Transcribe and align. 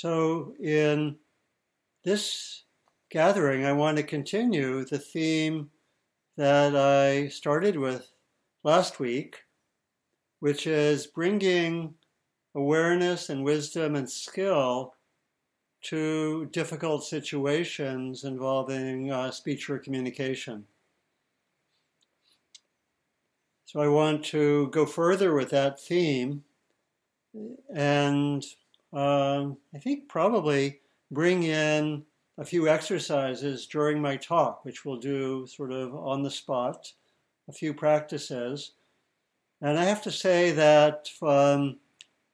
So, 0.00 0.54
in 0.60 1.16
this 2.04 2.62
gathering, 3.10 3.66
I 3.66 3.72
want 3.72 3.96
to 3.96 4.04
continue 4.04 4.84
the 4.84 5.00
theme 5.00 5.70
that 6.36 6.76
I 6.76 7.26
started 7.26 7.76
with 7.76 8.12
last 8.62 9.00
week, 9.00 9.42
which 10.38 10.68
is 10.68 11.08
bringing 11.08 11.94
awareness 12.54 13.28
and 13.28 13.42
wisdom 13.42 13.96
and 13.96 14.08
skill 14.08 14.94
to 15.86 16.46
difficult 16.52 17.02
situations 17.02 18.22
involving 18.22 19.10
uh, 19.10 19.32
speech 19.32 19.68
or 19.68 19.80
communication. 19.80 20.64
So 23.64 23.80
I 23.80 23.88
want 23.88 24.24
to 24.26 24.68
go 24.68 24.86
further 24.86 25.34
with 25.34 25.50
that 25.50 25.80
theme 25.80 26.44
and 27.74 28.44
uh, 28.92 29.46
I 29.74 29.78
think 29.78 30.08
probably 30.08 30.80
bring 31.10 31.42
in 31.42 32.04
a 32.38 32.44
few 32.44 32.68
exercises 32.68 33.66
during 33.66 34.00
my 34.00 34.16
talk, 34.16 34.64
which 34.64 34.84
we'll 34.84 34.98
do 34.98 35.46
sort 35.46 35.72
of 35.72 35.94
on 35.94 36.22
the 36.22 36.30
spot, 36.30 36.92
a 37.48 37.52
few 37.52 37.74
practices. 37.74 38.72
And 39.60 39.78
I 39.78 39.84
have 39.84 40.02
to 40.02 40.12
say 40.12 40.52
that 40.52 41.10
um, 41.20 41.78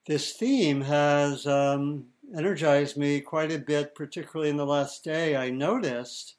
this 0.06 0.32
theme 0.34 0.82
has 0.82 1.46
um, 1.46 2.04
energized 2.36 2.96
me 2.96 3.20
quite 3.20 3.50
a 3.50 3.58
bit, 3.58 3.94
particularly 3.94 4.50
in 4.50 4.58
the 4.58 4.66
last 4.66 5.02
day. 5.04 5.36
I 5.36 5.50
noticed 5.50 6.34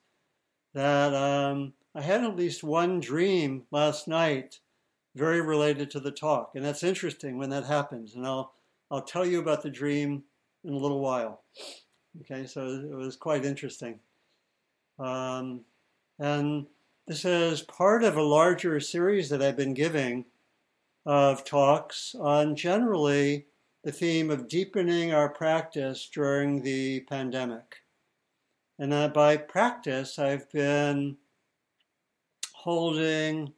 that 0.73 1.13
um, 1.13 1.73
I 1.95 2.01
had 2.01 2.23
at 2.23 2.35
least 2.35 2.63
one 2.63 2.99
dream 2.99 3.63
last 3.71 4.07
night 4.07 4.59
very 5.15 5.41
related 5.41 5.89
to 5.91 5.99
the 5.99 6.11
talk. 6.11 6.51
And 6.53 6.63
that's 6.63 6.83
interesting 6.83 7.37
when 7.37 7.49
that 7.49 7.65
happens. 7.65 8.15
And 8.15 8.27
I'll, 8.27 8.53
I'll 8.91 9.01
tell 9.01 9.25
you 9.25 9.39
about 9.39 9.63
the 9.63 9.69
dream 9.69 10.23
in 10.63 10.73
a 10.73 10.77
little 10.77 10.99
while. 10.99 11.43
Okay, 12.21 12.45
so 12.45 12.65
it 12.67 12.95
was 12.95 13.15
quite 13.15 13.45
interesting. 13.45 13.99
Um, 14.99 15.61
and 16.19 16.65
this 17.07 17.25
is 17.25 17.61
part 17.61 18.03
of 18.03 18.15
a 18.15 18.23
larger 18.23 18.79
series 18.79 19.29
that 19.29 19.41
I've 19.41 19.57
been 19.57 19.73
giving 19.73 20.25
of 21.05 21.43
talks 21.43 22.15
on 22.19 22.55
generally 22.55 23.45
the 23.83 23.91
theme 23.91 24.31
of 24.31 24.47
deepening 24.47 25.13
our 25.13 25.29
practice 25.29 26.09
during 26.11 26.63
the 26.63 27.01
pandemic. 27.01 27.83
And 28.79 29.13
by 29.13 29.37
practice, 29.37 30.17
I've 30.17 30.51
been 30.51 31.17
holding 32.53 33.53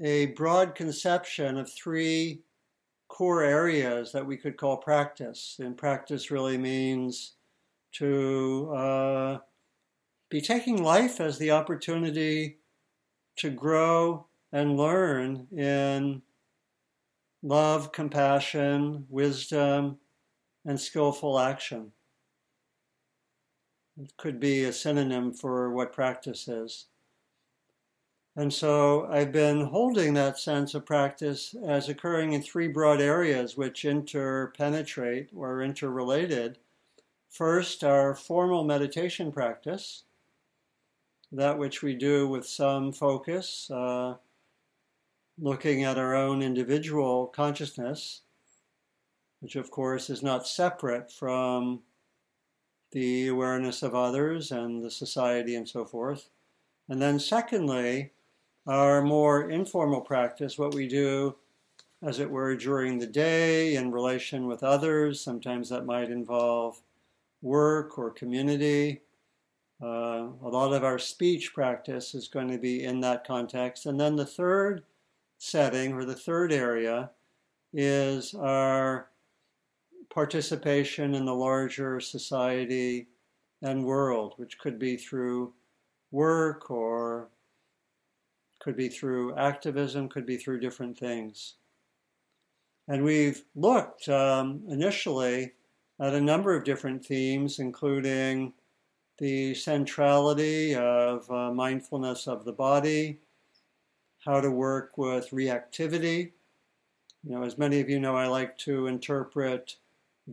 a 0.00 0.26
broad 0.26 0.74
conception 0.74 1.56
of 1.56 1.72
three 1.72 2.40
core 3.14 3.44
areas 3.44 4.10
that 4.10 4.26
we 4.26 4.36
could 4.36 4.56
call 4.56 4.76
practice. 4.76 5.60
And 5.60 5.76
practice 5.76 6.32
really 6.32 6.58
means 6.58 7.34
to 7.92 8.72
uh, 8.74 9.38
be 10.30 10.40
taking 10.40 10.82
life 10.82 11.20
as 11.20 11.38
the 11.38 11.52
opportunity 11.52 12.58
to 13.36 13.50
grow 13.50 14.26
and 14.50 14.76
learn 14.76 15.46
in 15.56 16.22
love, 17.44 17.92
compassion, 17.92 19.06
wisdom, 19.08 19.98
and 20.64 20.80
skillful 20.80 21.38
action. 21.38 21.92
It 23.96 24.12
could 24.16 24.40
be 24.40 24.64
a 24.64 24.72
synonym 24.72 25.32
for 25.32 25.70
what 25.70 25.92
practice 25.92 26.48
is. 26.48 26.86
And 28.36 28.52
so 28.52 29.06
I've 29.06 29.30
been 29.30 29.66
holding 29.66 30.14
that 30.14 30.38
sense 30.38 30.74
of 30.74 30.84
practice 30.84 31.54
as 31.64 31.88
occurring 31.88 32.32
in 32.32 32.42
three 32.42 32.66
broad 32.66 33.00
areas 33.00 33.56
which 33.56 33.84
interpenetrate 33.84 35.28
or 35.34 35.62
interrelated. 35.62 36.58
First, 37.30 37.84
our 37.84 38.14
formal 38.14 38.64
meditation 38.64 39.30
practice, 39.30 40.02
that 41.30 41.58
which 41.58 41.82
we 41.82 41.94
do 41.94 42.26
with 42.26 42.44
some 42.44 42.92
focus, 42.92 43.70
uh, 43.70 44.16
looking 45.38 45.84
at 45.84 45.98
our 45.98 46.14
own 46.14 46.42
individual 46.42 47.26
consciousness, 47.28 48.22
which 49.40 49.54
of 49.54 49.70
course 49.70 50.10
is 50.10 50.22
not 50.22 50.48
separate 50.48 51.12
from 51.12 51.82
the 52.90 53.28
awareness 53.28 53.82
of 53.82 53.94
others 53.94 54.50
and 54.50 54.82
the 54.82 54.90
society 54.90 55.54
and 55.54 55.68
so 55.68 55.84
forth. 55.84 56.30
And 56.88 57.00
then, 57.00 57.18
secondly, 57.18 58.12
our 58.66 59.02
more 59.02 59.50
informal 59.50 60.00
practice, 60.00 60.58
what 60.58 60.74
we 60.74 60.88
do, 60.88 61.36
as 62.02 62.18
it 62.18 62.30
were, 62.30 62.56
during 62.56 62.98
the 62.98 63.06
day 63.06 63.76
in 63.76 63.90
relation 63.90 64.46
with 64.46 64.62
others. 64.62 65.20
Sometimes 65.20 65.68
that 65.68 65.86
might 65.86 66.10
involve 66.10 66.80
work 67.42 67.98
or 67.98 68.10
community. 68.10 69.02
Uh, 69.82 70.28
a 70.42 70.48
lot 70.48 70.72
of 70.72 70.84
our 70.84 70.98
speech 70.98 71.52
practice 71.52 72.14
is 72.14 72.28
going 72.28 72.50
to 72.50 72.58
be 72.58 72.84
in 72.84 73.00
that 73.00 73.26
context. 73.26 73.86
And 73.86 74.00
then 74.00 74.16
the 74.16 74.26
third 74.26 74.82
setting 75.38 75.92
or 75.92 76.04
the 76.04 76.14
third 76.14 76.52
area 76.52 77.10
is 77.72 78.34
our 78.34 79.08
participation 80.08 81.14
in 81.14 81.24
the 81.24 81.34
larger 81.34 82.00
society 82.00 83.08
and 83.60 83.84
world, 83.84 84.34
which 84.36 84.58
could 84.58 84.78
be 84.78 84.96
through 84.96 85.52
work 86.12 86.70
or 86.70 87.28
could 88.64 88.76
be 88.76 88.88
through 88.88 89.36
activism, 89.36 90.08
could 90.08 90.24
be 90.24 90.38
through 90.38 90.58
different 90.58 90.98
things. 90.98 91.56
And 92.88 93.04
we've 93.04 93.44
looked 93.54 94.08
um, 94.08 94.62
initially 94.70 95.52
at 96.00 96.14
a 96.14 96.20
number 96.20 96.56
of 96.56 96.64
different 96.64 97.04
themes, 97.04 97.58
including 97.58 98.54
the 99.18 99.54
centrality 99.54 100.74
of 100.74 101.30
uh, 101.30 101.52
mindfulness 101.52 102.26
of 102.26 102.46
the 102.46 102.52
body, 102.52 103.18
how 104.24 104.40
to 104.40 104.50
work 104.50 104.96
with 104.96 105.30
reactivity. 105.30 106.32
You 107.22 107.32
know, 107.32 107.42
as 107.42 107.58
many 107.58 107.80
of 107.80 107.90
you 107.90 108.00
know, 108.00 108.16
I 108.16 108.26
like 108.28 108.56
to 108.58 108.86
interpret 108.86 109.76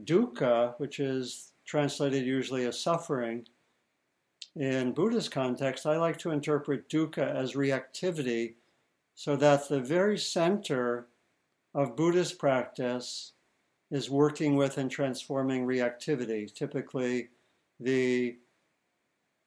dukkha, 0.06 0.76
which 0.78 1.02
is 1.02 1.52
translated 1.66 2.26
usually 2.26 2.66
as 2.66 2.80
suffering. 2.80 3.46
In 4.56 4.92
Buddhist 4.92 5.32
context, 5.32 5.86
I 5.86 5.98
like 5.98 6.18
to 6.20 6.32
interpret 6.32 6.90
dukkha 6.90 7.36
as 7.36 7.54
reactivity, 7.54 8.56
so 9.16 9.36
that 9.38 9.70
the 9.70 9.80
very 9.80 10.18
center 10.18 11.08
of 11.74 11.96
Buddhist 11.96 12.38
practice 12.38 13.32
is 13.92 14.10
working 14.10 14.56
with 14.56 14.78
and 14.78 14.92
transforming 14.92 15.66
reactivity, 15.66 16.54
typically 16.54 17.30
the 17.80 18.38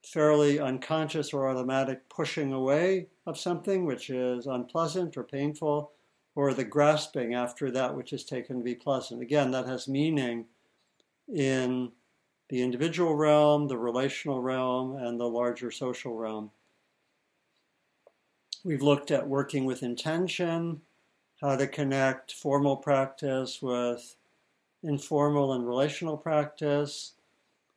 fairly 0.04 0.58
unconscious 0.60 1.32
or 1.32 1.48
automatic 1.48 2.08
pushing 2.08 2.52
away 2.52 3.08
of 3.26 3.38
something 3.38 3.86
which 3.86 4.10
is 4.10 4.46
unpleasant 4.46 5.16
or 5.16 5.24
painful, 5.24 5.92
or 6.34 6.52
the 6.52 6.64
grasping 6.64 7.34
after 7.34 7.70
that 7.70 7.94
which 7.94 8.12
is 8.12 8.24
taken 8.24 8.58
to 8.58 8.64
be 8.64 8.74
pleasant. 8.74 9.22
Again, 9.22 9.50
that 9.50 9.66
has 9.66 9.88
meaning 9.88 10.46
in 11.32 11.92
the 12.48 12.62
individual 12.62 13.14
realm, 13.14 13.68
the 13.68 13.78
relational 13.78 14.40
realm, 14.40 14.96
and 14.96 15.18
the 15.18 15.28
larger 15.28 15.70
social 15.70 16.14
realm. 16.16 16.50
We've 18.64 18.82
looked 18.82 19.10
at 19.10 19.28
working 19.28 19.64
with 19.64 19.82
intention, 19.82 20.80
how 21.40 21.56
to 21.56 21.66
connect 21.66 22.32
formal 22.32 22.76
practice 22.76 23.60
with 23.60 24.16
informal 24.82 25.52
and 25.52 25.66
relational 25.66 26.16
practice, 26.16 27.12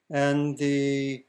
and 0.10 0.58
the 0.58 1.26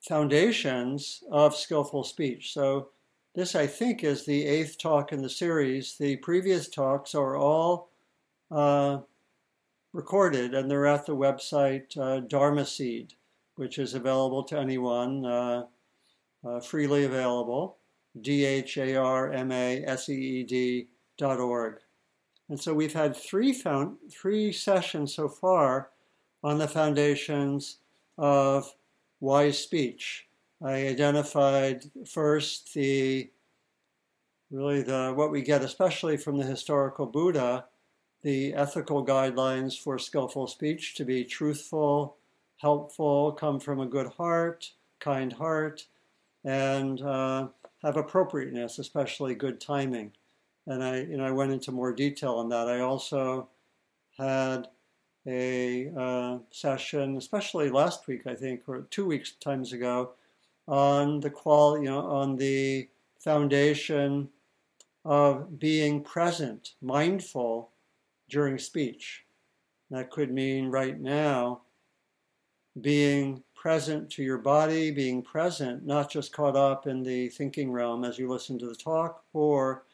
foundations 0.00 1.22
of 1.30 1.56
skillful 1.56 2.04
speech. 2.04 2.52
So, 2.52 2.88
this, 3.34 3.54
I 3.54 3.66
think, 3.66 4.04
is 4.04 4.26
the 4.26 4.44
eighth 4.44 4.76
talk 4.76 5.12
in 5.12 5.22
the 5.22 5.30
series. 5.30 5.96
The 5.96 6.16
previous 6.16 6.68
talks 6.68 7.14
are 7.14 7.36
all 7.36 7.88
uh, 8.50 8.98
recorded 9.92 10.54
and 10.54 10.70
they're 10.70 10.86
at 10.86 11.06
the 11.06 11.16
website 11.16 11.96
uh, 11.98 12.20
Dharma 12.20 12.64
Seed, 12.64 13.14
which 13.56 13.78
is 13.78 13.94
available 13.94 14.42
to 14.44 14.58
anyone, 14.58 15.24
uh, 15.24 15.64
uh, 16.44 16.60
freely 16.60 17.04
available, 17.04 17.76
D 18.20 18.44
H 18.44 18.78
A 18.78 18.96
R 18.96 19.32
M 19.32 19.52
A 19.52 19.84
S 19.84 20.08
E 20.08 20.14
E 20.14 20.42
D 20.44 20.88
dot 21.18 21.38
org. 21.38 21.78
And 22.48 22.60
so 22.60 22.74
we've 22.74 22.92
had 22.92 23.16
three, 23.16 23.52
found, 23.52 23.96
three 24.10 24.52
sessions 24.52 25.14
so 25.14 25.28
far 25.28 25.90
on 26.42 26.58
the 26.58 26.68
foundations 26.68 27.78
of 28.18 28.74
wise 29.20 29.58
speech. 29.58 30.26
I 30.62 30.86
identified 30.88 31.84
first 32.06 32.74
the 32.74 33.30
really 34.50 34.82
the 34.82 35.12
what 35.14 35.30
we 35.30 35.42
get 35.42 35.62
especially 35.62 36.16
from 36.16 36.36
the 36.36 36.44
historical 36.44 37.06
Buddha, 37.06 37.64
the 38.22 38.54
ethical 38.54 39.04
guidelines 39.04 39.78
for 39.78 39.98
skillful 39.98 40.46
speech 40.46 40.94
to 40.94 41.04
be 41.04 41.24
truthful, 41.24 42.16
helpful, 42.58 43.32
come 43.32 43.58
from 43.58 43.80
a 43.80 43.86
good 43.86 44.06
heart, 44.06 44.70
kind 45.00 45.32
heart, 45.32 45.86
and 46.44 47.02
uh, 47.02 47.48
have 47.82 47.96
appropriateness, 47.96 48.78
especially 48.78 49.34
good 49.34 49.60
timing. 49.60 50.12
And 50.66 50.82
I, 50.82 51.00
you 51.00 51.16
know, 51.16 51.24
I 51.24 51.32
went 51.32 51.52
into 51.52 51.72
more 51.72 51.92
detail 51.92 52.34
on 52.34 52.48
that. 52.50 52.68
I 52.68 52.80
also 52.80 53.48
had 54.16 54.68
a 55.26 55.90
uh, 55.96 56.38
session, 56.50 57.16
especially 57.16 57.70
last 57.70 58.06
week, 58.06 58.26
I 58.26 58.34
think, 58.34 58.68
or 58.68 58.86
two 58.90 59.06
weeks 59.06 59.32
times 59.32 59.72
ago, 59.72 60.12
on 60.68 61.18
the 61.20 61.30
qual, 61.30 61.78
you 61.78 61.86
know, 61.86 62.00
on 62.00 62.36
the 62.36 62.88
foundation 63.18 64.28
of 65.04 65.58
being 65.58 66.02
present, 66.02 66.74
mindful 66.80 67.71
during 68.32 68.58
speech. 68.58 69.24
That 69.90 70.10
could 70.10 70.32
mean 70.32 70.70
right 70.70 70.98
now 70.98 71.62
being 72.80 73.42
present 73.54 74.10
to 74.10 74.22
your 74.22 74.38
body, 74.38 74.90
being 74.90 75.22
present, 75.22 75.84
not 75.84 76.10
just 76.10 76.32
caught 76.32 76.56
up 76.56 76.86
in 76.86 77.02
the 77.02 77.28
thinking 77.28 77.70
realm 77.70 78.02
as 78.02 78.18
you 78.18 78.28
listen 78.28 78.58
to 78.58 78.66
the 78.66 78.74
talk 78.74 79.22
or 79.34 79.84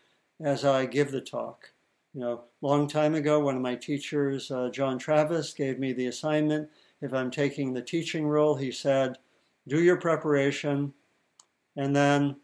as 0.40 0.64
I 0.64 0.86
give 0.86 1.10
the 1.10 1.20
talk. 1.20 1.72
You 2.14 2.20
know, 2.20 2.44
long 2.62 2.88
time 2.88 3.14
ago, 3.14 3.40
one 3.40 3.56
of 3.56 3.60
my 3.60 3.74
teachers, 3.74 4.50
uh, 4.50 4.70
John 4.70 4.98
Travis, 4.98 5.52
gave 5.52 5.78
me 5.78 5.92
the 5.92 6.06
assignment. 6.06 6.68
If 7.02 7.12
I'm 7.12 7.30
taking 7.30 7.72
the 7.72 7.82
teaching 7.82 8.26
role, 8.26 8.54
he 8.54 8.70
said, 8.70 9.18
do 9.66 9.82
your 9.82 9.96
preparation 9.96 10.94
and 11.76 11.94
then 11.94 12.36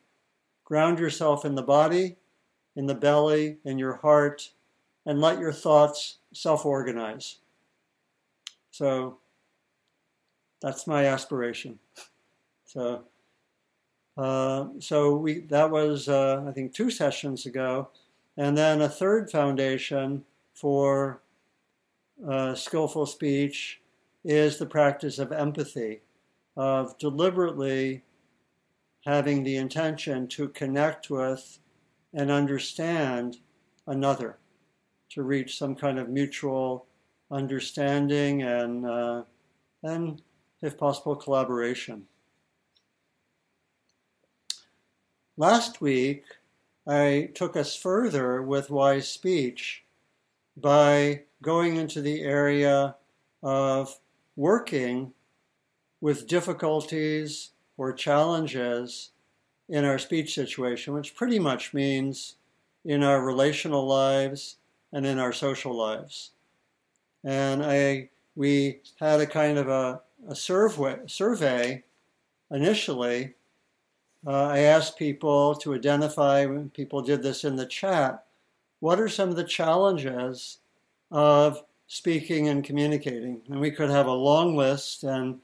ground 0.65 0.99
yourself 0.99 1.45
in 1.45 1.55
the 1.55 1.63
body, 1.63 2.17
in 2.77 2.87
the 2.87 2.95
belly, 2.95 3.59
in 3.65 3.79
your 3.79 3.95
heart, 3.95 4.51
and 5.07 5.21
let 5.21 5.39
your 5.39 5.53
thoughts 5.53 6.19
self 6.33 6.65
organize. 6.65 7.37
So 8.71 9.19
that's 10.61 10.87
my 10.87 11.07
aspiration. 11.07 11.79
So, 12.65 13.05
uh, 14.17 14.67
so 14.79 15.17
we 15.17 15.41
that 15.41 15.71
was 15.71 16.09
uh, 16.09 16.45
I 16.49 16.53
think 16.53 16.73
two 16.73 16.91
sessions 16.91 17.47
ago, 17.47 17.89
and 18.37 18.57
then 18.57 18.83
a 18.83 18.89
third 18.89 19.31
foundation 19.31 20.25
for 20.55 21.21
uh, 22.29 22.55
skillful 22.55 23.07
speech 23.07 23.81
is 24.25 24.57
the 24.57 24.67
practice 24.67 25.19
of 25.19 25.33
empathy, 25.33 26.01
of 26.57 26.97
deliberately 26.99 28.03
having 29.05 29.43
the 29.43 29.57
intention 29.57 30.27
to 30.29 30.49
connect 30.49 31.11
with 31.11 31.59
and 32.15 32.31
understand 32.31 33.39
another, 33.87 34.39
to 35.15 35.23
reach 35.23 35.59
some 35.59 35.75
kind 35.75 35.99
of 35.99 36.09
mutual 36.09 36.87
understanding 37.31 38.43
and 38.43 38.85
uh, 38.85 39.23
and 39.83 40.23
if 40.61 40.77
possible 40.77 41.15
collaboration. 41.15 42.07
Last 45.37 45.81
week, 45.81 46.25
I 46.87 47.31
took 47.35 47.57
us 47.57 47.75
further 47.75 48.43
with 48.43 48.71
wise 48.71 49.09
speech 49.09 49.85
by 50.57 51.23
going 51.43 51.77
into 51.77 52.01
the 52.01 52.23
area 52.23 52.97
of 53.43 53.99
working 54.37 55.13
with 56.01 56.27
difficulties 56.27 57.51
or 57.77 57.93
challenges 57.93 59.11
in 59.69 59.85
our 59.85 59.99
speech 59.99 60.35
situation, 60.35 60.95
which 60.95 61.15
pretty 61.15 61.39
much 61.39 61.75
means 61.75 62.37
in 62.85 63.03
our 63.03 63.25
relational 63.25 63.87
lives 63.87 64.57
and 64.95 65.05
in 65.05 65.19
our 65.19 65.33
social 65.33 65.77
lives. 65.77 66.31
And 67.25 67.63
I, 67.63 68.09
we 68.37 68.79
had 69.01 69.21
a 69.21 69.27
kind 69.27 69.59
of 69.59 69.69
a, 69.69 70.01
a 70.29 70.35
survey, 70.35 71.01
survey 71.07 71.83
initially. 72.51 73.35
Uh, 74.27 74.47
I 74.47 74.59
asked 74.61 74.97
people 74.97 75.57
to 75.57 75.75
identify, 75.75 76.47
when 76.47 76.71
people 76.71 77.03
did 77.03 77.23
this 77.23 77.45
in 77.45 77.57
the 77.57 77.67
chat, 77.67 78.25
what 78.81 79.01
are 79.01 79.09
some 79.09 79.29
of 79.29 79.37
the 79.37 79.45
challenges 79.45 80.59
of 81.11 81.65
speaking 81.89 82.49
and 82.49 82.65
communicating? 82.65 83.43
And 83.51 83.61
we 83.61 83.73
could 83.73 83.91
have 83.91 84.07
a 84.07 84.13
long 84.13 84.57
list 84.57 85.03
and 85.03 85.41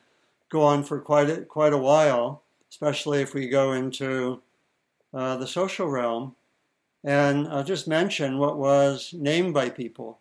go 0.48 0.62
on 0.62 0.84
for 0.84 1.00
quite 1.00 1.28
a, 1.28 1.42
quite 1.42 1.72
a 1.72 1.78
while, 1.78 2.42
especially 2.70 3.20
if 3.20 3.34
we 3.34 3.48
go 3.48 3.72
into 3.72 4.40
uh, 5.12 5.36
the 5.36 5.46
social 5.46 5.88
realm. 5.88 6.36
And 7.02 7.48
I'll 7.48 7.64
just 7.64 7.88
mention 7.88 8.38
what 8.38 8.58
was 8.58 9.14
named 9.16 9.54
by 9.54 9.70
people. 9.70 10.20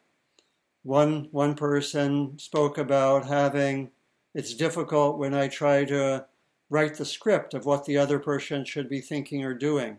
One, 0.83 1.27
one 1.31 1.55
person 1.55 2.39
spoke 2.39 2.77
about 2.77 3.27
having, 3.27 3.91
it's 4.33 4.53
difficult 4.53 5.17
when 5.17 5.33
I 5.33 5.49
try 5.49 5.83
to 5.85 6.25
write 6.69 6.95
the 6.95 7.05
script 7.05 7.53
of 7.53 7.65
what 7.65 7.85
the 7.85 7.97
other 7.97 8.19
person 8.19 8.63
should 8.63 8.87
be 8.87 9.01
thinking 9.01 9.43
or 9.43 9.53
doing. 9.53 9.97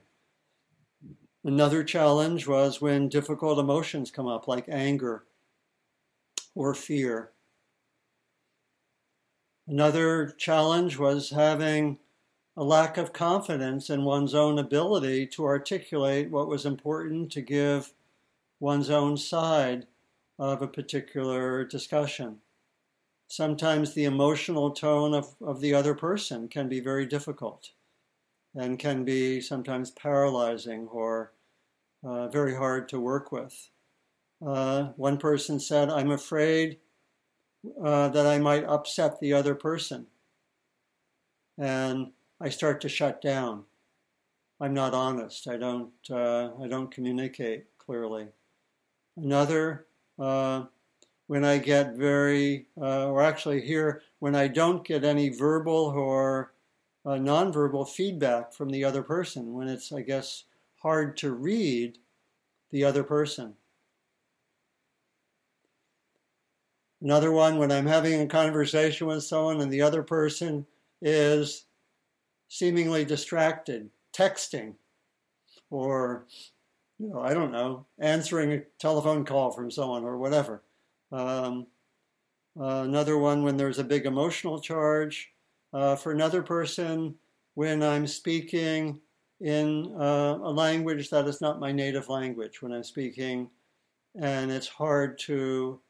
Another 1.44 1.84
challenge 1.84 2.46
was 2.46 2.80
when 2.80 3.08
difficult 3.08 3.58
emotions 3.58 4.10
come 4.10 4.26
up, 4.26 4.46
like 4.46 4.66
anger 4.68 5.24
or 6.54 6.74
fear. 6.74 7.30
Another 9.66 10.34
challenge 10.38 10.98
was 10.98 11.30
having 11.30 11.98
a 12.56 12.64
lack 12.64 12.96
of 12.96 13.12
confidence 13.12 13.88
in 13.88 14.04
one's 14.04 14.34
own 14.34 14.58
ability 14.58 15.26
to 15.26 15.44
articulate 15.44 16.30
what 16.30 16.48
was 16.48 16.66
important 16.66 17.30
to 17.32 17.40
give 17.40 17.92
one's 18.58 18.90
own 18.90 19.16
side 19.16 19.86
of 20.38 20.62
a 20.62 20.68
particular 20.68 21.64
discussion. 21.64 22.38
Sometimes 23.28 23.94
the 23.94 24.04
emotional 24.04 24.72
tone 24.72 25.14
of, 25.14 25.36
of 25.40 25.60
the 25.60 25.74
other 25.74 25.94
person 25.94 26.48
can 26.48 26.68
be 26.68 26.80
very 26.80 27.06
difficult 27.06 27.70
and 28.54 28.78
can 28.78 29.04
be 29.04 29.40
sometimes 29.40 29.90
paralyzing 29.90 30.88
or 30.88 31.32
uh, 32.02 32.28
very 32.28 32.56
hard 32.56 32.88
to 32.88 32.98
work 32.98 33.30
with. 33.30 33.70
Uh, 34.44 34.86
one 34.96 35.18
person 35.18 35.60
said, 35.60 35.90
I'm 35.90 36.10
afraid 36.10 36.78
uh, 37.82 38.08
that 38.08 38.26
I 38.26 38.38
might 38.38 38.64
upset 38.64 39.20
the 39.20 39.34
other 39.34 39.54
person. 39.54 40.06
And 41.58 42.12
I 42.40 42.48
start 42.48 42.80
to 42.82 42.88
shut 42.88 43.20
down. 43.20 43.64
I'm 44.60 44.74
not 44.74 44.94
honest. 44.94 45.46
I 45.48 45.56
don't, 45.56 45.92
uh, 46.10 46.50
I 46.62 46.68
don't 46.68 46.90
communicate 46.90 47.66
clearly. 47.78 48.28
Another 49.16 49.86
uh, 50.18 50.64
when 51.26 51.44
I 51.44 51.58
get 51.58 51.94
very, 51.94 52.66
uh, 52.80 53.08
or 53.08 53.22
actually 53.22 53.60
here, 53.60 54.02
when 54.18 54.34
I 54.34 54.48
don't 54.48 54.84
get 54.84 55.04
any 55.04 55.28
verbal 55.28 55.92
or 55.94 56.52
uh, 57.06 57.10
nonverbal 57.10 57.88
feedback 57.88 58.52
from 58.52 58.70
the 58.70 58.84
other 58.84 59.02
person, 59.02 59.54
when 59.54 59.68
it's, 59.68 59.92
I 59.92 60.02
guess, 60.02 60.44
hard 60.82 61.16
to 61.18 61.32
read 61.32 61.98
the 62.70 62.84
other 62.84 63.04
person. 63.04 63.54
Another 67.02 67.32
one, 67.32 67.58
when 67.58 67.72
I'm 67.72 67.86
having 67.86 68.20
a 68.20 68.26
conversation 68.26 69.06
with 69.06 69.24
someone 69.24 69.60
and 69.60 69.72
the 69.72 69.82
other 69.82 70.02
person 70.02 70.66
is 71.00 71.64
seemingly 72.50 73.04
distracted, 73.04 73.88
texting, 74.12 74.74
or 75.70 76.26
you 76.98 77.08
know, 77.08 77.20
I 77.20 77.32
don't 77.32 77.52
know, 77.52 77.86
answering 77.98 78.52
a 78.52 78.62
telephone 78.78 79.24
call 79.24 79.52
from 79.52 79.70
someone 79.70 80.04
or 80.04 80.18
whatever. 80.18 80.62
Um, 81.12 81.66
uh, 82.60 82.82
another 82.84 83.16
one 83.16 83.42
when 83.42 83.56
there's 83.56 83.78
a 83.78 83.84
big 83.84 84.04
emotional 84.04 84.60
charge. 84.60 85.30
Uh, 85.72 85.94
for 85.94 86.12
another 86.12 86.42
person, 86.42 87.14
when 87.54 87.82
I'm 87.82 88.06
speaking 88.06 89.00
in 89.40 89.94
uh, 89.98 90.38
a 90.42 90.50
language 90.50 91.08
that 91.10 91.28
is 91.28 91.40
not 91.40 91.60
my 91.60 91.72
native 91.72 92.08
language, 92.08 92.60
when 92.60 92.72
I'm 92.72 92.84
speaking 92.84 93.48
and 94.20 94.50
it's 94.50 94.66
hard 94.66 95.18
to 95.20 95.80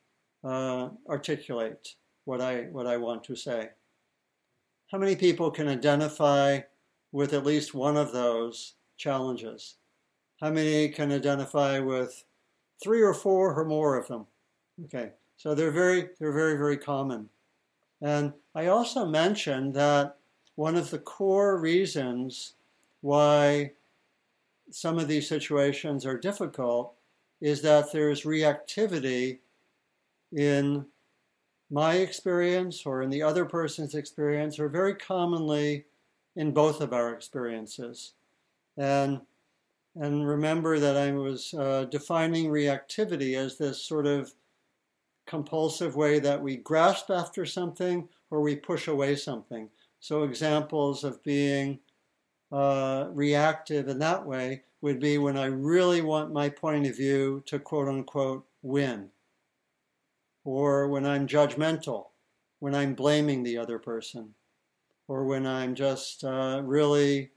uh, 0.45 0.91
articulate 1.09 1.95
what 2.27 2.43
I, 2.43 2.65
what 2.65 2.87
I 2.87 2.99
want 2.99 3.25
to 3.25 3.35
say. 3.35 3.71
How 4.91 4.99
many 4.99 5.15
people 5.15 5.53
can 5.53 5.69
identify 5.69 6.61
with 7.13 7.33
at 7.33 7.47
least 7.47 7.75
one 7.75 7.97
of 7.97 8.11
those 8.11 8.75
challenges? 8.97 9.77
How 10.41 10.51
many 10.51 10.89
can 10.89 11.13
identify 11.13 11.79
with 11.79 12.25
three 12.83 13.01
or 13.01 13.15
four 13.15 13.55
or 13.55 13.65
more 13.65 13.97
of 13.97 14.09
them? 14.09 14.27
Okay, 14.87 15.13
so 15.37 15.55
they're 15.55 15.71
very, 15.71 16.09
they're 16.19 16.33
very, 16.33 16.57
very 16.57 16.77
common. 16.77 17.29
And 18.03 18.33
I 18.57 18.67
also 18.67 19.07
mentioned 19.07 19.75
that 19.75 20.17
one 20.57 20.75
of 20.75 20.91
the 20.91 20.99
core 20.99 21.61
reasons 21.61 22.55
why 23.03 23.71
some 24.73 24.99
of 24.99 25.07
these 25.07 25.29
situations 25.29 26.05
are 26.05 26.19
difficult 26.19 26.95
is 27.41 27.63
that 27.63 27.93
there's 27.93 28.25
reactivity 28.25 29.39
in 30.33 30.85
my 31.71 31.95
experience 31.95 32.85
or 32.85 33.03
in 33.03 33.11
the 33.11 33.23
other 33.23 33.45
person's 33.45 33.95
experience, 33.95 34.59
or 34.59 34.69
very 34.69 34.95
commonly 34.95 35.87
in 36.37 36.53
both 36.53 36.81
of 36.81 36.93
our 36.93 37.13
experiences. 37.13 38.15
And 38.77 39.21
and 39.97 40.27
remember 40.27 40.79
that 40.79 40.97
I 40.97 41.11
was 41.13 41.53
uh, 41.53 41.85
defining 41.91 42.47
reactivity 42.47 43.37
as 43.37 43.59
this 43.59 43.83
sort 43.83 44.07
of 44.07 44.33
compulsive 45.27 45.97
way 45.97 46.19
that 46.21 46.43
we 46.43 46.57
grasp 46.57 47.11
after 47.11 47.45
something 47.45 48.09
or 48.31 48.41
we 48.41 48.57
push 48.57 48.87
away 48.87 49.17
something. 49.17 49.69
So, 49.99 50.23
examples 50.23 51.05
of 51.05 51.23
being 51.25 51.81
uh, 52.53 53.09
reactive 53.11 53.89
in 53.89 53.99
that 53.99 54.25
way 54.25 54.63
would 54.81 54.99
be 54.99 55.19
when 55.19 55.37
I 55.37 55.47
really 55.47 56.01
want 56.01 56.33
my 56.33 56.49
point 56.49 56.87
of 56.87 56.97
view 56.97 57.43
to 57.47 57.59
quote 57.59 57.89
unquote 57.89 58.47
win. 58.63 59.11
Or 60.45 60.89
when 60.89 61.07
I'm 61.07 61.27
judgmental, 61.27 62.07
when 62.59 62.75
I'm 62.75 62.95
blaming 62.95 63.43
the 63.43 63.59
other 63.59 63.79
person, 63.79 64.35
or 65.09 65.25
when 65.25 65.47
I'm 65.47 65.75
just 65.75 66.25
uh, 66.25 66.63
really 66.65 67.31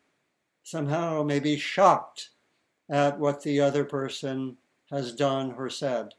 somehow 0.63 1.23
maybe 1.23 1.57
shocked 1.57 2.29
at 2.89 3.19
what 3.19 3.41
the 3.41 3.59
other 3.59 3.83
person 3.83 4.57
has 4.89 5.13
done 5.13 5.53
or 5.57 5.69
said. 5.69 6.13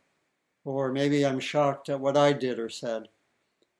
Or 0.64 0.90
maybe 0.90 1.24
I'm 1.24 1.40
shocked 1.40 1.88
at 1.88 2.00
what 2.00 2.16
I 2.16 2.32
did 2.32 2.58
or 2.58 2.68
said. 2.68 3.08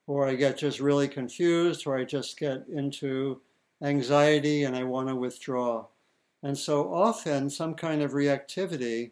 Or 0.07 0.27
I 0.27 0.35
get 0.35 0.57
just 0.57 0.79
really 0.79 1.07
confused, 1.07 1.87
or 1.87 1.97
I 1.97 2.03
just 2.03 2.39
get 2.39 2.67
into 2.67 3.41
anxiety 3.81 4.63
and 4.63 4.75
I 4.75 4.83
want 4.83 5.07
to 5.09 5.15
withdraw. 5.15 5.87
And 6.43 6.57
so 6.57 6.93
often, 6.93 7.49
some 7.49 7.73
kind 7.73 8.03
of 8.03 8.11
reactivity 8.11 9.11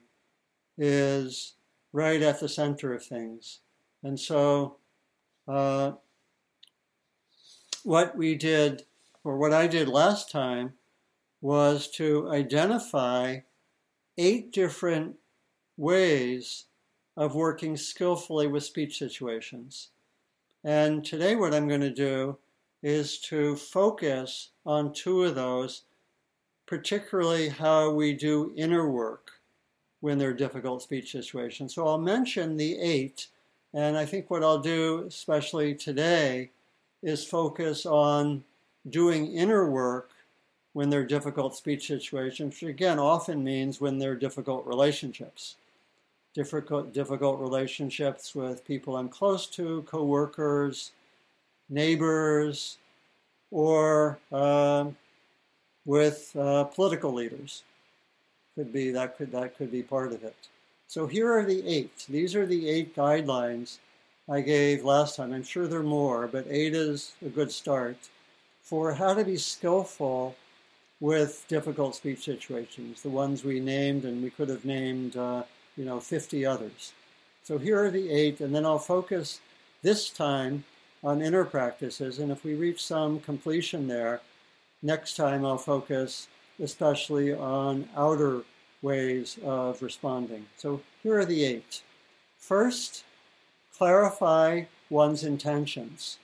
is 0.78 1.56
right 1.92 2.22
at 2.22 2.40
the 2.40 2.48
center 2.48 2.94
of 2.94 3.04
things. 3.04 3.60
And 4.03 4.19
so, 4.19 4.77
uh, 5.48 5.93
what 7.83 8.17
we 8.17 8.36
did, 8.36 8.83
or 9.24 9.38
what 9.38 9.53
I 9.53 9.67
did 9.67 9.88
last 9.88 10.29
time, 10.29 10.74
was 11.41 11.89
to 11.91 12.29
identify 12.29 13.39
eight 14.17 14.51
different 14.51 15.15
ways 15.77 16.65
of 17.15 17.36
working 17.36 17.77
skillfully 17.77 18.48
with 18.48 18.63
speech 18.63 18.98
situations. 18.98 19.89
And 20.63 21.03
today, 21.03 21.36
what 21.36 21.53
I'm 21.53 21.67
going 21.67 21.81
to 21.81 21.89
do 21.89 22.38
is 22.81 23.19
to 23.19 23.55
focus 23.55 24.50
on 24.65 24.93
two 24.93 25.24
of 25.24 25.36
those, 25.36 25.83
particularly 26.65 27.50
how 27.50 27.91
we 27.91 28.13
do 28.13 28.53
inner 28.55 28.89
work 28.89 29.31
when 30.00 30.17
there 30.17 30.29
are 30.29 30.33
difficult 30.33 30.81
speech 30.81 31.12
situations. 31.12 31.74
So 31.74 31.88
I'll 31.88 31.98
mention 31.98 32.57
the 32.57 32.77
eight, 32.79 33.27
and 33.74 33.98
I 33.98 34.06
think 34.06 34.30
what 34.30 34.44
I'll 34.44 34.60
do, 34.60 35.06
especially 35.08 35.74
today, 35.74 36.51
is 37.01 37.25
focus 37.25 37.86
on 37.86 38.44
doing 38.89 39.34
inner 39.34 39.70
work 39.70 40.12
when 40.74 40.89
there 40.89 41.01
are 41.01 41.06
difficult 41.06 41.56
speech 41.56 41.88
situations, 41.88 42.62
which 42.62 42.70
again 42.70 43.00
often 43.00 43.44
means 43.44 43.80
when 43.80 44.00
there 44.00 44.12
are 44.12 44.15
difficult 44.15 44.65
relationships. 44.65 45.56
Difficult, 46.34 46.94
difficult 46.94 47.39
relationships 47.39 48.34
with 48.34 48.65
people 48.65 48.98
I'm 48.98 49.08
close 49.10 49.46
to, 49.48 49.84
coworkers, 49.84 50.92
neighbors, 51.70 52.77
or 53.51 54.18
uh, 54.32 54.86
with 55.86 56.36
uh, 56.36 56.63
political 56.65 57.13
leaders. 57.13 57.63
Could 58.56 58.74
be 58.74 58.92
that 58.92 59.18
could 59.18 59.32
that 59.32 59.58
could 59.58 59.72
be 59.72 59.84
part 59.84 60.12
of 60.12 60.24
it. 60.24 60.36
So 60.94 61.08
here 61.08 61.34
are 61.34 61.44
the 61.44 61.68
eight. 61.68 62.06
These 62.08 62.36
are 62.36 62.46
the 62.46 62.70
eight 62.70 62.96
guidelines 62.96 63.80
I 64.30 64.42
gave 64.42 64.84
last 64.84 65.16
time. 65.16 65.34
I'm 65.34 65.42
sure 65.42 65.66
there 65.66 65.80
are 65.80 65.84
more, 65.84 66.28
but 66.28 66.46
eight 66.48 66.76
is 66.76 67.14
a 67.26 67.30
good 67.30 67.52
start 67.52 67.98
for 68.62 68.94
how 68.94 69.16
to 69.16 69.26
be 69.26 69.38
skillful 69.38 70.36
with 71.00 71.46
difficult 71.48 71.96
speech 71.96 72.24
situations, 72.24 73.02
the 73.02 73.10
ones 73.10 73.44
we 73.44 73.60
named, 73.60 74.06
and 74.06 74.22
we 74.22 74.30
could 74.30 74.50
have 74.50 74.66
named, 74.66 75.18
uh, 75.18 75.42
you 75.78 75.84
know, 75.84 76.00
50 76.00 76.46
others. 76.46 76.94
So 77.44 77.58
here 77.58 77.84
are 77.84 77.90
the 77.90 78.12
eight, 78.12 78.40
and 78.40 78.54
then 78.54 78.64
I'll 78.64 78.78
focus 78.78 79.40
this 79.82 80.12
time 80.12 80.64
on 81.04 81.24
inner 81.24 81.44
practices. 81.44 82.20
And 82.20 82.32
if 82.32 82.44
we 82.44 82.54
reach 82.54 82.86
some 82.86 83.20
completion 83.20 83.88
there, 83.88 84.22
next 84.84 85.16
time 85.16 85.44
I'll 85.44 85.58
focus 85.58 86.28
especially 86.62 87.34
on 87.34 87.90
outer 87.98 88.44
ways 88.84 89.40
of 89.44 89.82
responding. 89.82 90.46
So 90.58 90.82
here 91.02 91.18
are 91.18 91.25
the 91.25 91.44
eight. 91.44 91.82
First, 92.38 93.04
clarify 93.75 94.66
one's 94.90 95.24
intentions. 95.24 96.20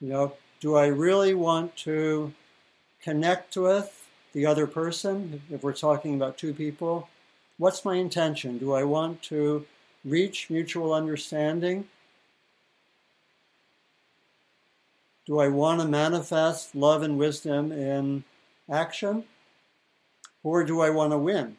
You 0.00 0.08
know, 0.08 0.32
do 0.60 0.76
I 0.76 0.86
really 0.86 1.34
want 1.34 1.76
to 1.78 2.32
connect 3.02 3.56
with 3.56 4.08
the 4.32 4.46
other 4.46 4.66
person, 4.66 5.40
if 5.50 5.62
we're 5.62 5.72
talking 5.72 6.14
about 6.14 6.36
two 6.36 6.52
people, 6.52 7.08
what's 7.56 7.84
my 7.84 7.96
intention? 7.96 8.58
Do 8.58 8.74
I 8.74 8.84
want 8.84 9.22
to 9.22 9.64
reach 10.04 10.50
mutual 10.50 10.92
understanding? 10.92 11.88
Do 15.24 15.40
I 15.40 15.48
want 15.48 15.80
to 15.80 15.88
manifest 15.88 16.74
love 16.74 17.02
and 17.02 17.18
wisdom 17.18 17.72
in 17.72 18.24
action? 18.70 19.24
Or 20.46 20.62
do 20.62 20.80
I 20.80 20.90
want 20.90 21.10
to 21.10 21.18
win? 21.18 21.56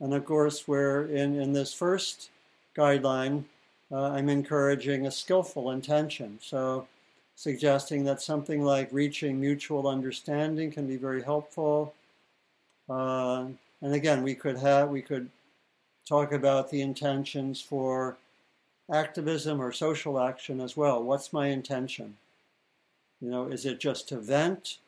And 0.00 0.14
of 0.14 0.24
course, 0.24 0.66
we're 0.66 1.04
in, 1.08 1.38
in 1.38 1.52
this 1.52 1.74
first 1.74 2.30
guideline, 2.74 3.44
uh, 3.92 4.12
I'm 4.12 4.30
encouraging 4.30 5.06
a 5.06 5.10
skillful 5.10 5.72
intention. 5.72 6.38
So 6.40 6.88
suggesting 7.36 8.04
that 8.04 8.22
something 8.22 8.62
like 8.62 8.88
reaching 8.92 9.38
mutual 9.38 9.86
understanding 9.86 10.70
can 10.70 10.86
be 10.86 10.96
very 10.96 11.22
helpful. 11.22 11.92
Uh, 12.88 13.48
and 13.82 13.92
again, 13.92 14.22
we 14.22 14.34
could 14.34 14.56
have 14.56 14.88
we 14.88 15.02
could 15.02 15.28
talk 16.08 16.32
about 16.32 16.70
the 16.70 16.80
intentions 16.80 17.60
for 17.60 18.16
activism 18.90 19.60
or 19.60 19.70
social 19.70 20.18
action 20.18 20.62
as 20.62 20.78
well. 20.78 21.02
What's 21.02 21.34
my 21.34 21.48
intention? 21.48 22.16
You 23.20 23.28
know, 23.30 23.48
is 23.48 23.66
it 23.66 23.78
just 23.80 24.08
to 24.08 24.16
vent 24.16 24.78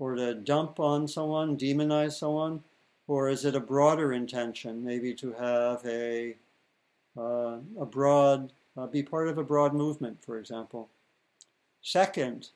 or 0.00 0.16
to 0.16 0.34
dump 0.34 0.80
on 0.80 1.06
someone, 1.06 1.56
demonize 1.56 2.14
someone, 2.14 2.64
or 3.06 3.28
is 3.28 3.44
it 3.44 3.54
a 3.54 3.60
broader 3.60 4.14
intention, 4.14 4.82
maybe 4.82 5.14
to 5.14 5.32
have 5.34 5.84
a 5.86 6.34
uh, 7.16 7.58
a 7.78 7.84
broad, 7.84 8.52
uh, 8.76 8.86
be 8.86 9.02
part 9.02 9.28
of 9.28 9.36
a 9.36 9.44
broad 9.44 9.74
movement, 9.74 10.16
for 10.24 10.38
example? 10.38 10.88
Second, 11.82 12.48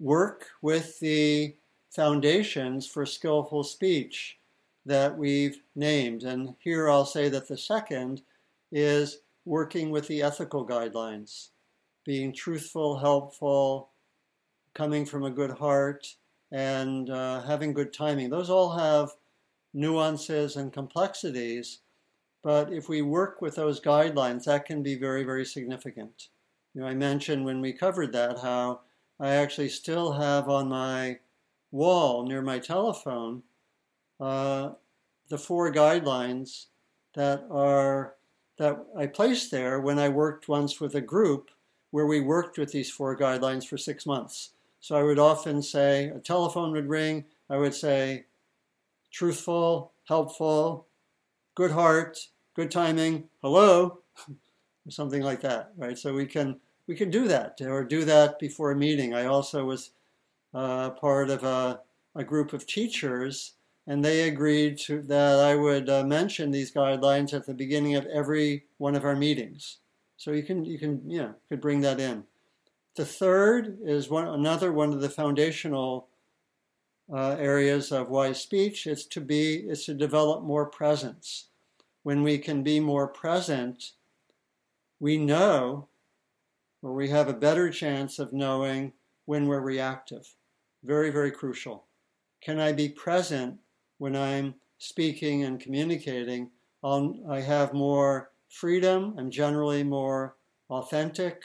work 0.00 0.48
with 0.60 0.98
the 0.98 1.54
foundations 1.90 2.86
for 2.86 3.06
skillful 3.06 3.62
speech 3.62 4.38
that 4.86 5.16
we've 5.16 5.62
named. 5.76 6.24
And 6.24 6.56
here 6.58 6.90
I'll 6.90 7.06
say 7.06 7.28
that 7.28 7.46
the 7.46 7.56
second 7.56 8.22
is 8.72 9.18
working 9.44 9.90
with 9.90 10.08
the 10.08 10.22
ethical 10.22 10.66
guidelines, 10.66 11.50
being 12.04 12.32
truthful, 12.32 12.98
helpful, 12.98 13.91
coming 14.74 15.04
from 15.04 15.24
a 15.24 15.30
good 15.30 15.50
heart, 15.50 16.14
and 16.50 17.10
uh, 17.10 17.42
having 17.42 17.72
good 17.72 17.92
timing. 17.92 18.30
Those 18.30 18.50
all 18.50 18.76
have 18.76 19.10
nuances 19.74 20.56
and 20.56 20.72
complexities 20.72 21.80
but 22.42 22.72
if 22.72 22.88
we 22.88 23.02
work 23.02 23.40
with 23.40 23.54
those 23.54 23.80
guidelines, 23.80 24.44
that 24.44 24.66
can 24.66 24.82
be 24.82 24.96
very, 24.96 25.22
very 25.22 25.44
significant. 25.44 26.28
You 26.74 26.80
know, 26.80 26.88
I 26.88 26.94
mentioned 26.94 27.44
when 27.44 27.60
we 27.60 27.72
covered 27.72 28.12
that 28.12 28.40
how 28.40 28.80
I 29.20 29.30
actually 29.30 29.68
still 29.68 30.12
have 30.12 30.48
on 30.48 30.68
my 30.68 31.20
wall 31.70 32.26
near 32.26 32.42
my 32.42 32.58
telephone 32.58 33.42
uh, 34.20 34.70
the 35.28 35.38
four 35.38 35.72
guidelines 35.72 36.66
that 37.14 37.44
are 37.50 38.14
that 38.58 38.84
I 38.96 39.06
placed 39.06 39.50
there 39.50 39.80
when 39.80 39.98
I 39.98 40.08
worked 40.08 40.48
once 40.48 40.80
with 40.80 40.94
a 40.94 41.00
group 41.00 41.50
where 41.90 42.06
we 42.06 42.20
worked 42.20 42.58
with 42.58 42.70
these 42.72 42.90
four 42.90 43.16
guidelines 43.16 43.66
for 43.66 43.78
six 43.78 44.04
months. 44.04 44.50
So 44.82 44.96
I 44.96 45.04
would 45.04 45.20
often 45.20 45.62
say 45.62 46.08
a 46.08 46.18
telephone 46.18 46.72
would 46.72 46.88
ring. 46.88 47.24
I 47.48 47.56
would 47.56 47.72
say 47.72 48.24
truthful, 49.12 49.92
helpful, 50.08 50.88
good 51.54 51.70
heart, 51.70 52.18
good 52.56 52.72
timing, 52.72 53.28
hello, 53.42 54.00
something 54.88 55.22
like 55.22 55.40
that, 55.42 55.70
right? 55.76 55.96
So 55.96 56.12
we 56.12 56.26
can 56.26 56.58
we 56.88 56.96
can 56.96 57.10
do 57.10 57.28
that 57.28 57.60
or 57.60 57.84
do 57.84 58.04
that 58.06 58.40
before 58.40 58.72
a 58.72 58.76
meeting. 58.76 59.14
I 59.14 59.26
also 59.26 59.64
was 59.64 59.92
uh, 60.52 60.90
part 60.90 61.30
of 61.30 61.44
a, 61.44 61.80
a 62.16 62.24
group 62.24 62.52
of 62.52 62.66
teachers, 62.66 63.54
and 63.86 64.04
they 64.04 64.28
agreed 64.28 64.78
to 64.78 65.00
that 65.02 65.38
I 65.38 65.54
would 65.54 65.88
uh, 65.88 66.02
mention 66.02 66.50
these 66.50 66.72
guidelines 66.72 67.32
at 67.32 67.46
the 67.46 67.54
beginning 67.54 67.94
of 67.94 68.06
every 68.06 68.64
one 68.78 68.96
of 68.96 69.04
our 69.04 69.14
meetings. 69.14 69.78
So 70.16 70.32
you 70.32 70.42
can 70.42 70.64
you 70.64 70.80
can 70.80 71.08
yeah 71.08 71.34
could 71.48 71.60
bring 71.60 71.82
that 71.82 72.00
in. 72.00 72.24
The 72.94 73.06
third 73.06 73.78
is 73.82 74.10
one 74.10 74.28
another 74.28 74.72
one 74.72 74.92
of 74.92 75.00
the 75.00 75.08
foundational 75.08 76.08
uh, 77.12 77.36
areas 77.38 77.90
of 77.90 78.10
wise 78.10 78.40
speech. 78.40 78.86
It's 78.86 79.06
to 79.06 79.20
be 79.20 79.54
is 79.54 79.84
to 79.86 79.94
develop 79.94 80.42
more 80.42 80.66
presence 80.66 81.46
when 82.02 82.22
we 82.22 82.38
can 82.38 82.62
be 82.62 82.80
more 82.80 83.06
present, 83.06 83.92
we 85.00 85.16
know, 85.16 85.88
or 86.82 86.92
we 86.94 87.08
have 87.08 87.28
a 87.28 87.34
better 87.34 87.70
chance 87.70 88.18
of 88.18 88.32
knowing 88.32 88.92
when 89.24 89.46
we're 89.46 89.60
reactive. 89.60 90.34
Very, 90.82 91.10
very 91.10 91.30
crucial. 91.30 91.84
Can 92.40 92.58
I 92.58 92.72
be 92.72 92.88
present 92.88 93.58
when 93.98 94.16
I'm 94.16 94.54
speaking 94.78 95.44
and 95.44 95.60
communicating? 95.60 96.50
I'll, 96.82 97.14
I 97.30 97.40
have 97.40 97.72
more 97.72 98.30
freedom. 98.48 99.14
I'm 99.16 99.30
generally 99.30 99.84
more 99.84 100.34
authentic, 100.70 101.42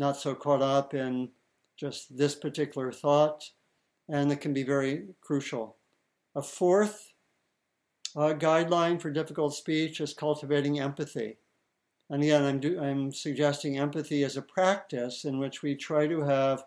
not 0.00 0.16
so 0.16 0.34
caught 0.34 0.62
up 0.62 0.94
in 0.94 1.28
just 1.76 2.16
this 2.16 2.34
particular 2.34 2.90
thought, 2.90 3.50
and 4.08 4.32
it 4.32 4.40
can 4.40 4.52
be 4.52 4.64
very 4.64 5.04
crucial. 5.20 5.76
A 6.34 6.42
fourth 6.42 7.12
A 8.16 8.34
guideline 8.34 9.00
for 9.00 9.10
difficult 9.10 9.54
speech 9.54 10.00
is 10.00 10.12
cultivating 10.12 10.80
empathy. 10.80 11.36
And 12.08 12.22
again, 12.24 12.42
I'm, 12.42 12.58
do, 12.58 12.80
I'm 12.80 13.12
suggesting 13.12 13.78
empathy 13.78 14.24
as 14.24 14.36
a 14.36 14.42
practice 14.42 15.24
in 15.24 15.38
which 15.38 15.62
we 15.62 15.76
try 15.76 16.08
to 16.08 16.22
have 16.22 16.64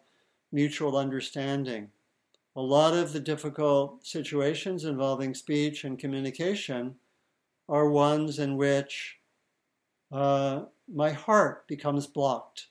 mutual 0.53 0.95
understanding. 0.95 1.89
A 2.55 2.61
lot 2.61 2.93
of 2.93 3.11
the 3.11 3.19
difficult 3.19 4.05
situations 4.05 4.85
involving 4.85 5.33
speech 5.33 5.83
and 5.83 5.99
communication 5.99 6.95
are 7.67 7.89
ones 7.89 8.39
in 8.39 8.55
which 8.55 9.17
uh, 10.11 10.61
my 10.87 11.11
heart 11.11 11.67
becomes 11.67 12.07
blocked. 12.07 12.67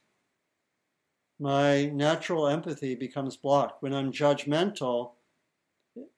My 1.43 1.87
natural 1.87 2.47
empathy 2.47 2.95
becomes 2.95 3.37
blocked. 3.37 3.83
When 3.83 3.93
I'm 3.93 4.13
judgmental, 4.13 5.15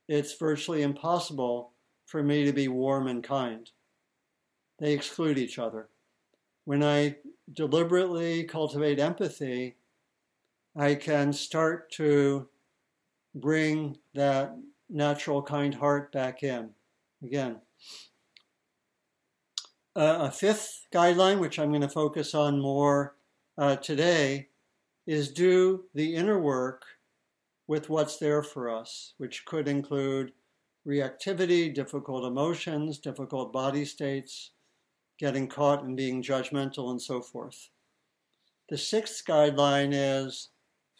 it's 0.06 0.34
virtually 0.34 0.82
impossible 0.82 1.70
for 2.04 2.22
me 2.22 2.44
to 2.44 2.52
be 2.52 2.68
warm 2.68 3.06
and 3.06 3.24
kind. 3.24 3.70
They 4.78 4.92
exclude 4.92 5.38
each 5.38 5.58
other. 5.58 5.88
When 6.66 6.84
I 6.84 7.16
deliberately 7.50 8.44
cultivate 8.44 8.98
empathy, 8.98 9.76
I 10.76 10.94
can 10.94 11.32
start 11.32 11.90
to 11.92 12.46
bring 13.34 13.96
that 14.12 14.54
natural 14.90 15.40
kind 15.40 15.74
heart 15.74 16.12
back 16.12 16.42
in. 16.42 16.68
Again, 17.22 17.62
uh, 19.96 20.18
a 20.20 20.30
fifth 20.30 20.86
guideline, 20.92 21.38
which 21.38 21.58
I'm 21.58 21.70
going 21.70 21.80
to 21.80 21.88
focus 21.88 22.34
on 22.34 22.60
more 22.60 23.16
uh, 23.56 23.76
today, 23.76 24.48
is 25.06 25.32
do 25.32 25.84
the 25.94 26.14
inner 26.14 26.38
work 26.38 26.84
with 27.66 27.88
what's 27.88 28.18
there 28.18 28.42
for 28.42 28.68
us, 28.70 29.14
which 29.18 29.44
could 29.44 29.68
include 29.68 30.32
reactivity, 30.86 31.74
difficult 31.74 32.24
emotions, 32.24 32.98
difficult 32.98 33.52
body 33.52 33.84
states, 33.84 34.50
getting 35.18 35.48
caught 35.48 35.82
and 35.82 35.96
being 35.96 36.22
judgmental, 36.22 36.90
and 36.90 37.00
so 37.00 37.20
forth. 37.20 37.70
The 38.68 38.78
sixth 38.78 39.24
guideline 39.26 39.90
is 39.92 40.48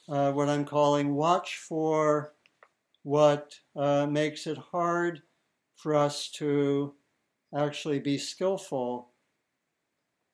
uh, 0.09 0.33
what 0.33 0.49
I'm 0.49 0.65
calling 0.65 1.15
watch 1.15 1.57
for 1.57 2.35
what 3.03 3.55
uh, 3.77 4.07
makes 4.07 4.47
it 4.47 4.59
hard 4.59 5.23
for 5.77 5.95
us 5.95 6.31
to 6.31 6.95
actually 7.57 7.99
be 7.99 8.19
skillful, 8.19 9.11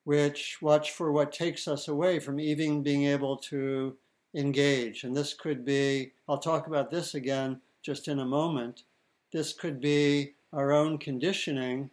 which 0.04 0.58
watch 0.60 0.90
for 0.92 1.12
what 1.12 1.32
takes 1.32 1.68
us 1.68 1.88
away 1.88 2.18
from 2.18 2.40
even 2.40 2.82
being 2.82 3.04
able 3.04 3.36
to 3.36 3.96
engage. 4.34 5.04
And 5.04 5.16
this 5.16 5.34
could 5.34 5.64
be, 5.64 6.12
I'll 6.28 6.38
talk 6.38 6.66
about 6.66 6.90
this 6.90 7.14
again 7.14 7.60
just 7.82 8.08
in 8.08 8.18
a 8.18 8.24
moment. 8.24 8.84
This 9.32 9.52
could 9.52 9.80
be 9.80 10.34
our 10.52 10.72
own 10.72 10.98
conditioning 10.98 11.90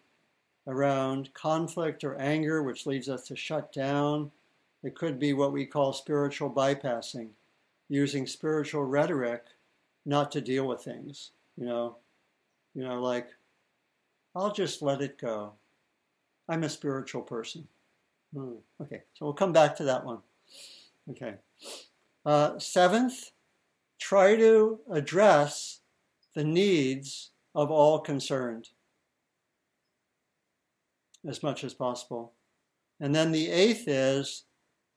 around 0.68 1.34
conflict 1.34 2.04
or 2.04 2.20
anger, 2.20 2.62
which 2.64 2.86
leads 2.86 3.10
us 3.10 3.28
to 3.28 3.36
shut 3.36 3.72
down. 3.72 4.32
It 4.84 4.96
could 4.96 5.20
be 5.20 5.34
what 5.34 5.54
we 5.54 5.66
call 5.66 5.94
spiritual 5.94 6.50
bypassing, 6.50 7.30
using 7.90 8.28
spiritual 8.28 8.84
rhetoric 8.84 9.44
not 10.06 10.32
to 10.32 10.42
deal 10.42 10.68
with 10.68 10.82
things. 10.82 11.32
You 11.58 11.66
know, 11.66 11.98
you 12.76 12.84
know, 12.84 13.02
like 13.02 13.30
I'll 14.36 14.54
just 14.54 14.82
let 14.82 15.02
it 15.02 15.18
go. 15.18 15.54
I'm 16.50 16.64
a 16.64 16.70
spiritual 16.70 17.24
person. 17.24 17.68
Hmm. 18.36 18.56
Okay, 18.82 19.04
so 19.14 19.26
we'll 19.26 19.34
come 19.34 19.54
back 19.54 19.76
to 19.78 19.84
that 19.86 20.06
one. 20.06 20.20
Okay. 21.10 21.36
Uh, 22.26 22.60
seventh, 22.60 23.32
try 24.00 24.36
to 24.36 24.80
address 24.92 25.80
the 26.36 26.44
needs 26.44 27.32
of 27.56 27.72
all 27.72 28.00
concerned 28.00 28.70
as 31.28 31.42
much 31.42 31.64
as 31.64 31.74
possible. 31.74 32.34
And 33.00 33.14
then 33.16 33.32
the 33.32 33.50
eighth 33.50 33.88
is 33.88 34.44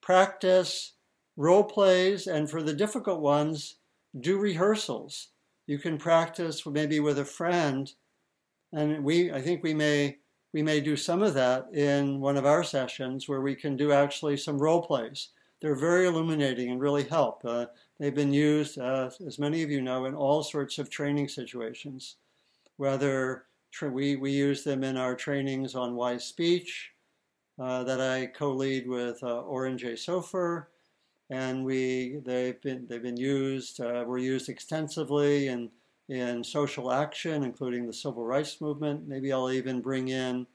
practice 0.00 0.94
role 1.36 1.64
plays, 1.64 2.26
and 2.26 2.50
for 2.50 2.62
the 2.62 2.74
difficult 2.74 3.20
ones, 3.20 3.76
do 4.18 4.38
rehearsals. 4.38 5.28
You 5.66 5.78
can 5.78 5.98
practice 5.98 6.66
maybe 6.66 7.00
with 7.00 7.18
a 7.18 7.24
friend, 7.24 7.90
and 8.72 9.04
we 9.04 9.32
I 9.32 9.40
think 9.40 9.62
we 9.62 9.74
may 9.74 10.18
we 10.52 10.62
may 10.62 10.80
do 10.80 10.96
some 10.96 11.22
of 11.22 11.34
that 11.34 11.72
in 11.72 12.20
one 12.20 12.36
of 12.36 12.46
our 12.46 12.64
sessions 12.64 13.28
where 13.28 13.40
we 13.40 13.54
can 13.54 13.76
do 13.76 13.92
actually 13.92 14.36
some 14.36 14.58
role 14.58 14.82
plays. 14.82 15.28
They're 15.60 15.76
very 15.76 16.06
illuminating 16.06 16.70
and 16.70 16.80
really 16.80 17.04
help. 17.04 17.44
Uh, 17.44 17.66
they've 17.98 18.14
been 18.14 18.32
used, 18.32 18.78
uh, 18.78 19.10
as 19.26 19.38
many 19.38 19.62
of 19.62 19.70
you 19.70 19.82
know, 19.82 20.06
in 20.06 20.14
all 20.14 20.42
sorts 20.42 20.78
of 20.78 20.90
training 20.90 21.28
situations. 21.28 22.16
Whether 22.78 23.44
tra- 23.70 23.90
we, 23.90 24.16
we 24.16 24.32
use 24.32 24.64
them 24.64 24.82
in 24.82 24.96
our 24.96 25.14
trainings 25.14 25.74
on 25.74 25.94
wise 25.94 26.24
speech 26.24 26.92
uh, 27.60 27.84
that 27.84 28.00
I 28.00 28.26
co-lead 28.26 28.88
with 28.88 29.22
uh, 29.22 29.40
Oren 29.42 29.76
J. 29.76 29.92
Sofer, 29.92 30.66
and 31.28 31.64
we 31.64 32.20
they've 32.24 32.60
been 32.62 32.86
they've 32.88 33.02
been 33.02 33.16
used 33.16 33.80
uh, 33.80 34.02
were 34.06 34.18
used 34.18 34.48
extensively 34.48 35.48
in 35.48 35.70
in 36.10 36.42
social 36.42 36.90
action, 36.90 37.44
including 37.44 37.86
the 37.86 37.92
civil 37.92 38.24
rights 38.24 38.60
movement. 38.60 39.06
Maybe 39.06 39.32
I'll 39.32 39.50
even 39.50 39.80
bring 39.80 40.08
in 40.08 40.46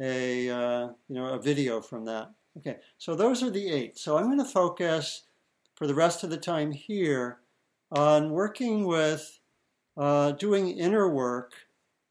a 0.00 0.50
uh, 0.50 0.88
you 1.08 1.14
know 1.14 1.26
a 1.26 1.40
video 1.40 1.80
from 1.80 2.04
that. 2.06 2.32
Okay, 2.58 2.78
so 2.98 3.14
those 3.14 3.42
are 3.42 3.50
the 3.50 3.70
eight. 3.70 3.96
So 3.96 4.18
I'm 4.18 4.26
going 4.26 4.38
to 4.38 4.44
focus 4.44 5.22
for 5.76 5.86
the 5.86 5.94
rest 5.94 6.24
of 6.24 6.30
the 6.30 6.36
time 6.36 6.72
here 6.72 7.38
on 7.92 8.30
working 8.30 8.84
with 8.84 9.38
uh, 9.96 10.32
doing 10.32 10.76
inner 10.76 11.08
work 11.08 11.52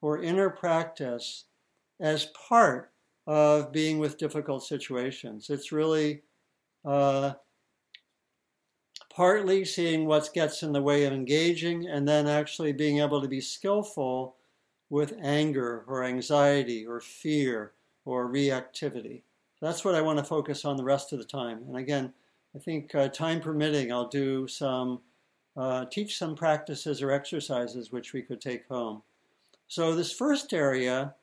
or 0.01 0.21
inner 0.21 0.49
practice 0.49 1.43
as 1.99 2.27
part 2.27 2.91
of 3.25 3.73
being 3.73 3.99
with 3.99 4.17
difficult 4.17 4.63
situations. 4.63 5.49
It's 5.49 5.73
really 5.73 6.21
uh, 6.85 7.33
partly 9.17 9.65
seeing 9.65 10.05
what 10.05 10.31
gets 10.31 10.61
in 10.61 10.71
the 10.71 10.81
way 10.81 11.03
of 11.03 11.11
engaging, 11.11 11.87
and 11.87 12.07
then 12.07 12.27
actually 12.27 12.71
being 12.71 12.99
able 12.99 13.19
to 13.19 13.27
be 13.27 13.41
skillful 13.41 14.35
with 14.91 15.17
anger 15.23 15.83
or 15.87 16.03
anxiety 16.03 16.85
or 16.85 16.99
fear 16.99 17.71
or 18.05 18.31
reactivity. 18.31 19.23
That's 19.59 19.83
what 19.83 19.95
I 19.95 20.01
want 20.01 20.19
to 20.19 20.23
focus 20.23 20.65
on 20.65 20.77
the 20.77 20.83
rest 20.83 21.13
of 21.13 21.17
the 21.17 21.25
time. 21.25 21.63
And 21.67 21.77
again, 21.77 22.13
I 22.55 22.59
think 22.59 22.93
uh, 22.93 23.07
time 23.07 23.41
permitting, 23.41 23.91
I'll 23.91 24.07
do 24.07 24.47
some, 24.47 24.99
uh, 25.57 25.85
teach 25.85 26.15
some 26.15 26.35
practices 26.35 27.01
or 27.01 27.09
exercises 27.09 27.91
which 27.91 28.13
we 28.13 28.21
could 28.21 28.39
take 28.39 28.67
home. 28.67 29.01
So 29.67 29.95
this 29.95 30.11
first 30.11 30.53
area 30.53 31.15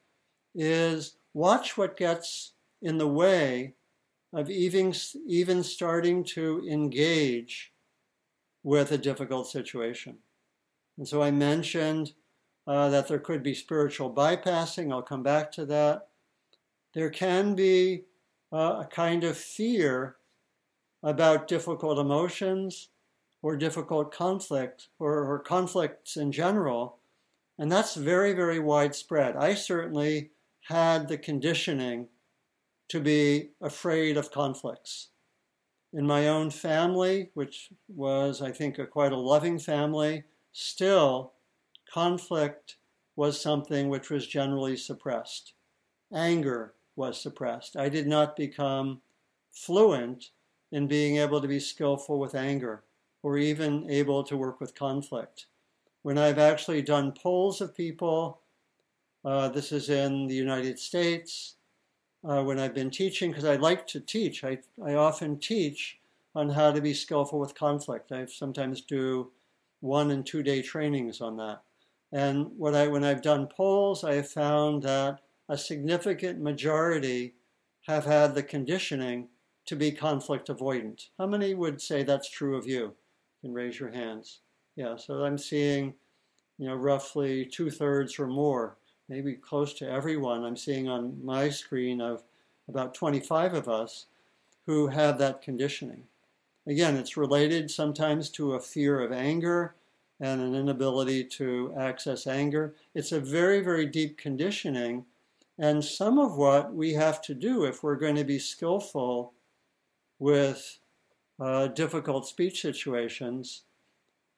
is 0.53 1.15
watch 1.33 1.79
what 1.79 1.97
gets 1.97 2.55
in 2.83 2.99
the 2.99 3.07
way 3.07 3.75
of 4.33 4.51
even, 4.51 4.93
even 5.29 5.63
starting 5.63 6.25
to 6.25 6.67
engage 6.69 7.71
with 8.65 8.91
a 8.91 8.99
difficult 8.99 9.47
situation. 9.47 10.17
And 10.97 11.07
so 11.07 11.23
I 11.23 11.31
mentioned 11.31 12.13
uh, 12.67 12.89
that 12.89 13.07
there 13.07 13.19
could 13.19 13.43
be 13.43 13.55
spiritual 13.55 14.13
bypassing. 14.13 14.91
I'll 14.91 15.03
come 15.03 15.23
back 15.23 15.53
to 15.53 15.67
that. 15.67 16.09
There 16.95 17.11
can 17.11 17.55
be 17.55 18.05
uh, 18.53 18.83
a 18.83 18.89
kind 18.91 19.23
of 19.23 19.37
fear 19.37 20.17
about 21.03 21.47
difficult 21.47 21.99
emotions 21.99 22.89
or 23.43 23.57
difficult 23.57 24.13
conflict 24.13 24.89
or, 24.99 25.31
or 25.31 25.39
conflicts 25.39 26.17
in 26.17 26.33
general. 26.33 26.99
And 27.59 27.71
that's 27.71 27.95
very, 27.95 28.33
very 28.33 28.59
widespread. 28.59 29.37
I 29.37 29.55
certainly 29.55 30.31
had 30.69 31.09
the 31.09 31.19
conditioning 31.19 32.09
to 32.89 33.01
be 33.01 33.51
afraid 33.61 34.17
of 34.17 34.31
conflicts 34.31 35.09
in 35.95 36.07
my 36.07 36.27
own 36.27 36.51
family, 36.51 37.31
which 37.35 37.71
was, 37.89 38.43
I 38.43 38.51
think, 38.51 38.79
a 38.79 38.87
quite 38.87 39.13
a 39.13 39.17
loving 39.17 39.59
family, 39.61 40.25
still 40.53 41.33
conflict 41.93 42.77
was 43.17 43.41
something 43.41 43.89
which 43.89 44.11
was 44.11 44.27
generally 44.27 44.77
suppressed. 44.77 45.53
Anger 46.13 46.75
was 46.97 47.21
suppressed. 47.21 47.77
I 47.77 47.89
did 47.89 48.09
not 48.09 48.37
become 48.37 49.01
fluent 49.53 50.31
in 50.73 50.89
being 50.89 51.19
able 51.19 51.41
to 51.41 51.47
be 51.47 51.61
skillful 51.61 52.19
with 52.19 52.35
anger 52.35 52.83
or 53.23 53.39
even 53.39 53.89
able 53.89 54.25
to 54.25 54.37
work 54.37 54.61
with 54.61 54.75
conflict. 54.75 55.47
When 56.03 56.19
I've 56.19 56.39
actually 56.39 56.83
done 56.83 57.13
polls 57.13 57.61
of 57.61 57.77
people, 57.77 58.41
uh, 59.25 59.49
this 59.49 59.71
is 59.71 59.89
in 59.89 60.27
the 60.27 60.35
United 60.35 60.79
States, 60.79 61.55
uh, 62.27 62.43
when 62.43 62.59
I've 62.59 62.75
been 62.75 62.91
teaching, 62.91 63.31
because 63.31 63.45
I 63.45 63.57
like 63.57 63.87
to 63.89 64.01
teach. 64.01 64.45
I, 64.45 64.59
I 64.85 64.95
often 64.95 65.39
teach 65.39 65.99
on 66.35 66.51
how 66.51 66.73
to 66.73 66.81
be 66.81 66.95
skillful 66.95 67.39
with 67.39 67.55
conflict. 67.55 68.13
I 68.13 68.27
sometimes 68.27 68.81
do 68.81 69.31
one 69.81 70.11
and 70.11 70.25
two 70.25 70.43
day 70.43 70.63
trainings 70.63 71.21
on 71.21 71.37
that. 71.37 71.61
And 72.13 72.47
what 72.57 72.75
I, 72.75 72.87
when 72.87 73.05
I've 73.05 73.23
done 73.23 73.47
polls, 73.47 74.05
I 74.05 74.15
have 74.15 74.31
found 74.31 74.83
that 74.85 75.21
a 75.49 75.59
significant 75.59 76.41
majority 76.41 77.35
have 77.83 78.05
had 78.05 78.35
the 78.35 78.43
conditioning 78.43 79.29
to 79.67 79.77
be 79.77 79.93
conflict 79.93 80.49
avoidant. 80.49 81.09
How 81.19 81.27
many 81.27 81.55
would 81.55 81.81
say 81.81 82.03
that's 82.03 82.31
true 82.31 82.57
of 82.57 82.67
you? 82.67 82.95
You 83.43 83.49
can 83.49 83.53
raise 83.53 83.79
your 83.79 83.91
hands. 83.91 84.41
Yeah, 84.77 84.97
so 84.97 85.25
I'm 85.25 85.39
seeing, 85.39 85.95
you 86.59 86.67
know, 86.67 86.75
roughly 86.75 87.45
two 87.45 87.71
thirds 87.71 88.19
or 88.19 88.27
more 88.27 88.77
maybe 89.09 89.35
close 89.35 89.75
to 89.75 89.91
everyone 89.91 90.45
I'm 90.45 90.57
seeing 90.57 90.89
on 90.89 91.25
my 91.25 91.49
screen 91.51 92.01
of 92.01 92.23
about 92.69 92.95
25 92.95 93.55
of 93.55 93.69
us 93.69 94.07
who 94.67 94.89
have 94.89 95.19
that 95.19 95.43
conditioning. 95.43 96.05
Again, 96.67 96.97
it's 96.97 97.17
related 97.17 97.71
sometimes 97.71 98.31
to 98.31 98.55
a 98.55 98.61
fear 98.61 99.01
of 99.01 99.13
anger 99.13 99.75
and 100.21 100.41
an 100.41 100.55
inability 100.55 101.25
to 101.25 101.75
access 101.77 102.27
anger. 102.27 102.75
It's 102.95 103.13
a 103.13 103.21
very, 103.21 103.61
very 103.61 103.85
deep 103.85 104.17
conditioning. 104.17 105.05
And 105.59 105.85
some 105.85 106.19
of 106.19 106.37
what 106.37 106.75
we 106.75 106.95
have 106.95 107.21
to 107.23 107.35
do 107.35 107.65
if 107.65 107.83
we're 107.83 107.97
going 107.97 108.17
to 108.17 108.25
be 108.25 108.39
skillful 108.39 109.35
with 110.19 110.79
uh, 111.39 111.67
difficult 111.69 112.27
speech 112.27 112.63
situations 112.63 113.63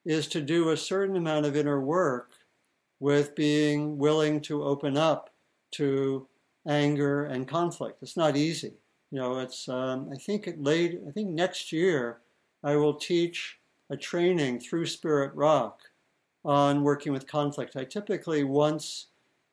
is 0.05 0.27
to 0.27 0.41
do 0.41 0.69
a 0.69 0.77
certain 0.77 1.15
amount 1.15 1.45
of 1.45 1.55
inner 1.55 1.79
work 1.79 2.31
with 2.99 3.35
being 3.35 3.97
willing 3.97 4.41
to 4.41 4.63
open 4.63 4.97
up 4.97 5.29
to 5.71 6.27
anger 6.67 7.25
and 7.25 7.47
conflict. 7.47 8.01
It's 8.01 8.17
not 8.17 8.35
easy. 8.35 8.73
You 9.11 9.19
know, 9.19 9.39
it's, 9.39 9.69
um, 9.69 10.09
I 10.11 10.17
think 10.17 10.47
it 10.47 10.57
I 10.59 11.11
think 11.11 11.29
next 11.29 11.71
year 11.71 12.19
I 12.63 12.75
will 12.75 12.93
teach 12.93 13.59
a 13.89 13.95
training 13.95 14.59
through 14.59 14.85
Spirit 14.85 15.33
Rock 15.33 15.81
on 16.43 16.83
working 16.83 17.13
with 17.13 17.27
conflict. 17.27 17.75
I 17.75 17.83
typically 17.83 18.43
once 18.43 19.07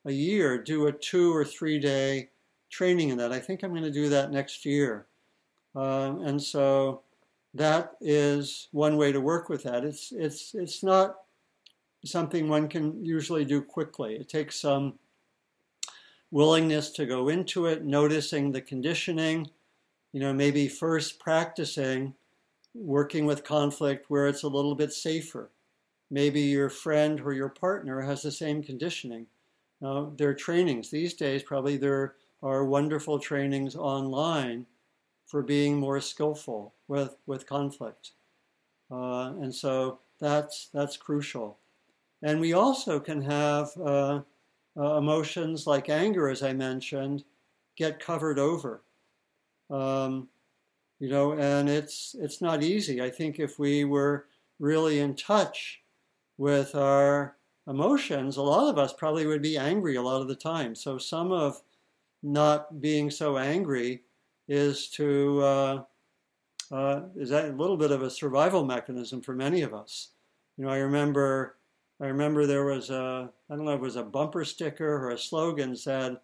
a 0.05 0.13
year 0.13 0.59
do 0.59 0.87
a 0.87 0.93
two 0.93 1.35
or 1.35 1.45
three 1.45 1.79
day 1.79 2.31
training 2.71 3.11
in 3.11 3.19
that. 3.19 3.33
I 3.33 3.39
think 3.39 3.63
I'm 3.63 3.71
going 3.71 3.83
to 3.85 3.91
do 3.91 4.09
that 4.09 4.33
next 4.33 4.65
year. 4.65 5.07
Um, 5.77 6.21
and 6.23 6.43
so 6.43 7.03
that 7.55 7.93
is 8.01 8.69
one 8.73 8.97
way 8.97 9.13
to 9.13 9.21
work 9.21 9.49
with 9.49 9.63
that. 9.65 9.85
It's, 9.85 10.13
it's, 10.13 10.55
it's 10.55 10.83
not 10.83 11.24
something 12.05 12.49
one 12.49 12.69
can 12.69 13.05
usually 13.05 13.45
do 13.45 13.63
quickly. 13.63 14.17
It 14.17 14.29
takes 14.29 14.61
some 14.61 14.99
willingness 16.31 16.91
to 16.91 17.07
go 17.07 17.29
into 17.29 17.67
it, 17.67 17.85
noticing 17.85 18.53
the 18.53 18.61
conditioning, 18.61 19.51
you 20.13 20.21
know, 20.21 20.33
maybe 20.33 20.69
first 20.69 21.19
practicing 21.19 22.15
working 22.75 23.25
with 23.25 23.45
conflict 23.45 24.07
where 24.09 24.27
it's 24.27 24.43
a 24.43 24.49
little 24.49 24.75
bit 24.75 24.93
safer. 24.93 25.51
Maybe 26.11 26.41
your 26.41 26.69
friend 26.69 27.21
or 27.21 27.33
your 27.33 27.49
partner 27.49 28.01
has 28.01 28.23
the 28.23 28.31
same 28.31 28.63
conditioning. 28.63 29.27
Now, 29.81 30.13
there 30.17 30.29
are 30.29 30.35
trainings. 30.35 30.91
These 30.91 31.15
days, 31.15 31.43
probably 31.43 31.77
there 31.77 32.17
are 32.43 32.65
wonderful 32.65 33.19
trainings 33.19 33.77
online 33.77 34.67
for 35.27 35.43
being 35.43 35.77
more 35.77 36.01
skillful 36.01 36.75
with, 36.89 37.17
with 37.27 37.47
conflict. 37.47 38.13
Uh, 38.91 39.33
and 39.41 39.55
so 39.55 40.01
that's, 40.21 40.69
that's 40.73 40.97
crucial. 40.97 41.59
And 42.25 42.41
we 42.41 42.55
also 42.55 42.99
can 42.99 43.21
have 43.21 43.69
uh, 43.77 44.23
uh, 44.79 44.97
emotions 44.97 45.67
like 45.67 45.91
anger, 45.91 46.29
as 46.31 46.43
I 46.43 46.55
mentioned, 46.55 47.23
get 47.77 48.01
covered 48.01 48.39
over. 48.39 48.83
Um, 49.71 50.31
you 50.99 51.11
know, 51.11 51.33
and 51.35 51.69
it's 51.69 52.17
it's 52.19 52.41
not 52.41 52.63
easy. 52.63 53.03
I 53.03 53.11
think 53.11 53.39
if 53.39 53.59
we 53.59 53.85
were 53.85 54.27
really 54.59 55.01
in 55.01 55.15
touch 55.17 55.83
with 56.39 56.75
our 56.75 57.37
emotions, 57.67 58.39
a 58.39 58.43
lot 58.43 58.71
of 58.71 58.79
us 58.79 58.95
probably 58.95 59.27
would 59.27 59.43
be 59.43 59.59
angry 59.59 59.97
a 59.97 60.03
lot 60.03 60.23
of 60.23 60.29
the 60.29 60.35
time. 60.35 60.75
So 60.75 60.97
some 60.97 61.31
of 61.31 61.63
not 62.23 62.81
being 62.81 63.11
so 63.11 63.37
angry 63.37 64.05
is 64.49 64.89
to 64.91 65.43
uh, 65.43 65.85
uh, 66.71 67.03
is 67.17 67.29
that 67.29 67.51
a 67.51 67.53
little 67.53 67.77
bit 67.77 67.91
of 67.91 68.01
a 68.01 68.09
survival 68.11 68.65
mechanism 68.65 69.21
for 69.21 69.35
many 69.35 69.61
of 69.61 69.75
us. 69.75 70.13
You 70.57 70.65
know, 70.65 70.71
I 70.71 70.79
remember 70.79 71.59
I 72.05 72.09
remember 72.09 72.45
there 72.45 72.67
was 72.67 72.91
a 72.91 73.31
I 73.49 73.57
don't 73.57 73.65
know 73.65 73.73
if 73.73 73.79
it 73.79 73.81
was 73.81 73.97
a 73.97 74.03
bumper 74.03 74.45
sticker 74.45 74.87
or 74.87 75.11
a 75.11 75.19
slogan 75.19 75.75
said, 75.75 76.19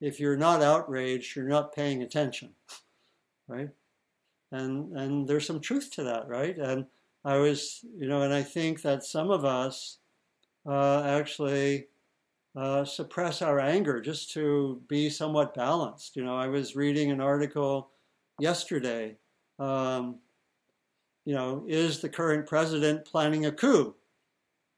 "If 0.00 0.18
you're 0.18 0.36
not 0.36 0.60
outraged, 0.60 1.36
you're 1.36 1.46
not 1.46 1.72
paying 1.72 2.02
attention," 2.02 2.52
right? 3.48 3.70
And 4.50 4.92
and 4.98 5.28
there's 5.28 5.46
some 5.46 5.60
truth 5.60 5.92
to 5.92 6.02
that, 6.02 6.26
right? 6.26 6.58
And 6.58 6.86
I 7.24 7.36
was, 7.36 7.84
you 7.96 8.08
know, 8.08 8.22
and 8.22 8.34
I 8.34 8.42
think 8.42 8.82
that 8.82 9.04
some 9.04 9.30
of 9.30 9.44
us 9.44 9.98
uh, 10.66 11.04
actually 11.04 11.86
uh, 12.56 12.84
suppress 12.84 13.40
our 13.40 13.60
anger 13.60 14.00
just 14.00 14.32
to 14.32 14.82
be 14.88 15.08
somewhat 15.08 15.54
balanced. 15.54 16.16
You 16.16 16.24
know, 16.24 16.36
I 16.36 16.48
was 16.48 16.74
reading 16.74 17.12
an 17.12 17.20
article 17.20 17.90
yesterday. 18.40 19.16
Um, 19.60 20.18
you 21.24 21.36
know, 21.36 21.64
is 21.68 22.00
the 22.00 22.08
current 22.08 22.46
president 22.48 23.04
planning 23.04 23.46
a 23.46 23.52
coup 23.52 23.94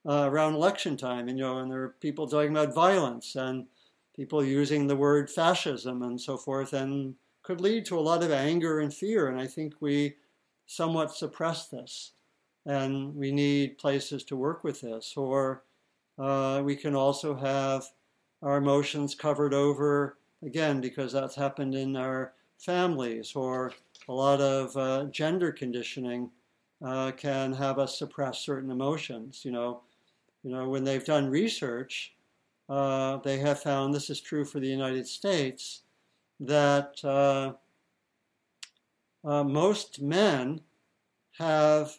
uh, 0.08 0.28
around 0.30 0.54
election 0.54 0.96
time? 0.96 1.28
You 1.28 1.34
know, 1.34 1.58
and 1.58 1.70
there 1.70 1.82
are 1.82 1.94
people 2.00 2.26
talking 2.28 2.50
about 2.50 2.74
violence 2.74 3.34
and 3.34 3.66
people 4.14 4.44
using 4.44 4.86
the 4.86 4.96
word 4.96 5.28
fascism 5.30 6.02
and 6.02 6.20
so 6.20 6.36
forth, 6.36 6.72
and 6.72 7.14
could 7.42 7.60
lead 7.60 7.84
to 7.86 7.98
a 7.98 8.00
lot 8.00 8.22
of 8.22 8.30
anger 8.30 8.80
and 8.80 8.92
fear. 8.92 9.28
And 9.28 9.40
I 9.40 9.46
think 9.46 9.74
we 9.80 10.16
somewhat 10.66 11.14
suppress 11.14 11.68
this, 11.68 12.12
and 12.64 13.14
we 13.14 13.30
need 13.30 13.78
places 13.78 14.24
to 14.24 14.36
work 14.36 14.64
with 14.64 14.80
this, 14.80 15.14
or 15.16 15.62
uh, 16.18 16.62
we 16.64 16.74
can 16.74 16.94
also 16.94 17.34
have 17.36 17.84
our 18.42 18.56
emotions 18.56 19.14
covered 19.14 19.54
over, 19.54 20.18
again, 20.42 20.80
because 20.80 21.12
that's 21.12 21.36
happened 21.36 21.74
in 21.74 21.94
our 21.96 22.32
families, 22.58 23.34
or 23.36 23.72
a 24.08 24.12
lot 24.12 24.40
of 24.40 24.76
uh, 24.76 25.04
gender 25.10 25.52
conditioning 25.52 26.30
uh, 26.84 27.12
can 27.12 27.52
have 27.52 27.78
us 27.78 27.98
suppress 27.98 28.40
certain 28.40 28.70
emotions. 28.70 29.44
You 29.44 29.52
know, 29.52 29.82
you 30.42 30.50
know, 30.50 30.68
when 30.68 30.84
they've 30.84 31.04
done 31.04 31.28
research, 31.28 32.14
uh, 32.68 33.18
they 33.18 33.38
have 33.38 33.60
found 33.60 33.94
this 33.94 34.10
is 34.10 34.20
true 34.20 34.44
for 34.44 34.60
the 34.60 34.66
United 34.66 35.06
States 35.06 35.82
that 36.40 37.02
uh, 37.04 37.52
uh, 39.24 39.44
most 39.44 40.00
men 40.00 40.60
have 41.38 41.98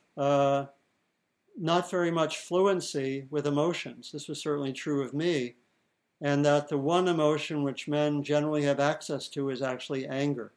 not 1.60 1.90
very 1.90 2.12
much 2.12 2.38
fluency 2.38 3.26
with 3.30 3.48
emotions. 3.48 4.12
This 4.12 4.28
was 4.28 4.42
certainly 4.42 4.74
true 4.74 5.04
of 5.04 5.14
me. 5.14 5.56
And 6.22 6.44
that 6.46 6.68
the 6.68 6.78
one 6.78 7.08
emotion 7.08 7.64
which 7.64 7.88
men 7.88 8.24
generally 8.24 8.64
have 8.64 8.80
access 8.80 9.28
to 9.30 9.50
is 9.50 9.62
actually 9.62 10.08
anger. 10.08 10.52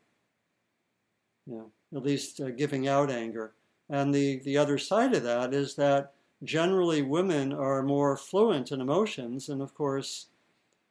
You 1.46 1.56
know, 1.56 1.98
at 1.98 2.04
least 2.04 2.40
uh, 2.40 2.50
giving 2.50 2.88
out 2.88 3.10
anger. 3.10 3.52
And 3.90 4.14
the, 4.14 4.38
the 4.38 4.56
other 4.56 4.78
side 4.78 5.14
of 5.14 5.22
that 5.24 5.52
is 5.52 5.74
that 5.74 6.14
generally 6.44 7.02
women 7.02 7.52
are 7.52 7.82
more 7.82 8.16
fluent 8.16 8.72
in 8.72 8.80
emotions. 8.80 9.48
And 9.48 9.60
of 9.60 9.74
course, 9.74 10.26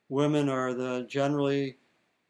women 0.09 0.49
are 0.49 0.73
the 0.73 1.05
generally, 1.07 1.77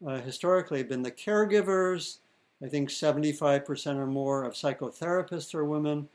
uh, 0.05 0.21
historically, 0.21 0.83
been 0.83 1.03
the 1.03 1.11
caregivers. 1.11 2.19
I 2.63 2.67
think 2.67 2.89
75% 2.89 3.95
or 3.97 4.05
more 4.05 4.43
of 4.43 4.53
psychotherapists 4.53 5.53
are 5.55 5.65
women 5.65 6.09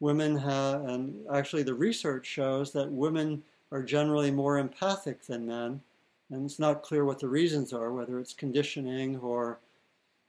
women 0.00 0.34
have, 0.36 0.86
and 0.86 1.14
actually 1.32 1.62
the 1.62 1.74
research 1.74 2.26
shows 2.26 2.72
that 2.72 2.90
women 2.90 3.42
are 3.70 3.82
generally 3.82 4.30
more 4.30 4.58
empathic 4.58 5.24
than 5.26 5.46
men. 5.46 5.80
And 6.30 6.46
it's 6.46 6.58
not 6.58 6.82
clear 6.82 7.04
what 7.04 7.20
the 7.20 7.28
reasons 7.28 7.72
are, 7.72 7.92
whether 7.92 8.18
it's 8.18 8.32
conditioning 8.32 9.18
or 9.18 9.58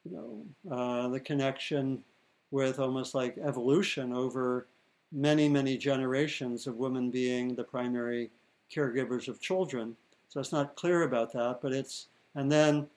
you 0.04 0.12
know, 0.12 0.76
uh, 0.76 1.08
the 1.08 1.20
connection 1.20 2.04
with 2.52 2.80
almost 2.80 3.16
like 3.16 3.38
evolution 3.38 4.12
over 4.12 4.68
many, 5.12 5.50
many 5.50 5.78
generations 5.78 6.68
of 6.68 6.78
women 6.78 7.12
being 7.12 7.56
the 7.56 7.64
primary 7.64 8.30
caregivers 8.74 9.28
of 9.28 9.42
children. 9.42 9.96
So 10.30 10.40
it's 10.40 10.54
not 10.54 10.76
clear 10.76 11.04
about 11.04 11.34
that, 11.34 11.60
but 11.62 11.74
it's, 11.74 12.08
and 12.36 12.52
then 12.52 12.88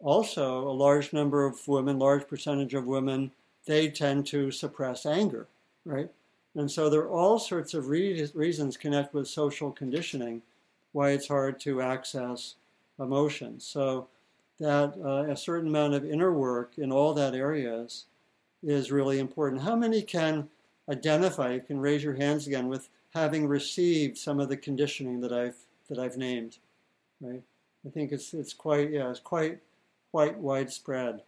also 0.00 0.68
a 0.68 0.70
large 0.70 1.12
number 1.12 1.44
of 1.44 1.66
women, 1.66 1.98
large 1.98 2.28
percentage 2.28 2.74
of 2.74 2.86
women, 2.86 3.32
they 3.66 3.88
tend 3.88 4.26
to 4.28 4.50
suppress 4.50 5.04
anger 5.04 5.48
right? 5.88 6.10
And 6.54 6.70
so 6.70 6.88
there 6.88 7.00
are 7.00 7.10
all 7.10 7.38
sorts 7.38 7.74
of 7.74 7.88
re- 7.88 8.28
reasons 8.34 8.76
connected 8.76 9.16
with 9.16 9.26
social 9.26 9.72
conditioning 9.72 10.42
why 10.92 11.10
it's 11.10 11.28
hard 11.28 11.58
to 11.60 11.82
access 11.82 12.54
emotions. 12.98 13.64
So 13.64 14.08
that 14.60 14.94
uh, 15.04 15.30
a 15.30 15.36
certain 15.36 15.68
amount 15.68 15.94
of 15.94 16.04
inner 16.04 16.32
work 16.32 16.78
in 16.78 16.92
all 16.92 17.14
that 17.14 17.34
areas 17.34 18.06
is 18.62 18.92
really 18.92 19.18
important. 19.18 19.62
How 19.62 19.76
many 19.76 20.02
can 20.02 20.48
identify? 20.88 21.52
You 21.52 21.60
can 21.60 21.80
raise 21.80 22.02
your 22.02 22.14
hands 22.14 22.46
again 22.46 22.68
with 22.68 22.88
having 23.14 23.46
received 23.46 24.18
some 24.18 24.40
of 24.40 24.48
the 24.48 24.56
conditioning 24.56 25.20
that 25.20 25.32
I've 25.32 25.56
that 25.88 25.98
I've 25.98 26.16
named, 26.16 26.58
right? 27.20 27.42
I 27.86 27.90
think 27.90 28.12
it's 28.12 28.34
it's 28.34 28.52
quite 28.52 28.90
yeah 28.90 29.10
it's 29.10 29.20
quite 29.20 29.58
quite 30.10 30.38
widespread, 30.38 31.22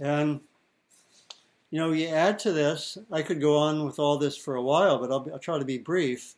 and 0.00 0.40
you 1.70 1.78
know, 1.78 1.92
you 1.92 2.08
add 2.08 2.38
to 2.40 2.52
this, 2.52 2.96
I 3.12 3.22
could 3.22 3.40
go 3.40 3.58
on 3.58 3.84
with 3.84 3.98
all 3.98 4.16
this 4.16 4.36
for 4.36 4.54
a 4.54 4.62
while, 4.62 4.98
but 4.98 5.10
I'll, 5.10 5.28
I'll 5.32 5.38
try 5.38 5.58
to 5.58 5.64
be 5.64 5.78
brief. 5.78 6.34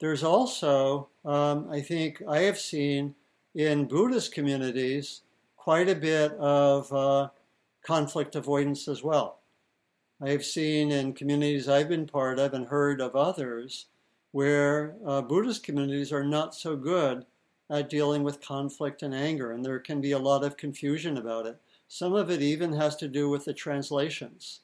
There's 0.00 0.22
also, 0.22 1.08
um, 1.24 1.68
I 1.70 1.82
think, 1.82 2.22
I 2.26 2.40
have 2.40 2.58
seen 2.58 3.14
in 3.54 3.86
Buddhist 3.86 4.32
communities 4.32 5.20
quite 5.58 5.88
a 5.88 5.94
bit 5.94 6.32
of 6.32 6.90
uh, 6.92 7.28
conflict 7.82 8.34
avoidance 8.34 8.88
as 8.88 9.02
well. 9.02 9.39
I 10.22 10.30
have 10.30 10.44
seen 10.44 10.92
in 10.92 11.14
communities 11.14 11.66
I've 11.66 11.88
been 11.88 12.06
part 12.06 12.38
of 12.38 12.52
and 12.52 12.66
heard 12.66 13.00
of 13.00 13.16
others 13.16 13.86
where 14.32 14.96
uh, 15.06 15.22
Buddhist 15.22 15.62
communities 15.62 16.12
are 16.12 16.24
not 16.24 16.54
so 16.54 16.76
good 16.76 17.24
at 17.70 17.88
dealing 17.88 18.22
with 18.22 18.42
conflict 18.42 19.02
and 19.02 19.14
anger, 19.14 19.50
and 19.50 19.64
there 19.64 19.78
can 19.78 20.00
be 20.00 20.12
a 20.12 20.18
lot 20.18 20.44
of 20.44 20.56
confusion 20.56 21.16
about 21.16 21.46
it. 21.46 21.58
Some 21.88 22.12
of 22.12 22.30
it 22.30 22.42
even 22.42 22.74
has 22.74 22.96
to 22.96 23.08
do 23.08 23.30
with 23.30 23.46
the 23.46 23.54
translations. 23.54 24.60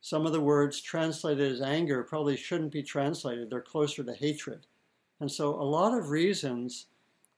Some 0.00 0.24
of 0.24 0.32
the 0.32 0.40
words 0.40 0.80
translated 0.80 1.52
as 1.52 1.60
anger 1.60 2.02
probably 2.02 2.36
shouldn't 2.36 2.72
be 2.72 2.82
translated, 2.82 3.50
they're 3.50 3.60
closer 3.60 4.02
to 4.02 4.14
hatred. 4.14 4.66
And 5.20 5.30
so, 5.30 5.54
a 5.54 5.62
lot 5.62 5.96
of 5.96 6.10
reasons 6.10 6.86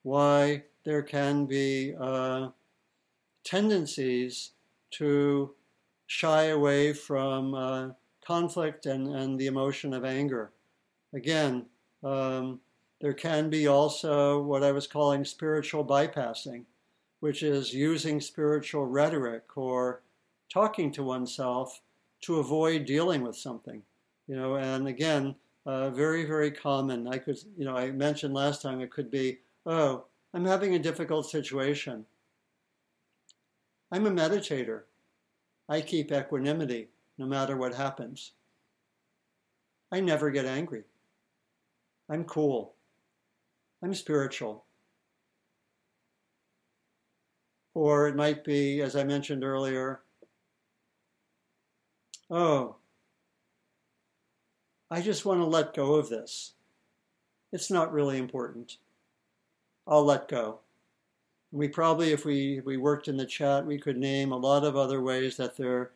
why 0.03 0.65
there 0.85 1.03
can 1.03 1.47
be 1.47 1.95
uh, 1.99 2.49
tendencies 3.45 4.53
to 4.93 5.55
shy 6.09 6.45
away 6.45 6.93
from 6.93 7.55
uh, 7.55 7.91
conflict 8.27 8.87
and, 8.87 9.07
and 9.15 9.39
the 9.39 9.47
emotion 9.47 9.93
of 9.93 10.05
anger. 10.05 10.51
Again, 11.13 11.67
um, 12.03 12.61
there 13.01 13.13
can 13.13 13.51
be 13.51 13.69
also 13.69 14.43
what 14.43 14.65
I 14.65 14.73
was 14.73 14.87
calling 14.87 15.25
spiritual 15.25 15.85
bypassing, 15.85 16.65
which 17.21 17.43
is 17.43 17.75
using 17.75 18.21
spiritual 18.21 18.87
rhetoric 18.87 19.57
or 19.57 20.01
talking 20.53 20.91
to 20.93 21.03
oneself 21.03 21.83
to 22.23 22.39
avoid 22.39 22.87
dealing 22.87 23.23
with 23.23 23.37
something. 23.37 23.83
You 24.27 24.37
know, 24.37 24.57
and 24.57 24.89
again, 24.89 25.37
uh, 25.67 25.91
very, 25.91 26.25
very 26.25 26.51
common. 26.51 27.07
I 27.07 27.19
could, 27.19 27.39
you 27.57 27.67
know, 27.67 27.77
I 27.77 27.91
mentioned 27.91 28.33
last 28.33 28.63
time 28.63 28.81
it 28.81 28.91
could 28.91 29.11
be, 29.11 29.39
oh, 29.67 30.05
I'm 30.33 30.47
having 30.47 30.75
a 30.75 30.79
difficult 30.79 31.29
situation. 31.29 32.07
I'm 33.93 34.07
a 34.07 34.11
meditator. 34.11 34.83
I 35.69 35.81
keep 35.81 36.13
equanimity 36.13 36.89
no 37.19 37.27
matter 37.27 37.57
what 37.57 37.75
happens. 37.75 38.33
I 39.93 40.01
never 40.01 40.31
get 40.31 40.47
angry. 40.47 40.85
I'm 42.09 42.25
cool. 42.25 42.75
I'm 43.83 43.95
spiritual. 43.95 44.65
Or 47.75 48.09
it 48.09 48.17
might 48.17 48.45
be, 48.45 48.81
as 48.81 48.97
I 48.97 49.05
mentioned 49.05 49.45
earlier, 49.45 50.01
oh, 52.31 52.77
I 54.91 55.03
just 55.03 55.25
want 55.25 55.41
to 55.41 55.45
let 55.45 55.75
go 55.75 55.95
of 55.95 56.09
this. 56.09 56.55
It's 57.53 57.71
not 57.71 57.93
really 57.93 58.19
important. 58.19 58.79
I'll 59.87 60.05
let 60.05 60.29
go. 60.29 60.61
We 61.51 61.69
probably, 61.69 62.13
if 62.13 62.25
we, 62.25 62.61
we 62.65 62.77
worked 62.77 63.09
in 63.09 63.17
the 63.17 63.25
chat, 63.25 63.65
we 63.65 63.79
could 63.79 63.97
name 63.97 64.33
a 64.33 64.37
lot 64.37 64.65
of 64.65 64.77
other 64.77 65.01
ways 65.01 65.37
that 65.39 65.57
there 65.57 65.93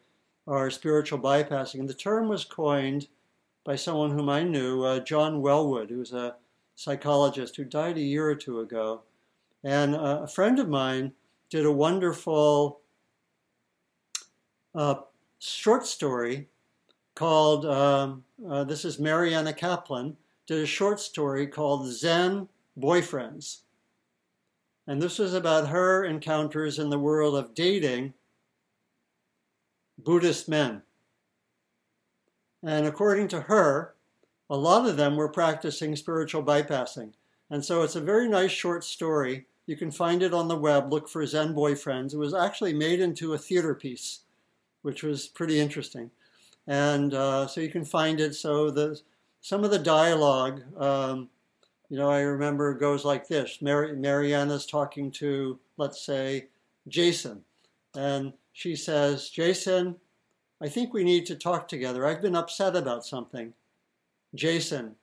are 0.47 0.71
spiritual 0.71 1.19
bypassing. 1.19 1.81
And 1.81 1.89
the 1.89 1.95
term 1.95 2.29
was 2.29 2.45
coined 2.45 3.09
by 3.65 3.77
someone 3.77 4.11
whom 4.11 4.29
I 4.29 4.43
knew, 4.43 4.83
uh, 4.83 5.01
John 5.01 5.43
Welwood, 5.43 5.91
who's 5.91 6.13
a 6.13 6.37
psychologist 6.75 7.57
who 7.57 7.65
died 7.65 7.97
a 7.97 8.01
year 8.01 8.29
or 8.29 8.35
two 8.35 8.61
ago. 8.61 9.03
And 9.63 9.95
uh, 9.95 10.21
a 10.23 10.27
friend 10.27 10.59
of 10.59 10.69
mine 10.69 11.13
did 11.51 11.67
a 11.67 11.71
wonderful 11.71 12.81
uh, 14.75 14.95
short 15.39 15.87
story 15.87 16.49
called, 17.15 17.67
um, 17.67 18.25
uh, 18.49 18.65
this 18.65 18.85
is 18.85 18.99
Mariana 18.99 19.53
Caplan, 19.53 20.17
did 20.47 20.63
a 20.63 20.67
short 20.67 20.99
story 20.99 21.47
called 21.47 21.87
Zen 21.87 22.49
Boyfriends. 22.79 23.59
And 24.87 25.01
this 25.01 25.19
was 25.19 25.35
about 25.35 25.69
her 25.69 26.05
encounters 26.05 26.79
in 26.79 26.91
the 26.91 26.99
world 26.99 27.37
of 27.37 27.55
dating 27.55 28.15
Buddhist 29.99 30.49
men. 30.49 30.83
And 32.63 32.87
according 32.87 33.29
to 33.29 33.43
her, 33.43 33.95
a 34.51 34.57
lot 34.57 34.89
of 34.89 34.97
them 34.97 35.17
were 35.17 35.29
practicing 35.29 35.97
spiritual 35.97 36.43
bypassing. 36.43 37.13
And 37.51 37.65
so 37.65 37.83
it's 37.83 37.97
a 37.97 38.01
very 38.01 38.29
nice 38.29 38.51
short 38.51 38.85
story. 38.85 39.47
You 39.67 39.77
can 39.77 39.91
find 39.91 40.23
it 40.23 40.35
on 40.35 40.49
the 40.49 40.57
web. 40.57 40.93
Look 40.93 41.09
for 41.09 41.25
Zen 41.27 41.55
Boyfriends. 41.55 42.15
It 42.15 42.19
was 42.19 42.35
actually 42.35 42.75
made 42.75 43.01
into 43.01 43.35
a 43.35 43.39
theater 43.39 43.75
piece, 43.75 44.21
which 44.83 45.03
was 45.03 45.29
pretty 45.29 45.61
interesting. 45.61 46.11
And 46.67 47.15
uh, 47.15 47.47
so 47.47 47.61
you 47.61 47.71
can 47.71 47.85
find 47.85 48.21
it. 48.21 48.35
So 48.35 48.71
the 48.71 49.01
some 49.41 49.65
of 49.65 49.71
the 49.71 49.79
dialogue, 49.79 50.63
um, 50.81 51.29
you 51.93 51.99
know, 51.99 52.09
I 52.09 52.21
remember 52.21 52.71
it 52.71 52.81
goes 52.81 53.05
like 53.05 53.29
this: 53.29 53.61
Mar- 53.61 53.95
Mariana's 53.95 54.65
talking 54.65 55.11
to, 55.11 55.59
let's 55.77 56.01
say, 56.01 56.49
Jason, 56.89 57.45
and 57.95 58.33
she 58.55 58.77
says, 58.77 59.29
"Jason, 59.29 59.97
I 60.63 60.71
think 60.71 60.95
we 60.95 61.05
need 61.05 61.27
to 61.27 61.37
talk 61.37 61.69
together. 61.69 62.07
I've 62.07 62.23
been 62.23 62.35
upset 62.35 62.77
about 62.77 63.05
something." 63.05 63.53
Jason, 64.35 64.97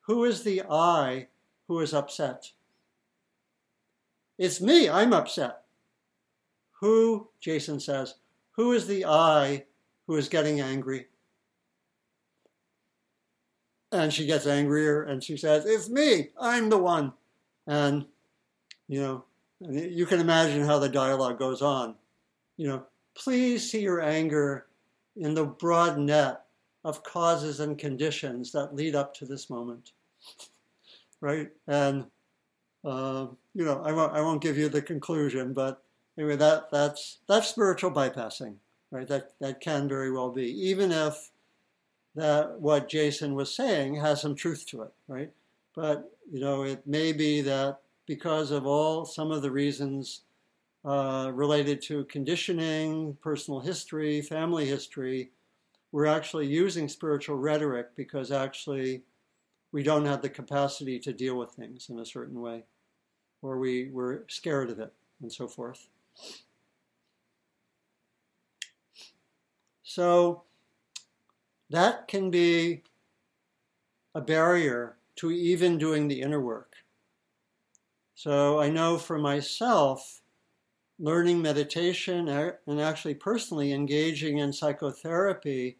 who 0.00 0.24
is 0.24 0.42
the 0.42 0.62
I 0.70 1.28
who 1.68 1.80
is 1.80 1.92
upset? 1.92 2.50
It's 4.38 4.58
me, 4.58 4.88
I'm 4.88 5.12
upset. 5.12 5.64
Who, 6.80 7.28
Jason 7.40 7.78
says, 7.78 8.14
who 8.52 8.72
is 8.72 8.86
the 8.86 9.04
I 9.04 9.66
who 10.06 10.16
is 10.16 10.30
getting 10.30 10.62
angry? 10.62 11.08
And 13.92 14.12
she 14.12 14.26
gets 14.26 14.46
angrier 14.46 15.02
and 15.02 15.22
she 15.22 15.36
says, 15.36 15.66
It's 15.66 15.88
me, 15.88 16.28
I'm 16.40 16.68
the 16.68 16.78
one. 16.78 17.12
And, 17.66 18.04
you 18.88 19.00
know, 19.00 19.24
you 19.60 20.06
can 20.06 20.20
imagine 20.20 20.64
how 20.64 20.78
the 20.78 20.88
dialogue 20.88 21.38
goes 21.38 21.60
on. 21.60 21.94
You 22.56 22.68
know, 22.68 22.86
please 23.14 23.70
see 23.70 23.80
your 23.80 24.00
anger 24.00 24.66
in 25.16 25.34
the 25.34 25.44
broad 25.44 25.98
net 25.98 26.42
of 26.84 27.02
causes 27.02 27.60
and 27.60 27.78
conditions 27.78 28.52
that 28.52 28.74
lead 28.74 28.94
up 28.94 29.12
to 29.14 29.26
this 29.26 29.50
moment. 29.50 29.92
right? 31.20 31.48
And, 31.66 32.06
uh, 32.84 33.26
you 33.54 33.64
know, 33.64 33.82
I 33.84 33.92
won't, 33.92 34.12
I 34.14 34.20
won't 34.20 34.42
give 34.42 34.56
you 34.56 34.68
the 34.68 34.82
conclusion, 34.82 35.52
but 35.52 35.82
anyway, 36.16 36.36
that, 36.36 36.70
that's, 36.70 37.18
that's 37.28 37.48
spiritual 37.48 37.90
bypassing, 37.90 38.54
right? 38.90 39.06
That, 39.08 39.32
that 39.40 39.60
can 39.60 39.88
very 39.88 40.10
well 40.10 40.30
be, 40.30 40.46
even 40.68 40.90
if 40.92 41.29
that 42.14 42.60
what 42.60 42.88
Jason 42.88 43.34
was 43.34 43.54
saying 43.54 43.96
has 43.96 44.20
some 44.20 44.34
truth 44.34 44.66
to 44.66 44.82
it, 44.82 44.92
right? 45.08 45.30
But, 45.74 46.12
you 46.30 46.40
know, 46.40 46.62
it 46.62 46.86
may 46.86 47.12
be 47.12 47.40
that 47.42 47.78
because 48.06 48.50
of 48.50 48.66
all 48.66 49.04
some 49.04 49.30
of 49.30 49.42
the 49.42 49.50
reasons 49.50 50.22
uh, 50.84 51.30
related 51.32 51.80
to 51.82 52.04
conditioning, 52.04 53.16
personal 53.22 53.60
history, 53.60 54.20
family 54.22 54.66
history, 54.66 55.30
we're 55.92 56.06
actually 56.06 56.46
using 56.46 56.88
spiritual 56.88 57.36
rhetoric 57.36 57.94
because 57.96 58.30
actually 58.32 59.02
we 59.72 59.82
don't 59.82 60.06
have 60.06 60.22
the 60.22 60.28
capacity 60.28 60.98
to 60.98 61.12
deal 61.12 61.36
with 61.36 61.50
things 61.50 61.88
in 61.90 61.98
a 61.98 62.06
certain 62.06 62.40
way, 62.40 62.64
or 63.42 63.58
we, 63.58 63.88
we're 63.92 64.22
scared 64.28 64.70
of 64.70 64.80
it, 64.80 64.92
and 65.22 65.32
so 65.32 65.46
forth. 65.46 65.88
So 69.82 70.42
that 71.70 72.08
can 72.08 72.30
be 72.30 72.82
a 74.14 74.20
barrier 74.20 74.96
to 75.16 75.30
even 75.30 75.78
doing 75.78 76.08
the 76.08 76.20
inner 76.20 76.40
work. 76.40 76.74
So 78.14 78.60
I 78.60 78.68
know 78.68 78.98
for 78.98 79.18
myself, 79.18 80.20
learning 80.98 81.40
meditation 81.40 82.28
and 82.28 82.80
actually 82.80 83.14
personally 83.14 83.72
engaging 83.72 84.38
in 84.38 84.52
psychotherapy 84.52 85.78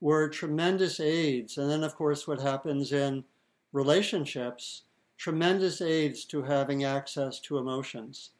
were 0.00 0.28
tremendous 0.28 0.98
aids. 0.98 1.58
And 1.58 1.70
then, 1.70 1.84
of 1.84 1.94
course, 1.94 2.26
what 2.26 2.40
happens 2.40 2.90
in 2.90 3.24
relationships, 3.72 4.82
tremendous 5.18 5.80
aids 5.80 6.24
to 6.24 6.42
having 6.42 6.82
access 6.82 7.38
to 7.40 7.58
emotions. 7.58 8.30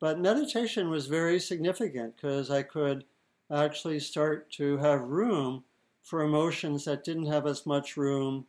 But 0.00 0.20
meditation 0.20 0.88
was 0.88 1.06
very 1.08 1.38
significant 1.38 2.16
because 2.16 2.50
I 2.50 2.62
could 2.62 3.04
actually 3.50 4.00
start 4.00 4.50
to 4.52 4.78
have 4.78 5.02
room 5.02 5.64
for 6.02 6.22
emotions 6.22 6.84
that 6.84 7.04
didn't 7.04 7.26
have 7.26 7.46
as 7.46 7.66
much 7.66 7.96
room 7.96 8.46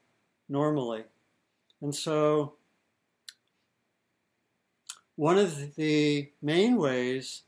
normally. 0.49 1.03
And 1.81 1.93
so 1.93 2.53
one 5.15 5.37
of 5.37 5.75
the 5.75 6.29
main 6.41 6.77
ways 6.77 7.43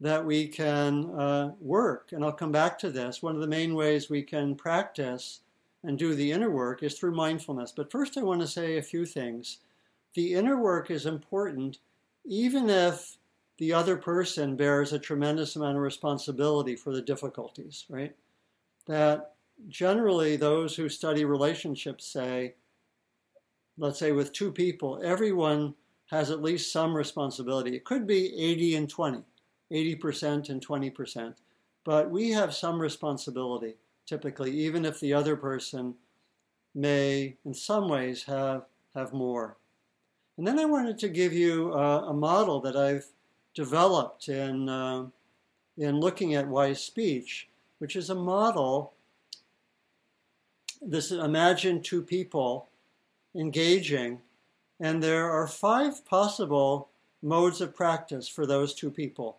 that 0.00 0.24
we 0.24 0.48
can 0.48 1.10
uh, 1.18 1.52
work, 1.60 2.12
and 2.12 2.24
I'll 2.24 2.32
come 2.32 2.52
back 2.52 2.78
to 2.80 2.90
this, 2.90 3.22
one 3.22 3.34
of 3.34 3.40
the 3.40 3.46
main 3.46 3.74
ways 3.74 4.10
we 4.10 4.22
can 4.22 4.54
practice 4.54 5.40
and 5.82 5.98
do 5.98 6.14
the 6.14 6.32
inner 6.32 6.50
work 6.50 6.82
is 6.82 6.98
through 6.98 7.14
mindfulness. 7.14 7.72
But 7.74 7.90
first, 7.90 8.18
I 8.18 8.22
want 8.22 8.40
to 8.40 8.46
say 8.46 8.76
a 8.76 8.82
few 8.82 9.06
things. 9.06 9.58
The 10.14 10.34
inner 10.34 10.60
work 10.60 10.90
is 10.90 11.06
important 11.06 11.78
even 12.26 12.68
if 12.68 13.16
the 13.58 13.72
other 13.72 13.96
person 13.96 14.56
bears 14.56 14.92
a 14.92 14.98
tremendous 14.98 15.56
amount 15.56 15.76
of 15.76 15.82
responsibility 15.82 16.76
for 16.76 16.92
the 16.92 17.00
difficulties, 17.00 17.84
right? 17.88 18.14
That 18.86 19.35
generally 19.68 20.36
those 20.36 20.76
who 20.76 20.88
study 20.88 21.24
relationships 21.24 22.06
say, 22.06 22.54
let's 23.78 23.98
say 23.98 24.12
with 24.12 24.32
two 24.32 24.52
people, 24.52 25.00
everyone 25.02 25.74
has 26.06 26.30
at 26.30 26.42
least 26.42 26.72
some 26.72 26.94
responsibility. 26.94 27.74
It 27.74 27.84
could 27.84 28.06
be 28.06 28.34
80 28.38 28.76
and 28.76 28.88
20, 28.88 29.22
80% 29.72 30.50
and 30.50 30.66
20%, 30.66 31.34
but 31.84 32.10
we 32.10 32.30
have 32.30 32.54
some 32.54 32.80
responsibility 32.80 33.74
typically, 34.06 34.52
even 34.52 34.84
if 34.84 35.00
the 35.00 35.12
other 35.12 35.36
person 35.36 35.94
may, 36.74 37.36
in 37.44 37.52
some 37.52 37.88
ways, 37.88 38.22
have, 38.24 38.62
have 38.94 39.12
more. 39.12 39.56
And 40.38 40.46
then 40.46 40.58
I 40.58 40.64
wanted 40.64 40.98
to 40.98 41.08
give 41.08 41.32
you 41.32 41.72
a 41.72 42.12
model 42.12 42.60
that 42.60 42.76
I've 42.76 43.06
developed 43.54 44.28
in, 44.28 44.68
uh, 44.68 45.06
in 45.78 45.98
looking 45.98 46.34
at 46.34 46.46
wise 46.46 46.82
speech, 46.82 47.48
which 47.78 47.96
is 47.96 48.10
a 48.10 48.14
model. 48.14 48.92
This 50.82 51.10
imagine 51.10 51.82
two 51.82 52.02
people 52.02 52.68
engaging, 53.34 54.20
and 54.80 55.02
there 55.02 55.30
are 55.30 55.46
five 55.46 56.04
possible 56.04 56.90
modes 57.22 57.60
of 57.60 57.74
practice 57.74 58.28
for 58.28 58.46
those 58.46 58.74
two 58.74 58.90
people. 58.90 59.38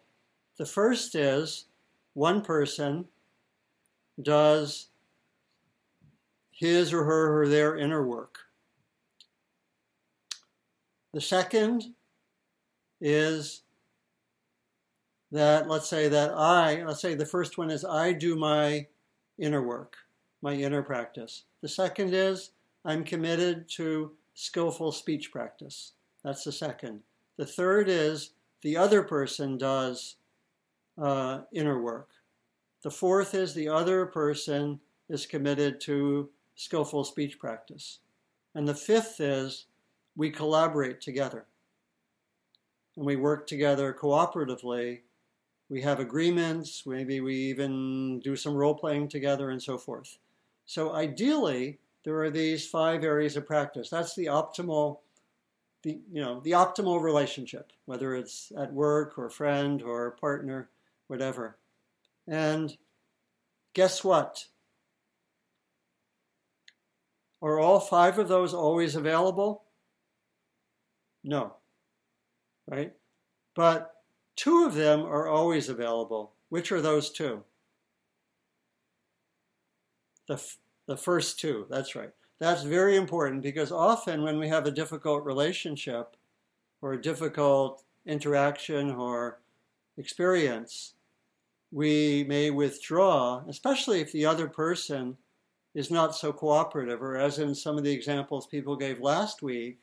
The 0.58 0.66
first 0.66 1.16
is 1.16 1.66
one 2.14 2.42
person 2.42 3.06
does 4.22 4.88
his 6.52 6.92
or 6.92 7.04
her 7.04 7.42
or 7.42 7.48
their 7.48 7.78
inner 7.78 8.06
work. 8.06 8.40
The 11.14 11.22
second 11.22 11.94
is 13.00 13.62
that, 15.32 15.68
let's 15.68 15.88
say 15.88 16.08
that 16.10 16.32
I, 16.32 16.84
let's 16.84 17.02
say 17.02 17.14
the 17.14 17.26
first 17.26 17.58
one 17.58 17.70
is 17.70 17.86
I 17.86 18.12
do 18.12 18.36
my 18.36 18.88
inner 19.38 19.62
work, 19.62 19.98
my 20.42 20.54
inner 20.54 20.82
practice. 20.82 21.44
The 21.62 21.70
second 21.70 22.14
is 22.14 22.52
I'm 22.86 23.04
committed 23.04 23.68
to 23.72 24.12
skillful 24.34 24.92
speech 24.92 25.32
practice. 25.32 25.94
That's 26.24 26.44
the 26.44 26.52
second. 26.52 27.02
The 27.38 27.46
third 27.46 27.90
is 27.90 28.32
the 28.62 28.78
other 28.78 29.04
person 29.04 29.58
does 29.58 30.16
uh, 30.98 31.42
inner 31.54 31.82
work. 31.82 32.10
The 32.84 32.92
fourth 32.92 33.34
is 33.34 33.54
the 33.54 33.70
other 33.70 34.06
person 34.06 34.80
is 35.10 35.26
committed 35.26 35.82
to 35.82 36.30
skillful 36.56 37.04
speech 37.04 37.40
practice. 37.40 38.00
And 38.56 38.68
the 38.68 38.76
fifth 38.76 39.20
is 39.20 39.66
we 40.16 40.30
collaborate 40.30 41.02
together. 41.02 41.46
And 42.96 43.06
we 43.06 43.16
work 43.16 43.48
together 43.48 43.96
cooperatively. 44.00 45.02
We 45.70 45.82
have 45.82 46.00
agreements, 46.00 46.84
maybe 46.86 47.20
we 47.20 47.36
even 47.36 48.20
do 48.22 48.36
some 48.36 48.56
role 48.56 48.74
playing 48.74 49.10
together 49.10 49.50
and 49.50 49.62
so 49.62 49.78
forth. 49.78 50.18
So 50.68 50.94
ideally, 50.94 51.80
there 52.04 52.22
are 52.22 52.30
these 52.30 52.68
five 52.68 53.04
areas 53.04 53.36
of 53.38 53.48
practice. 53.48 53.90
That's 53.90 54.14
the 54.16 54.26
optimal 54.26 55.00
the 55.84 56.00
you 56.12 56.22
know 56.22 56.42
the 56.42 56.52
optimal 56.52 57.02
relationship, 57.02 57.72
whether 57.86 58.16
it's 58.16 58.52
at 58.58 58.74
work 58.74 59.18
or 59.18 59.30
friend 59.30 59.82
or 59.82 60.12
partner, 60.12 60.70
whatever. 61.08 61.58
And 62.28 62.78
guess 63.74 64.04
what? 64.04 64.46
Are 67.42 67.60
all 67.60 67.80
five 67.80 68.20
of 68.20 68.28
those 68.28 68.54
always 68.54 68.96
available? 68.96 69.64
No. 71.24 71.54
Right? 72.68 72.94
But 73.56 73.94
two 74.36 74.66
of 74.66 74.74
them 74.74 75.02
are 75.02 75.28
always 75.28 75.70
available. 75.70 76.34
Which 76.50 76.72
are 76.72 76.82
those 76.82 77.10
two? 77.10 77.44
The, 80.28 80.42
the 80.86 80.98
first 80.98 81.40
two, 81.40 81.66
that's 81.70 81.96
right. 81.96 82.12
That's 82.40 82.64
very 82.64 82.98
important 82.98 83.42
because 83.42 83.72
often 83.72 84.24
when 84.24 84.38
we 84.40 84.48
have 84.48 84.66
a 84.66 84.72
difficult 84.72 85.26
relationship 85.26 86.16
or 86.82 86.94
a 86.94 87.02
difficult 87.02 87.84
interaction 88.06 88.92
or 88.92 89.40
experience, 89.98 90.94
we 91.72 92.24
may 92.28 92.52
withdraw, 92.52 93.44
especially 93.48 94.02
if 94.02 94.12
the 94.12 94.26
other 94.26 94.48
person 94.48 95.18
is 95.74 95.92
not 95.92 96.16
so 96.16 96.32
cooperative, 96.32 97.02
or 97.02 97.18
as 97.18 97.40
in 97.40 97.54
some 97.54 97.78
of 97.78 97.84
the 97.84 97.92
examples 97.92 98.48
people 98.48 98.76
gave 98.76 99.00
last 99.00 99.42
week, 99.42 99.78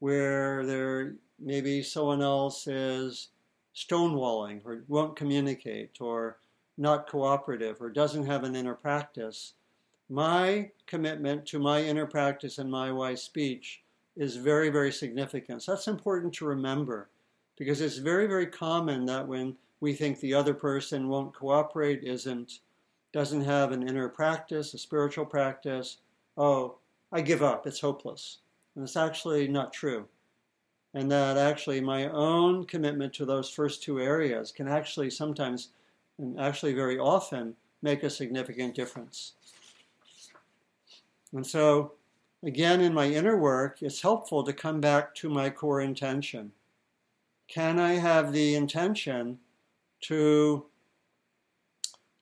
where 0.00 0.66
there 0.66 1.14
maybe 1.38 1.82
someone 1.82 2.22
else 2.22 2.66
is 2.66 3.28
stonewalling 3.74 4.60
or 4.64 4.84
won't 4.88 5.16
communicate 5.16 6.00
or 6.00 6.38
not 6.76 7.08
cooperative 7.08 7.80
or 7.80 7.90
doesn't 7.90 8.26
have 8.26 8.44
an 8.44 8.56
inner 8.56 8.74
practice. 8.74 9.54
My 10.10 10.72
commitment 10.88 11.46
to 11.46 11.60
my 11.60 11.84
inner 11.84 12.04
practice 12.04 12.58
and 12.58 12.68
my 12.68 12.90
wise 12.90 13.22
speech 13.22 13.80
is 14.16 14.34
very, 14.34 14.68
very 14.68 14.90
significant. 14.90 15.62
So 15.62 15.72
that's 15.72 15.86
important 15.86 16.34
to 16.34 16.46
remember 16.46 17.08
because 17.56 17.80
it's 17.80 17.98
very, 17.98 18.26
very 18.26 18.46
common 18.46 19.06
that 19.06 19.28
when 19.28 19.56
we 19.78 19.94
think 19.94 20.18
the 20.18 20.34
other 20.34 20.52
person 20.52 21.08
won't 21.08 21.32
cooperate, 21.32 22.02
isn't 22.02 22.58
doesn't 23.12 23.44
have 23.44 23.70
an 23.70 23.88
inner 23.88 24.08
practice, 24.08 24.74
a 24.74 24.78
spiritual 24.78 25.26
practice, 25.26 25.98
oh, 26.36 26.76
I 27.12 27.20
give 27.20 27.42
up, 27.42 27.66
it's 27.66 27.80
hopeless. 27.80 28.38
And 28.74 28.84
it's 28.84 28.96
actually 28.96 29.46
not 29.48 29.72
true. 29.72 30.06
And 30.94 31.10
that 31.10 31.36
actually 31.36 31.80
my 31.80 32.08
own 32.08 32.64
commitment 32.64 33.12
to 33.14 33.24
those 33.24 33.50
first 33.50 33.82
two 33.82 34.00
areas 34.00 34.50
can 34.52 34.68
actually 34.68 35.10
sometimes, 35.10 35.68
and 36.18 36.38
actually 36.40 36.72
very 36.72 36.98
often, 36.98 37.54
make 37.82 38.02
a 38.02 38.10
significant 38.10 38.74
difference. 38.74 39.34
And 41.32 41.46
so, 41.46 41.92
again, 42.42 42.80
in 42.80 42.92
my 42.92 43.06
inner 43.06 43.36
work, 43.36 43.82
it's 43.82 44.02
helpful 44.02 44.42
to 44.44 44.52
come 44.52 44.80
back 44.80 45.14
to 45.16 45.30
my 45.30 45.50
core 45.50 45.80
intention. 45.80 46.52
Can 47.48 47.78
I 47.78 47.94
have 47.94 48.32
the 48.32 48.54
intention 48.54 49.38
to 50.02 50.66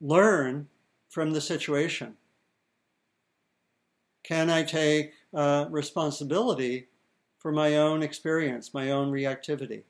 learn 0.00 0.68
from 1.08 1.32
the 1.32 1.40
situation? 1.40 2.16
Can 4.22 4.50
I 4.50 4.62
take 4.62 5.12
uh, 5.32 5.66
responsibility 5.70 6.88
for 7.38 7.52
my 7.52 7.76
own 7.76 8.02
experience, 8.02 8.74
my 8.74 8.90
own 8.90 9.10
reactivity? 9.10 9.84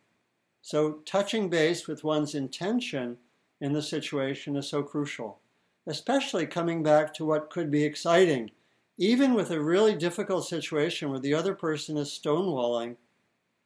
So, 0.63 1.01
touching 1.07 1.49
base 1.49 1.89
with 1.89 2.05
one's 2.05 2.35
intention 2.35 3.17
in 3.61 3.73
the 3.73 3.83
situation 3.83 4.57
is 4.57 4.69
so 4.69 4.83
crucial, 4.83 5.41
especially 5.87 6.47
coming 6.47 6.83
back 6.83 7.15
to 7.15 7.25
what 7.25 7.51
could 7.51 7.71
be 7.71 7.85
exciting. 7.85 8.51
Even 8.99 9.35
with 9.35 9.51
a 9.51 9.61
really 9.61 9.95
difficult 9.95 10.47
situation 10.47 11.11
where 11.11 11.21
the 11.21 11.35
other 11.35 11.55
person 11.55 11.97
is 11.97 12.09
stonewalling, 12.09 12.97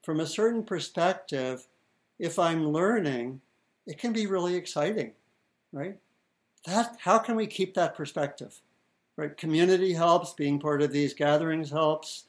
from 0.02 0.20
a 0.20 0.26
certain 0.26 0.62
perspective, 0.62 1.66
if 2.18 2.38
I'm 2.38 2.68
learning, 2.68 3.40
it 3.86 3.98
can 3.98 4.12
be 4.12 4.26
really 4.26 4.54
exciting, 4.54 5.12
right? 5.72 5.96
that 6.64 6.96
how 7.00 7.18
can 7.18 7.36
we 7.36 7.46
keep 7.46 7.74
that 7.74 7.96
perspective? 7.96 8.60
Right? 9.16 9.36
Community 9.36 9.92
helps, 9.92 10.32
being 10.32 10.58
part 10.58 10.82
of 10.82 10.92
these 10.92 11.14
gatherings 11.14 11.70
helps, 11.70 12.24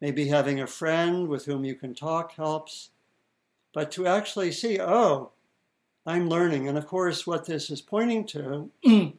maybe 0.00 0.28
having 0.28 0.60
a 0.60 0.66
friend 0.66 1.28
with 1.28 1.44
whom 1.44 1.64
you 1.64 1.74
can 1.74 1.94
talk 1.94 2.34
helps. 2.34 2.90
But 3.74 3.90
to 3.92 4.06
actually 4.06 4.52
see, 4.52 4.80
oh, 4.80 5.30
I'm 6.06 6.28
learning. 6.28 6.68
And 6.68 6.78
of 6.78 6.86
course, 6.86 7.26
what 7.26 7.46
this 7.46 7.70
is 7.70 7.80
pointing 7.80 8.26
to 8.26 8.70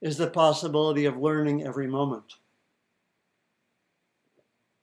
is 0.00 0.16
the 0.16 0.28
possibility 0.28 1.04
of 1.04 1.16
learning 1.16 1.64
every 1.64 1.86
moment. 1.86 2.34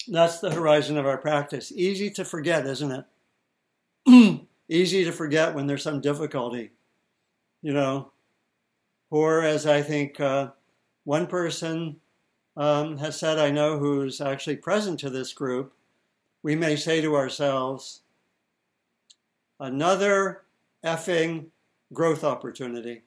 That's 0.07 0.39
the 0.39 0.51
horizon 0.51 0.97
of 0.97 1.05
our 1.05 1.17
practice. 1.17 1.71
Easy 1.71 2.09
to 2.11 2.25
forget, 2.25 2.65
isn't 2.65 3.05
it? 4.07 4.47
Easy 4.69 5.03
to 5.03 5.11
forget 5.11 5.53
when 5.53 5.67
there's 5.67 5.83
some 5.83 6.01
difficulty. 6.01 6.71
You 7.61 7.73
know, 7.73 8.11
or 9.11 9.43
as 9.43 9.65
I 9.65 9.81
think 9.81 10.19
uh, 10.19 10.51
one 11.03 11.27
person 11.27 11.97
um, 12.55 12.97
has 12.97 13.19
said, 13.19 13.37
I 13.37 13.51
know 13.51 13.77
who's 13.77 14.21
actually 14.21 14.57
present 14.57 14.99
to 15.01 15.09
this 15.09 15.33
group, 15.33 15.73
we 16.43 16.55
may 16.55 16.75
say 16.75 17.01
to 17.01 17.15
ourselves, 17.15 18.01
another 19.59 20.43
effing 20.85 21.47
growth 21.91 22.23
opportunity. 22.23 23.01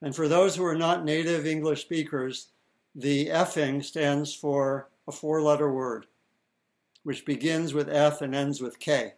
And 0.00 0.14
for 0.14 0.28
those 0.28 0.54
who 0.54 0.64
are 0.64 0.76
not 0.76 1.04
native 1.04 1.46
English 1.46 1.82
speakers, 1.82 2.48
the 2.94 3.26
effing 3.26 3.84
stands 3.84 4.34
for 4.34 4.88
a 5.06 5.12
four 5.12 5.42
letter 5.42 5.72
word, 5.72 6.06
which 7.02 7.24
begins 7.24 7.74
with 7.74 7.88
F 7.88 8.22
and 8.22 8.34
ends 8.34 8.60
with 8.60 8.78
K. 8.78 9.14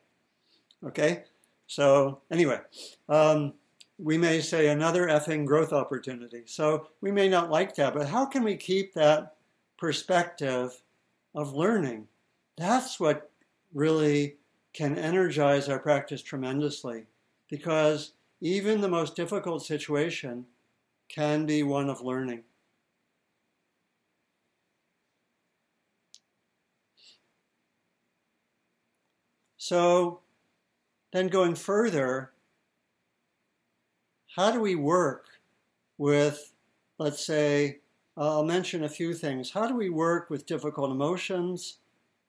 Okay? 0.84 1.24
So, 1.66 2.20
anyway, 2.30 2.60
um, 3.08 3.54
we 4.02 4.16
may 4.16 4.40
say 4.40 4.68
another 4.68 5.06
effing 5.08 5.44
growth 5.44 5.72
opportunity. 5.72 6.42
So 6.46 6.88
we 7.00 7.12
may 7.12 7.28
not 7.28 7.50
like 7.50 7.74
that, 7.76 7.94
but 7.94 8.08
how 8.08 8.24
can 8.24 8.42
we 8.42 8.56
keep 8.56 8.94
that 8.94 9.34
perspective 9.78 10.82
of 11.34 11.54
learning? 11.54 12.08
That's 12.56 12.98
what 12.98 13.30
really 13.74 14.36
can 14.72 14.96
energize 14.96 15.68
our 15.68 15.78
practice 15.78 16.22
tremendously 16.22 17.04
because 17.50 18.12
even 18.40 18.80
the 18.80 18.88
most 18.88 19.16
difficult 19.16 19.64
situation 19.64 20.46
can 21.08 21.44
be 21.44 21.62
one 21.62 21.90
of 21.90 22.00
learning. 22.00 22.42
So, 29.70 30.18
then 31.12 31.28
going 31.28 31.54
further, 31.54 32.32
how 34.34 34.50
do 34.50 34.60
we 34.60 34.74
work 34.74 35.26
with, 35.96 36.52
let's 36.98 37.24
say, 37.24 37.78
uh, 38.16 38.38
I'll 38.38 38.44
mention 38.44 38.82
a 38.82 38.88
few 38.88 39.14
things. 39.14 39.52
How 39.52 39.68
do 39.68 39.76
we 39.76 39.88
work 39.88 40.28
with 40.28 40.44
difficult 40.44 40.90
emotions 40.90 41.78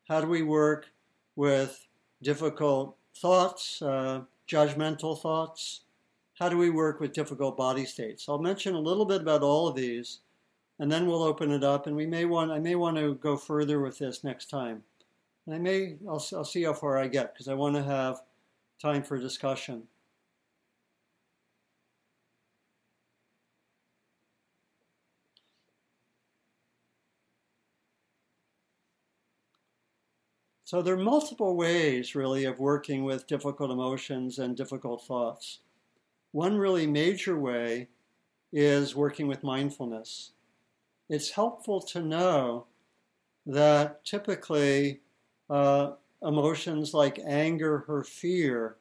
How 0.07 0.21
do 0.21 0.27
we 0.27 0.43
work 0.43 0.89
with 1.35 1.87
difficult 2.21 2.95
thoughts, 3.15 3.81
uh, 3.81 4.21
judgmental 4.47 5.19
thoughts? 5.19 5.81
How 6.37 6.47
do 6.47 6.59
we 6.59 6.69
work 6.69 6.99
with 6.99 7.11
difficult 7.11 7.57
body 7.57 7.85
states? 7.85 8.29
I'll 8.29 8.37
mention 8.37 8.75
a 8.75 8.79
little 8.79 9.05
bit 9.05 9.21
about 9.21 9.41
all 9.41 9.67
of 9.67 9.75
these, 9.75 10.19
and 10.77 10.91
then 10.91 11.07
we'll 11.07 11.23
open 11.23 11.49
it 11.49 11.63
up. 11.63 11.87
And 11.87 11.95
we 11.95 12.05
may 12.05 12.25
want, 12.25 12.51
I 12.51 12.59
may 12.59 12.75
want 12.75 12.97
to 12.97 13.15
go 13.15 13.35
further 13.35 13.81
with 13.81 13.97
this 13.97 14.23
next 14.23 14.47
time. 14.51 14.83
And 15.45 15.55
I 15.55 15.57
may, 15.57 15.97
I'll, 16.07 16.23
I'll 16.33 16.45
see 16.45 16.63
how 16.63 16.73
far 16.73 16.97
I 16.97 17.07
get 17.07 17.33
because 17.33 17.47
I 17.47 17.53
want 17.53 17.75
to 17.75 17.83
have 17.83 18.21
time 18.79 19.03
for 19.03 19.17
discussion. 19.17 19.83
So 30.71 30.81
there 30.81 30.93
are 30.93 31.03
multiple 31.03 31.57
ways, 31.57 32.15
really, 32.15 32.45
of 32.45 32.59
working 32.59 33.03
with 33.03 33.27
difficult 33.27 33.71
emotions 33.71 34.39
and 34.39 34.55
difficult 34.55 35.03
thoughts. 35.03 35.59
One 36.31 36.57
really 36.57 36.87
major 36.87 37.37
way 37.37 37.89
is 38.53 38.95
working 38.95 39.27
with 39.27 39.43
mindfulness. 39.43 40.31
It's 41.09 41.31
helpful 41.31 41.81
to 41.81 41.99
know 41.99 42.67
that 43.45 44.05
typically 44.05 45.01
uh, 45.51 45.91
emotions 46.23 46.93
like 46.93 47.19
anger 47.27 47.83
or 47.87 48.03
fear 48.03 48.77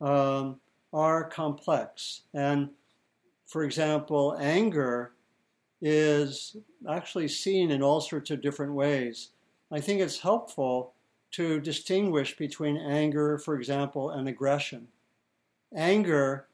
um, 0.00 0.60
are 0.92 1.24
complex. 1.24 2.22
And 2.34 2.68
for 3.46 3.64
example, 3.64 4.36
anger 4.38 5.12
is 5.80 6.56
actually 6.88 7.28
seen 7.28 7.70
in 7.70 7.82
all 7.82 8.00
sorts 8.00 8.30
of 8.30 8.42
different 8.42 8.74
ways. 8.74 9.30
I 9.72 9.80
think 9.80 10.00
it's 10.00 10.18
helpful 10.20 10.92
to 11.32 11.60
distinguish 11.60 12.36
between 12.36 12.76
anger, 12.76 13.38
for 13.38 13.56
example, 13.56 14.10
and 14.10 14.28
aggression. 14.28 14.88
Anger 15.74 16.46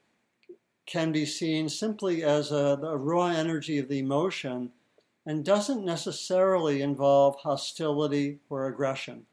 can 0.84 1.10
be 1.10 1.26
seen 1.26 1.68
simply 1.68 2.22
as 2.22 2.52
a, 2.52 2.78
the 2.80 2.96
raw 2.96 3.26
energy 3.26 3.78
of 3.78 3.88
the 3.88 3.98
emotion 3.98 4.70
and 5.26 5.44
doesn't 5.44 5.84
necessarily 5.84 6.80
involve 6.80 7.36
hostility 7.36 8.38
or 8.48 8.66
aggression. 8.66 9.26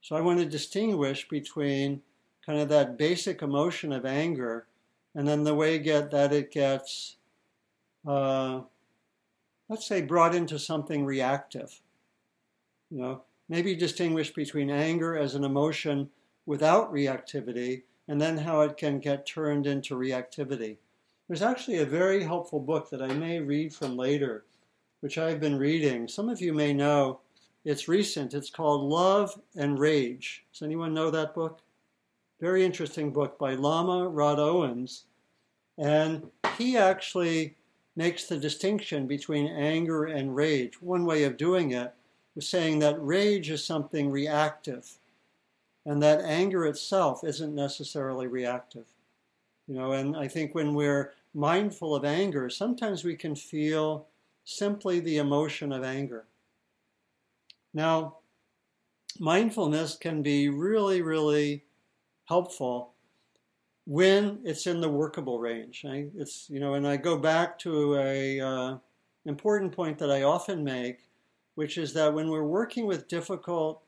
So 0.00 0.14
I 0.14 0.20
want 0.20 0.38
to 0.38 0.46
distinguish 0.46 1.28
between 1.28 2.00
kind 2.46 2.60
of 2.60 2.68
that 2.68 2.96
basic 2.96 3.42
emotion 3.42 3.92
of 3.92 4.06
anger 4.06 4.66
and 5.14 5.26
then 5.26 5.42
the 5.42 5.54
way 5.54 5.78
get, 5.80 6.12
that 6.12 6.32
it 6.32 6.52
gets, 6.52 7.16
uh, 8.06 8.60
let's 9.68 9.86
say, 9.86 10.00
brought 10.00 10.34
into 10.34 10.58
something 10.58 11.04
reactive. 11.04 11.80
You 12.90 13.02
know, 13.02 13.22
maybe 13.48 13.74
distinguish 13.74 14.32
between 14.32 14.70
anger 14.70 15.16
as 15.18 15.34
an 15.34 15.44
emotion 15.44 16.10
without 16.46 16.92
reactivity 16.92 17.82
and 18.06 18.20
then 18.20 18.38
how 18.38 18.60
it 18.60 18.76
can 18.76 19.00
get 19.00 19.26
turned 19.26 19.66
into 19.66 19.94
reactivity. 19.94 20.76
There's 21.26 21.42
actually 21.42 21.78
a 21.78 21.84
very 21.84 22.22
helpful 22.22 22.60
book 22.60 22.88
that 22.90 23.02
I 23.02 23.08
may 23.08 23.40
read 23.40 23.74
from 23.74 23.96
later, 23.96 24.44
which 25.00 25.18
I've 25.18 25.40
been 25.40 25.58
reading. 25.58 26.08
Some 26.08 26.28
of 26.28 26.40
you 26.40 26.52
may 26.52 26.72
know 26.72 27.20
it's 27.64 27.88
recent. 27.88 28.34
It's 28.34 28.50
called 28.50 28.82
Love 28.82 29.38
and 29.56 29.78
Rage. 29.78 30.44
Does 30.52 30.62
anyone 30.62 30.94
know 30.94 31.10
that 31.10 31.34
book? 31.34 31.60
Very 32.40 32.64
interesting 32.64 33.12
book 33.12 33.38
by 33.38 33.54
Lama 33.54 34.08
Rod 34.08 34.38
Owens. 34.38 35.04
And 35.76 36.30
he 36.56 36.76
actually 36.76 37.56
makes 37.96 38.26
the 38.26 38.36
distinction 38.36 39.06
between 39.06 39.46
anger 39.48 40.04
and 40.04 40.34
rage. 40.34 40.80
One 40.80 41.04
way 41.04 41.24
of 41.24 41.36
doing 41.36 41.72
it 41.72 41.92
was 42.34 42.48
saying 42.48 42.78
that 42.78 43.04
rage 43.04 43.50
is 43.50 43.64
something 43.64 44.10
reactive 44.10 44.98
and 45.84 46.02
that 46.02 46.20
anger 46.20 46.66
itself 46.66 47.24
isn't 47.24 47.54
necessarily 47.54 48.26
reactive. 48.26 48.84
You 49.66 49.74
know, 49.74 49.92
and 49.92 50.16
I 50.16 50.28
think 50.28 50.54
when 50.54 50.74
we're 50.74 51.12
mindful 51.34 51.94
of 51.94 52.04
anger, 52.04 52.50
sometimes 52.50 53.04
we 53.04 53.16
can 53.16 53.34
feel 53.34 54.06
simply 54.48 54.98
the 54.98 55.18
emotion 55.18 55.72
of 55.72 55.84
anger. 55.84 56.24
Now, 57.74 58.16
mindfulness 59.20 59.94
can 59.94 60.22
be 60.22 60.48
really, 60.48 61.02
really 61.02 61.64
helpful 62.24 62.94
when 63.84 64.40
it's 64.44 64.66
in 64.66 64.80
the 64.80 64.88
workable 64.88 65.38
range. 65.38 65.84
It's 65.84 66.48
you 66.48 66.60
know, 66.60 66.74
and 66.74 66.88
I 66.88 66.96
go 66.96 67.18
back 67.18 67.58
to 67.60 67.96
a 67.96 68.40
uh, 68.40 68.78
important 69.26 69.72
point 69.72 69.98
that 69.98 70.10
I 70.10 70.22
often 70.22 70.64
make, 70.64 71.00
which 71.54 71.76
is 71.76 71.92
that 71.92 72.14
when 72.14 72.30
we're 72.30 72.44
working 72.44 72.86
with 72.86 73.06
difficult 73.06 73.82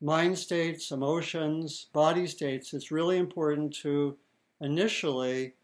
mind 0.00 0.38
states, 0.38 0.92
emotions, 0.92 1.88
body 1.92 2.28
states, 2.28 2.74
it's 2.74 2.92
really 2.92 3.18
important 3.18 3.74
to 3.82 4.16
initially 4.60 5.54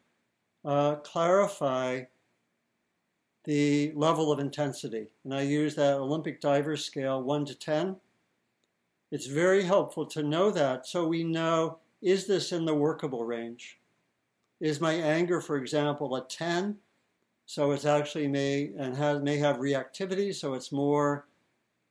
uh, 0.64 0.96
clarify 0.96 2.02
the 3.45 3.93
level 3.95 4.30
of 4.30 4.38
intensity. 4.38 5.09
And 5.24 5.34
I 5.34 5.43
use 5.43 5.74
that 5.76 5.99
Olympic 5.99 6.41
diver 6.41 6.76
scale 6.76 7.22
1 7.22 7.47
to 7.47 7.55
10. 7.55 7.97
It's 9.11 9.26
very 9.26 9.64
helpful 9.64 10.07
to 10.07 10.22
know 10.22 10.51
that 10.51 10.86
so 10.86 11.07
we 11.07 11.24
know 11.24 11.78
is 12.03 12.26
this 12.26 12.53
in 12.53 12.64
the 12.64 12.74
workable 12.74 13.24
range? 13.24 13.78
Is 14.61 14.80
my 14.80 14.95
anger, 14.95 15.41
for 15.41 15.57
example, 15.57 16.14
a 16.16 16.24
10? 16.26 16.76
So 17.47 17.72
it's 17.72 17.84
actually 17.84 18.28
may 18.28 18.70
and 18.78 18.97
has, 18.97 19.20
may 19.22 19.36
have 19.38 19.57
reactivity, 19.57 20.34
so 20.34 20.55
it's 20.55 20.72
more 20.72 21.26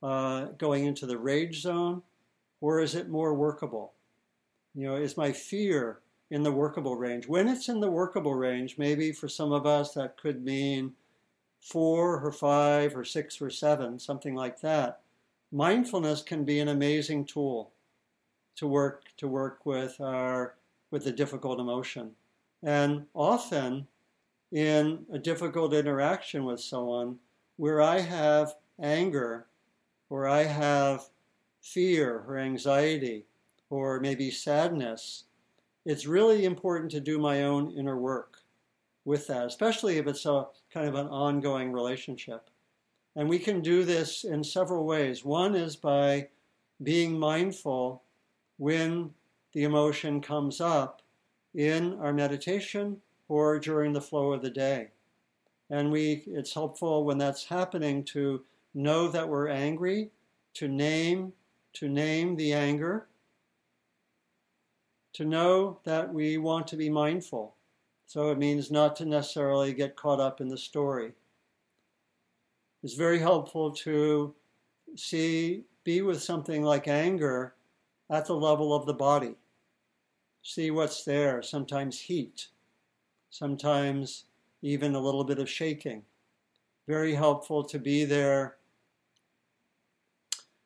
uh, 0.02 0.46
going 0.56 0.86
into 0.86 1.06
the 1.06 1.18
rage 1.18 1.60
zone, 1.60 2.02
or 2.60 2.80
is 2.80 2.94
it 2.94 3.08
more 3.08 3.34
workable? 3.34 3.92
You 4.74 4.86
know, 4.86 4.96
is 4.96 5.16
my 5.16 5.32
fear 5.32 6.00
in 6.30 6.42
the 6.42 6.52
workable 6.52 6.96
range? 6.96 7.28
When 7.28 7.46
it's 7.46 7.68
in 7.68 7.80
the 7.80 7.90
workable 7.90 8.34
range, 8.34 8.78
maybe 8.78 9.12
for 9.12 9.28
some 9.28 9.52
of 9.52 9.66
us 9.66 9.92
that 9.94 10.16
could 10.16 10.42
mean 10.42 10.94
four 11.60 12.24
or 12.24 12.32
five 12.32 12.96
or 12.96 13.04
six 13.04 13.40
or 13.40 13.50
seven, 13.50 13.98
something 13.98 14.34
like 14.34 14.60
that. 14.60 15.00
Mindfulness 15.52 16.22
can 16.22 16.44
be 16.44 16.60
an 16.60 16.68
amazing 16.68 17.24
tool 17.24 17.72
to 18.56 18.66
work 18.66 19.04
to 19.16 19.28
work 19.28 19.64
with 19.64 20.00
our 20.00 20.54
with 20.90 21.04
the 21.04 21.12
difficult 21.12 21.60
emotion. 21.60 22.10
And 22.62 23.06
often 23.14 23.86
in 24.52 25.06
a 25.12 25.18
difficult 25.18 25.72
interaction 25.72 26.44
with 26.44 26.60
someone 26.60 27.18
where 27.56 27.80
I 27.80 28.00
have 28.00 28.56
anger 28.80 29.46
or 30.08 30.26
I 30.26 30.44
have 30.44 31.08
fear 31.62 32.24
or 32.26 32.38
anxiety 32.38 33.24
or 33.70 34.00
maybe 34.00 34.30
sadness, 34.30 35.24
it's 35.84 36.06
really 36.06 36.44
important 36.44 36.90
to 36.92 37.00
do 37.00 37.18
my 37.18 37.44
own 37.44 37.70
inner 37.78 37.96
work 37.96 38.39
with 39.04 39.26
that, 39.26 39.46
especially 39.46 39.98
if 39.98 40.06
it's 40.06 40.26
a 40.26 40.46
kind 40.72 40.86
of 40.88 40.94
an 40.94 41.08
ongoing 41.08 41.72
relationship. 41.72 42.50
And 43.16 43.28
we 43.28 43.38
can 43.38 43.60
do 43.60 43.84
this 43.84 44.24
in 44.24 44.44
several 44.44 44.84
ways. 44.84 45.24
One 45.24 45.54
is 45.54 45.76
by 45.76 46.28
being 46.82 47.18
mindful 47.18 48.02
when 48.58 49.10
the 49.52 49.64
emotion 49.64 50.20
comes 50.20 50.60
up 50.60 51.02
in 51.54 51.94
our 52.00 52.12
meditation 52.12 52.98
or 53.28 53.58
during 53.58 53.92
the 53.92 54.00
flow 54.00 54.32
of 54.32 54.42
the 54.42 54.50
day. 54.50 54.88
And 55.70 55.90
we, 55.90 56.24
it's 56.26 56.54
helpful 56.54 57.04
when 57.04 57.18
that's 57.18 57.44
happening 57.44 58.04
to 58.04 58.44
know 58.74 59.08
that 59.08 59.28
we're 59.28 59.48
angry, 59.48 60.10
to 60.54 60.68
name, 60.68 61.32
to 61.74 61.88
name 61.88 62.36
the 62.36 62.52
anger, 62.52 63.06
to 65.12 65.24
know 65.24 65.78
that 65.84 66.12
we 66.12 66.38
want 66.38 66.66
to 66.68 66.76
be 66.76 66.88
mindful. 66.88 67.54
So 68.10 68.32
it 68.32 68.38
means 68.38 68.72
not 68.72 68.96
to 68.96 69.04
necessarily 69.04 69.72
get 69.72 69.94
caught 69.94 70.18
up 70.18 70.40
in 70.40 70.48
the 70.48 70.58
story. 70.58 71.12
It's 72.82 72.94
very 72.94 73.20
helpful 73.20 73.70
to 73.86 74.34
see, 74.96 75.62
be 75.84 76.02
with 76.02 76.20
something 76.20 76.64
like 76.64 76.88
anger 76.88 77.54
at 78.10 78.26
the 78.26 78.34
level 78.34 78.74
of 78.74 78.84
the 78.84 78.94
body. 78.94 79.36
See 80.42 80.72
what's 80.72 81.04
there, 81.04 81.40
sometimes 81.40 82.00
heat, 82.00 82.48
sometimes 83.30 84.24
even 84.60 84.96
a 84.96 85.00
little 85.00 85.22
bit 85.22 85.38
of 85.38 85.48
shaking. 85.48 86.02
Very 86.88 87.14
helpful 87.14 87.62
to 87.62 87.78
be 87.78 88.04
there 88.04 88.56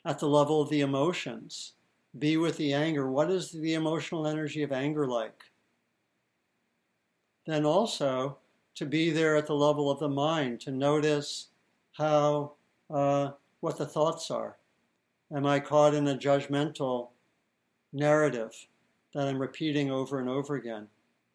at 0.07 0.18
the 0.18 0.28
level 0.28 0.62
of 0.62 0.70
the 0.70 0.80
emotions. 0.80 1.74
Be 2.18 2.38
with 2.38 2.57
the 2.57 2.72
anger. 2.72 3.11
What 3.11 3.30
is 3.30 3.51
the 3.51 3.74
emotional 3.74 4.26
energy 4.26 4.62
of 4.62 4.72
anger 4.72 5.07
like? 5.07 5.45
Then 7.47 7.64
also 7.64 8.38
to 8.74 8.86
be 8.86 9.11
there 9.11 9.36
at 9.36 9.47
the 9.47 9.55
level 9.55 9.90
of 9.90 9.99
the 9.99 10.09
mind, 10.09 10.61
to 10.61 10.70
notice 10.70 11.49
how, 11.92 12.53
uh, 12.90 13.32
what 13.61 13.78
the 13.78 13.86
thoughts 13.86 14.30
are. 14.30 14.57
Am 15.34 15.47
I 15.47 15.61
caught 15.61 15.95
in 15.95 16.09
a 16.09 16.16
judgmental 16.16 17.09
narrative 17.92 18.66
that 19.12 19.28
I'm 19.28 19.38
repeating 19.38 19.90
over 19.90 20.18
and 20.18 20.28
over 20.28 20.57
again? 20.57 20.88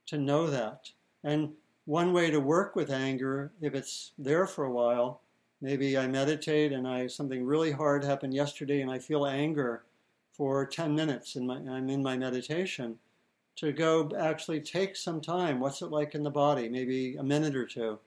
To 0.07 0.18
know 0.18 0.47
that. 0.47 0.91
And 1.24 1.53
one 1.86 2.14
way 2.14 2.30
to 2.30 2.39
work 2.39 2.76
with 2.76 2.91
anger, 2.91 3.51
if 3.62 3.74
it's 3.74 4.12
there 4.18 4.45
for 4.45 4.66
a 4.66 4.72
while, 4.72 5.22
Maybe 5.62 5.97
I 5.97 6.07
meditate 6.07 6.72
and 6.72 6.88
I 6.88 7.07
something 7.07 7.45
really 7.45 7.72
hard 7.72 8.03
happened 8.03 8.34
yesterday 8.34 8.82
and 8.82 8.89
I 8.89 8.97
feel 8.97 9.26
anger 9.26 9.84
for 10.32 10.66
10 10.66 10.95
minutes 10.95 11.36
and 11.36 11.51
I'm 11.51 11.89
in 11.89 12.01
my 12.01 12.18
meditation. 12.18 12.97
To 13.60 13.74
go 13.74 14.10
actually 14.18 14.62
take 14.62 14.95
some 14.95 15.20
time. 15.20 15.60
What's 15.60 15.82
it 15.82 15.88
like 15.88 16.16
in 16.16 16.24
the 16.24 16.30
body? 16.30 16.70
Maybe 16.70 17.18
a 17.18 17.24
minute 17.24 17.57
or 17.57 17.66
two. 17.66 17.99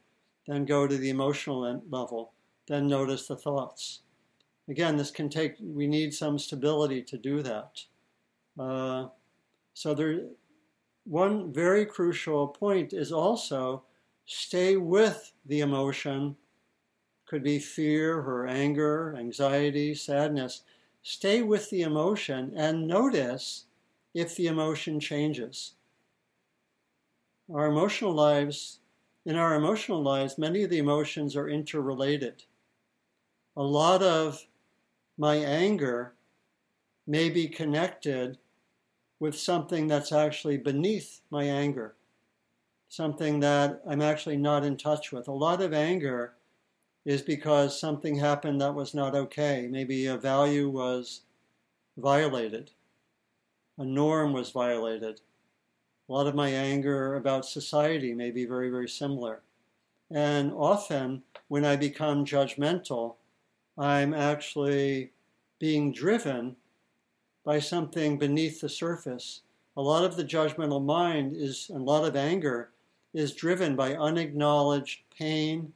Then 0.46 0.64
go 0.64 0.86
to 0.86 0.96
the 0.96 1.10
emotional 1.10 1.82
level. 1.90 2.32
Then 2.66 2.86
notice 2.88 3.26
the 3.26 3.36
thoughts. 3.36 4.00
Again, 4.68 4.96
this 4.96 5.10
can 5.10 5.28
take, 5.28 5.56
we 5.60 5.86
need 5.86 6.14
some 6.14 6.38
stability 6.38 7.02
to 7.02 7.18
do 7.18 7.42
that. 7.42 7.84
Uh, 8.58 9.08
so 9.74 9.92
there, 9.92 10.20
one 11.04 11.52
very 11.52 11.84
crucial 11.84 12.48
point 12.48 12.94
is 12.94 13.12
also 13.12 13.82
stay 14.24 14.76
with 14.76 15.32
the 15.44 15.60
emotion 15.60 16.36
could 17.26 17.42
be 17.42 17.58
fear 17.58 18.20
or 18.20 18.46
anger, 18.46 19.14
anxiety, 19.18 19.94
sadness. 19.94 20.62
Stay 21.02 21.42
with 21.42 21.68
the 21.70 21.82
emotion 21.82 22.52
and 22.56 22.86
notice 22.86 23.64
if 24.14 24.36
the 24.36 24.46
emotion 24.46 25.00
changes. 25.00 25.74
Our 27.52 27.66
emotional 27.66 28.12
lives, 28.12 28.80
in 29.24 29.36
our 29.36 29.54
emotional 29.54 30.02
lives, 30.02 30.38
many 30.38 30.62
of 30.62 30.70
the 30.70 30.78
emotions 30.78 31.36
are 31.36 31.48
interrelated. 31.48 32.44
A 33.56 33.62
lot 33.62 34.02
of 34.02 34.46
my 35.18 35.36
anger 35.36 36.14
may 37.06 37.28
be 37.28 37.48
connected 37.48 38.38
with 39.20 39.38
something 39.38 39.86
that's 39.86 40.12
actually 40.12 40.56
beneath 40.56 41.20
my 41.30 41.44
anger, 41.44 41.94
something 42.88 43.40
that 43.40 43.80
I'm 43.86 44.02
actually 44.02 44.36
not 44.36 44.64
in 44.64 44.76
touch 44.76 45.12
with. 45.12 45.28
A 45.28 45.32
lot 45.32 45.62
of 45.62 45.72
anger 45.72 46.34
is 47.04 47.22
because 47.22 47.78
something 47.78 48.16
happened 48.16 48.60
that 48.60 48.74
was 48.74 48.94
not 48.94 49.14
okay. 49.14 49.68
Maybe 49.70 50.06
a 50.06 50.16
value 50.16 50.68
was 50.68 51.22
violated, 51.96 52.70
a 53.78 53.84
norm 53.84 54.32
was 54.32 54.50
violated. 54.50 55.20
A 56.08 56.12
lot 56.12 56.26
of 56.26 56.34
my 56.34 56.48
anger 56.48 57.14
about 57.14 57.46
society 57.46 58.12
may 58.14 58.30
be 58.30 58.44
very, 58.44 58.70
very 58.70 58.88
similar. 58.88 59.40
And 60.10 60.52
often, 60.52 61.22
when 61.48 61.64
I 61.64 61.76
become 61.76 62.24
judgmental, 62.24 63.14
I'm 63.78 64.12
actually 64.12 65.12
being 65.58 65.92
driven 65.92 66.56
by 67.44 67.58
something 67.58 68.18
beneath 68.18 68.60
the 68.60 68.68
surface. 68.68 69.40
A 69.76 69.82
lot 69.82 70.04
of 70.04 70.16
the 70.16 70.24
judgmental 70.24 70.84
mind 70.84 71.34
is, 71.34 71.70
and 71.70 71.80
a 71.80 71.84
lot 71.84 72.06
of 72.06 72.14
anger 72.14 72.70
is 73.14 73.34
driven 73.34 73.74
by 73.74 73.94
unacknowledged 73.94 75.00
pain, 75.16 75.72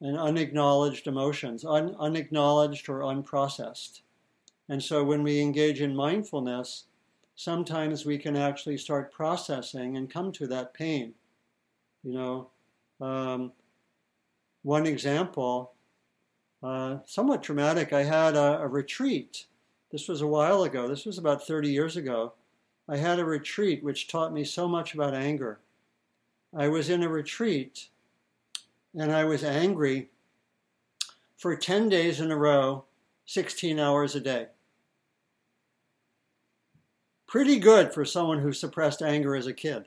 and 0.00 0.18
unacknowledged 0.18 1.06
emotions, 1.06 1.64
un- 1.64 1.94
unacknowledged 1.98 2.88
or 2.88 3.00
unprocessed. 3.00 4.00
And 4.70 4.80
so 4.80 5.02
when 5.02 5.24
we 5.24 5.40
engage 5.40 5.80
in 5.80 5.96
mindfulness, 5.96 6.84
sometimes 7.34 8.06
we 8.06 8.16
can 8.16 8.36
actually 8.36 8.78
start 8.78 9.12
processing 9.12 9.96
and 9.96 10.08
come 10.08 10.30
to 10.30 10.46
that 10.46 10.74
pain. 10.74 11.12
You 12.04 12.12
know, 12.12 12.50
um, 13.04 13.50
one 14.62 14.86
example, 14.86 15.72
uh, 16.62 16.98
somewhat 17.04 17.42
traumatic, 17.42 17.92
I 17.92 18.04
had 18.04 18.36
a, 18.36 18.60
a 18.60 18.68
retreat. 18.68 19.46
This 19.90 20.06
was 20.06 20.20
a 20.20 20.26
while 20.28 20.62
ago, 20.62 20.86
this 20.86 21.04
was 21.04 21.18
about 21.18 21.44
30 21.44 21.68
years 21.68 21.96
ago. 21.96 22.34
I 22.88 22.96
had 22.96 23.18
a 23.18 23.24
retreat 23.24 23.82
which 23.82 24.06
taught 24.06 24.32
me 24.32 24.44
so 24.44 24.68
much 24.68 24.94
about 24.94 25.14
anger. 25.14 25.58
I 26.56 26.68
was 26.68 26.88
in 26.88 27.02
a 27.02 27.08
retreat 27.08 27.88
and 28.94 29.10
I 29.10 29.24
was 29.24 29.42
angry 29.42 30.10
for 31.36 31.56
10 31.56 31.88
days 31.88 32.20
in 32.20 32.30
a 32.30 32.36
row, 32.36 32.84
16 33.26 33.80
hours 33.80 34.14
a 34.14 34.20
day. 34.20 34.46
Pretty 37.30 37.60
good 37.60 37.94
for 37.94 38.04
someone 38.04 38.40
who 38.40 38.52
suppressed 38.52 39.02
anger 39.02 39.36
as 39.36 39.46
a 39.46 39.52
kid, 39.52 39.84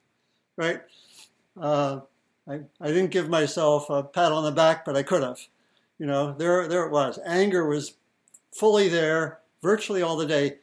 right? 0.56 0.80
Uh, 1.56 2.00
I, 2.48 2.58
I 2.80 2.88
didn't 2.88 3.12
give 3.12 3.28
myself 3.28 3.88
a 3.88 4.02
pat 4.02 4.32
on 4.32 4.42
the 4.42 4.50
back, 4.50 4.84
but 4.84 4.96
I 4.96 5.04
could 5.04 5.22
have. 5.22 5.38
You 6.00 6.06
know, 6.06 6.34
there, 6.36 6.66
there 6.66 6.84
it 6.84 6.90
was. 6.90 7.20
Anger 7.24 7.68
was 7.68 7.94
fully 8.50 8.88
there 8.88 9.38
virtually 9.62 10.02
all 10.02 10.16
the 10.16 10.26
day, 10.26 10.56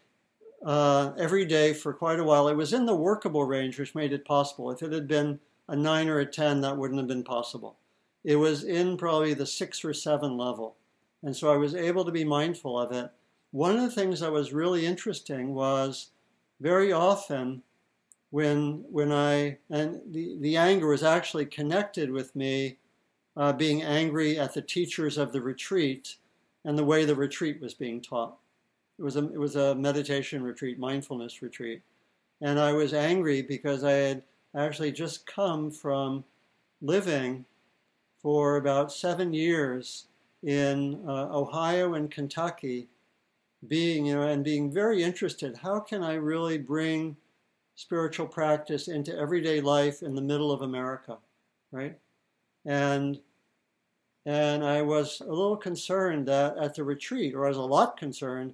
uh, 0.65 1.13
every 1.17 1.45
day 1.45 1.73
for 1.73 1.93
quite 1.93 2.19
a 2.19 2.25
while. 2.25 2.49
It 2.49 2.57
was 2.57 2.73
in 2.73 2.85
the 2.85 2.93
workable 2.93 3.45
range, 3.45 3.79
which 3.79 3.95
made 3.95 4.11
it 4.11 4.25
possible. 4.25 4.71
If 4.71 4.83
it 4.83 4.91
had 4.91 5.07
been 5.07 5.39
a 5.69 5.75
9 5.77 6.09
or 6.09 6.19
a 6.19 6.25
10, 6.25 6.59
that 6.59 6.75
wouldn't 6.75 6.99
have 6.99 7.07
been 7.07 7.23
possible. 7.23 7.77
It 8.25 8.35
was 8.35 8.65
in 8.65 8.97
probably 8.97 9.33
the 9.33 9.45
6 9.45 9.85
or 9.85 9.93
7 9.93 10.37
level. 10.37 10.75
And 11.23 11.33
so 11.33 11.49
I 11.49 11.55
was 11.55 11.75
able 11.75 12.03
to 12.03 12.11
be 12.11 12.25
mindful 12.25 12.77
of 12.77 12.91
it. 12.91 13.09
One 13.51 13.75
of 13.75 13.81
the 13.81 13.91
things 13.91 14.19
that 14.19 14.31
was 14.31 14.53
really 14.53 14.85
interesting 14.85 15.53
was 15.53 16.11
very 16.59 16.91
often 16.91 17.63
when 18.31 18.83
when 18.89 19.11
I 19.11 19.57
and 19.69 20.01
the, 20.11 20.37
the 20.39 20.57
anger 20.57 20.87
was 20.87 21.03
actually 21.03 21.45
connected 21.45 22.11
with 22.11 22.35
me 22.35 22.77
uh, 23.35 23.53
being 23.53 23.81
angry 23.81 24.37
at 24.37 24.53
the 24.53 24.61
teachers 24.61 25.17
of 25.17 25.31
the 25.31 25.41
retreat 25.41 26.17
and 26.65 26.77
the 26.77 26.83
way 26.83 27.05
the 27.05 27.15
retreat 27.15 27.61
was 27.61 27.73
being 27.73 28.01
taught. 28.01 28.37
It 28.99 29.03
was 29.03 29.15
a 29.15 29.31
it 29.31 29.39
was 29.39 29.55
a 29.55 29.75
meditation 29.75 30.43
retreat, 30.43 30.77
mindfulness 30.77 31.41
retreat, 31.41 31.81
and 32.41 32.59
I 32.59 32.73
was 32.73 32.93
angry 32.93 33.41
because 33.41 33.83
I 33.83 33.93
had 33.93 34.23
actually 34.55 34.91
just 34.91 35.25
come 35.25 35.71
from 35.71 36.23
living 36.81 37.45
for 38.21 38.57
about 38.57 38.91
seven 38.91 39.33
years 39.33 40.05
in 40.43 41.01
uh, 41.07 41.29
Ohio 41.31 41.93
and 41.93 42.11
Kentucky, 42.11 42.87
being 43.67 44.05
you 44.05 44.15
know 44.15 44.21
and 44.21 44.43
being 44.43 44.71
very 44.71 45.03
interested. 45.03 45.57
How 45.57 45.79
can 45.79 46.03
I 46.03 46.13
really 46.13 46.57
bring 46.57 47.17
spiritual 47.75 48.27
practice 48.27 48.87
into 48.87 49.17
everyday 49.17 49.61
life 49.61 50.03
in 50.03 50.15
the 50.15 50.21
middle 50.21 50.51
of 50.51 50.61
America, 50.61 51.17
right? 51.71 51.97
And 52.65 53.19
and 54.25 54.63
I 54.63 54.81
was 54.81 55.21
a 55.21 55.29
little 55.29 55.57
concerned 55.57 56.27
that 56.27 56.57
at 56.57 56.75
the 56.75 56.83
retreat, 56.83 57.33
or 57.33 57.45
I 57.45 57.49
was 57.49 57.57
a 57.57 57.61
lot 57.61 57.97
concerned 57.97 58.53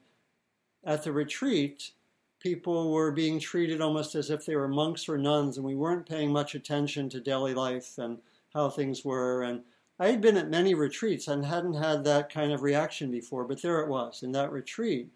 at 0.85 1.03
the 1.03 1.11
retreat, 1.11 1.91
people 2.39 2.91
were 2.91 3.11
being 3.11 3.39
treated 3.39 3.81
almost 3.81 4.13
as 4.13 4.29
if 4.29 4.45
they 4.45 4.55
were 4.55 4.67
monks 4.67 5.09
or 5.09 5.17
nuns, 5.17 5.57
and 5.57 5.65
we 5.65 5.75
weren't 5.75 6.07
paying 6.07 6.31
much 6.31 6.53
attention 6.53 7.09
to 7.09 7.19
daily 7.19 7.55
life 7.55 7.97
and 7.97 8.19
how 8.53 8.69
things 8.69 9.03
were. 9.03 9.41
And 9.41 9.63
I 9.99 10.07
had 10.07 10.21
been 10.21 10.37
at 10.37 10.49
many 10.49 10.73
retreats 10.73 11.27
and 11.27 11.45
hadn't 11.45 11.75
had 11.75 12.03
that 12.03 12.31
kind 12.31 12.51
of 12.51 12.61
reaction 12.61 13.11
before, 13.11 13.45
but 13.45 13.61
there 13.61 13.79
it 13.79 13.87
was 13.87 14.23
in 14.23 14.31
that 14.33 14.51
retreat. 14.51 15.09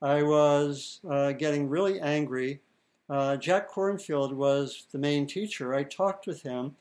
I 0.00 0.22
was 0.22 1.00
uh, 1.08 1.32
getting 1.32 1.68
really 1.68 2.00
angry. 2.00 2.60
Uh, 3.10 3.36
Jack 3.36 3.70
Kornfield 3.70 4.32
was 4.32 4.86
the 4.90 4.98
main 4.98 5.26
teacher. 5.26 5.74
I 5.74 5.84
talked 5.84 6.26
with 6.26 6.42
him, 6.42 6.76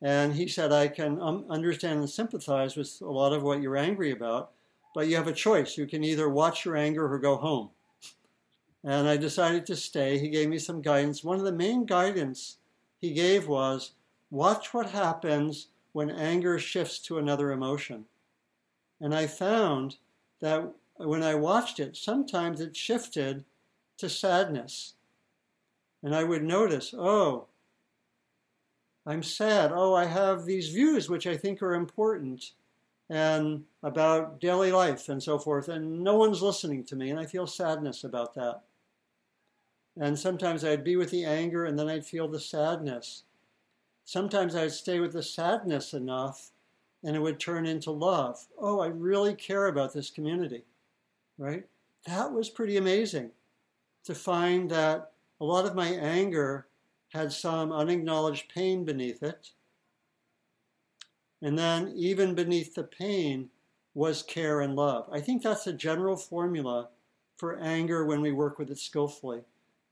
and 0.00 0.34
he 0.34 0.48
said, 0.48 0.72
I 0.72 0.88
can 0.88 1.20
um, 1.20 1.44
understand 1.50 2.00
and 2.00 2.10
sympathize 2.10 2.76
with 2.76 3.00
a 3.02 3.10
lot 3.10 3.32
of 3.32 3.42
what 3.42 3.60
you're 3.60 3.76
angry 3.76 4.10
about, 4.10 4.50
but 4.94 5.08
you 5.08 5.16
have 5.16 5.28
a 5.28 5.32
choice. 5.32 5.76
You 5.76 5.86
can 5.86 6.02
either 6.02 6.28
watch 6.28 6.64
your 6.64 6.76
anger 6.76 7.12
or 7.12 7.18
go 7.18 7.36
home 7.36 7.70
and 8.84 9.08
I 9.08 9.16
decided 9.16 9.66
to 9.66 9.76
stay. 9.76 10.18
He 10.18 10.28
gave 10.28 10.48
me 10.48 10.58
some 10.58 10.82
guidance. 10.82 11.24
One 11.24 11.38
of 11.38 11.44
the 11.44 11.52
main 11.52 11.84
guidance 11.84 12.58
he 13.00 13.12
gave 13.12 13.48
was 13.48 13.92
watch 14.30 14.72
what 14.72 14.90
happens 14.90 15.68
when 15.98 16.12
anger 16.12 16.60
shifts 16.60 17.00
to 17.00 17.18
another 17.18 17.50
emotion. 17.50 18.04
And 19.00 19.12
I 19.12 19.26
found 19.26 19.96
that 20.38 20.72
when 20.94 21.24
I 21.24 21.34
watched 21.34 21.80
it, 21.80 21.96
sometimes 21.96 22.60
it 22.60 22.76
shifted 22.76 23.44
to 23.96 24.08
sadness. 24.08 24.94
And 26.04 26.14
I 26.14 26.22
would 26.22 26.44
notice, 26.44 26.94
oh, 26.96 27.48
I'm 29.04 29.24
sad. 29.24 29.72
Oh, 29.74 29.92
I 29.92 30.04
have 30.04 30.44
these 30.44 30.68
views 30.68 31.10
which 31.10 31.26
I 31.26 31.36
think 31.36 31.60
are 31.62 31.74
important 31.74 32.52
and 33.10 33.64
about 33.82 34.40
daily 34.40 34.70
life 34.70 35.08
and 35.08 35.20
so 35.20 35.36
forth, 35.36 35.68
and 35.68 36.04
no 36.04 36.14
one's 36.14 36.42
listening 36.42 36.84
to 36.84 36.94
me, 36.94 37.10
and 37.10 37.18
I 37.18 37.26
feel 37.26 37.48
sadness 37.48 38.04
about 38.04 38.34
that. 38.34 38.62
And 40.00 40.16
sometimes 40.16 40.62
I'd 40.62 40.84
be 40.84 40.94
with 40.94 41.10
the 41.10 41.24
anger 41.24 41.64
and 41.64 41.76
then 41.76 41.88
I'd 41.88 42.06
feel 42.06 42.28
the 42.28 42.38
sadness. 42.38 43.24
Sometimes 44.08 44.56
I'd 44.56 44.72
stay 44.72 45.00
with 45.00 45.12
the 45.12 45.22
sadness 45.22 45.92
enough 45.92 46.52
and 47.04 47.14
it 47.14 47.18
would 47.18 47.38
turn 47.38 47.66
into 47.66 47.90
love. 47.90 48.46
Oh, 48.58 48.80
I 48.80 48.86
really 48.86 49.34
care 49.34 49.66
about 49.66 49.92
this 49.92 50.08
community, 50.08 50.64
right? 51.36 51.66
That 52.06 52.32
was 52.32 52.48
pretty 52.48 52.78
amazing 52.78 53.32
to 54.04 54.14
find 54.14 54.70
that 54.70 55.12
a 55.42 55.44
lot 55.44 55.66
of 55.66 55.74
my 55.74 55.88
anger 55.88 56.68
had 57.10 57.34
some 57.34 57.70
unacknowledged 57.70 58.48
pain 58.48 58.82
beneath 58.86 59.22
it. 59.22 59.50
And 61.42 61.58
then, 61.58 61.92
even 61.94 62.34
beneath 62.34 62.74
the 62.74 62.84
pain, 62.84 63.50
was 63.92 64.22
care 64.22 64.62
and 64.62 64.74
love. 64.74 65.06
I 65.12 65.20
think 65.20 65.42
that's 65.42 65.66
a 65.66 65.72
general 65.74 66.16
formula 66.16 66.88
for 67.36 67.58
anger 67.58 68.06
when 68.06 68.22
we 68.22 68.32
work 68.32 68.58
with 68.58 68.70
it 68.70 68.78
skillfully 68.78 69.42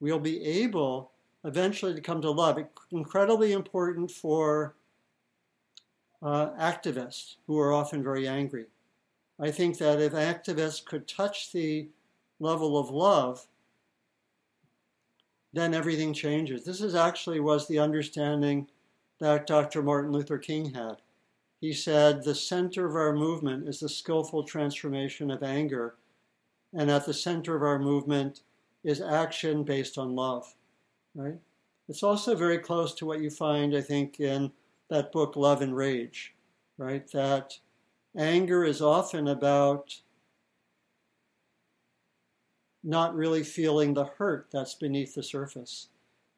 we'll 0.01 0.19
be 0.19 0.43
able 0.45 1.13
eventually 1.47 1.95
to 1.95 2.01
come 2.01 2.21
to 2.21 2.31
love. 2.31 2.59
Incredibly 2.91 3.53
important 3.53 4.11
for 4.11 4.75
uh, 6.21 6.51
activists 6.61 7.37
who 7.47 7.59
are 7.59 7.73
often 7.73 8.03
very 8.03 8.27
angry. 8.27 8.67
I 9.39 9.51
think 9.51 9.79
that 9.79 10.01
if 10.01 10.13
activists 10.13 10.85
could 10.85 11.07
touch 11.07 11.53
the 11.53 11.89
level 12.41 12.77
of 12.77 12.91
love, 12.91 13.47
then 15.53 15.73
everything 15.73 16.13
changes. 16.13 16.65
This 16.65 16.81
is 16.81 16.95
actually 16.95 17.41
was 17.41 17.67
the 17.67 17.79
understanding 17.79 18.69
that 19.21 19.47
Dr. 19.47 19.83
Martin 19.83 20.13
Luther 20.13 20.39
King 20.39 20.75
had. 20.75 20.97
He 21.61 21.73
said 21.73 22.23
the 22.23 22.35
center 22.35 22.87
of 22.87 22.97
our 22.97 23.15
movement 23.15 23.69
is 23.69 23.81
the 23.81 23.89
skillful 23.89 24.43
transformation 24.43 25.31
of 25.31 25.43
anger, 25.43 25.95
and 26.75 26.91
at 26.91 27.07
the 27.07 27.15
center 27.15 27.57
of 27.57 27.63
our 27.63 27.79
movement 27.79 28.43
is 28.85 29.01
action 29.01 29.63
based 29.63 29.97
on 29.97 30.15
love. 30.15 30.55
Right? 31.17 31.39
It's 31.89 32.03
also 32.03 32.37
very 32.37 32.59
close 32.59 32.95
to 32.95 33.07
what 33.07 33.21
you 33.21 33.31
find, 33.31 33.75
I 33.75 33.81
think, 33.81 34.21
in 34.21 34.53
that 34.91 35.13
book 35.13 35.35
Love 35.35 35.63
and 35.63 35.75
Rage, 35.75 36.35
right? 36.79 37.11
That 37.13 37.59
anger 38.17 38.65
is 38.65 38.83
often 38.83 39.29
about 39.29 40.01
not 42.85 43.17
really 43.17 43.43
feeling 43.43 43.95
the 43.95 44.05
hurt 44.05 44.49
that's 44.53 44.75
beneath 44.75 45.15
the 45.15 45.23
surface. 45.23 45.89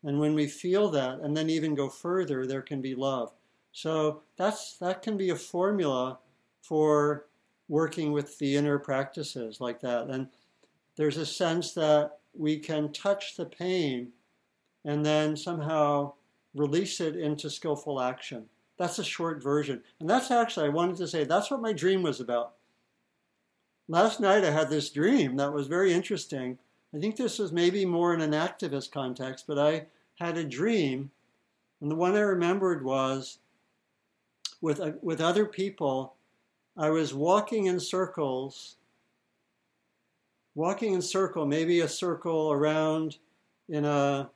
And 0.04 0.20
when 0.20 0.34
we 0.34 0.46
feel 0.46 0.88
that, 0.90 1.18
and 1.20 1.36
then 1.36 1.50
even 1.50 1.74
go 1.74 1.88
further, 1.88 2.46
there 2.46 2.62
can 2.62 2.80
be 2.80 2.94
love. 2.94 3.32
So 3.72 4.22
that's 4.36 4.78
that 4.78 5.02
can 5.02 5.16
be 5.16 5.30
a 5.30 5.36
formula 5.36 6.18
for 6.62 7.26
working 7.68 8.12
with 8.12 8.38
the 8.38 8.56
inner 8.56 8.78
practices 8.78 9.60
like 9.60 9.80
that. 9.80 10.08
And 10.08 10.28
there's 10.96 11.16
a 11.16 11.26
sense 11.26 11.74
that 11.74 12.18
we 12.34 12.58
can 12.58 12.92
touch 12.92 13.36
the 13.36 13.44
pain 13.44 14.12
and 14.88 15.04
then 15.04 15.36
somehow 15.36 16.10
release 16.54 16.98
it 16.98 17.14
into 17.14 17.50
skillful 17.50 18.00
action. 18.00 18.46
That's 18.78 18.98
a 18.98 19.04
short 19.04 19.42
version. 19.42 19.82
And 20.00 20.08
that's 20.08 20.30
actually, 20.30 20.64
I 20.64 20.70
wanted 20.70 20.96
to 20.96 21.06
say, 21.06 21.24
that's 21.24 21.50
what 21.50 21.60
my 21.60 21.74
dream 21.74 22.02
was 22.02 22.20
about. 22.20 22.54
Last 23.86 24.18
night 24.18 24.44
I 24.44 24.50
had 24.50 24.70
this 24.70 24.88
dream 24.88 25.36
that 25.36 25.52
was 25.52 25.66
very 25.66 25.92
interesting. 25.92 26.56
I 26.94 26.98
think 26.98 27.16
this 27.16 27.38
was 27.38 27.52
maybe 27.52 27.84
more 27.84 28.14
in 28.14 28.22
an 28.22 28.30
activist 28.30 28.90
context, 28.90 29.44
but 29.46 29.58
I 29.58 29.84
had 30.14 30.38
a 30.38 30.44
dream, 30.44 31.10
and 31.82 31.90
the 31.90 31.94
one 31.94 32.16
I 32.16 32.20
remembered 32.20 32.82
was 32.82 33.40
with, 34.62 34.80
uh, 34.80 34.92
with 35.02 35.20
other 35.20 35.44
people, 35.44 36.14
I 36.78 36.88
was 36.88 37.12
walking 37.12 37.66
in 37.66 37.78
circles, 37.78 38.76
walking 40.54 40.94
in 40.94 41.02
circle, 41.02 41.44
maybe 41.44 41.80
a 41.80 41.88
circle 41.88 42.52
around 42.52 43.18
in 43.68 43.84
a 43.84 44.30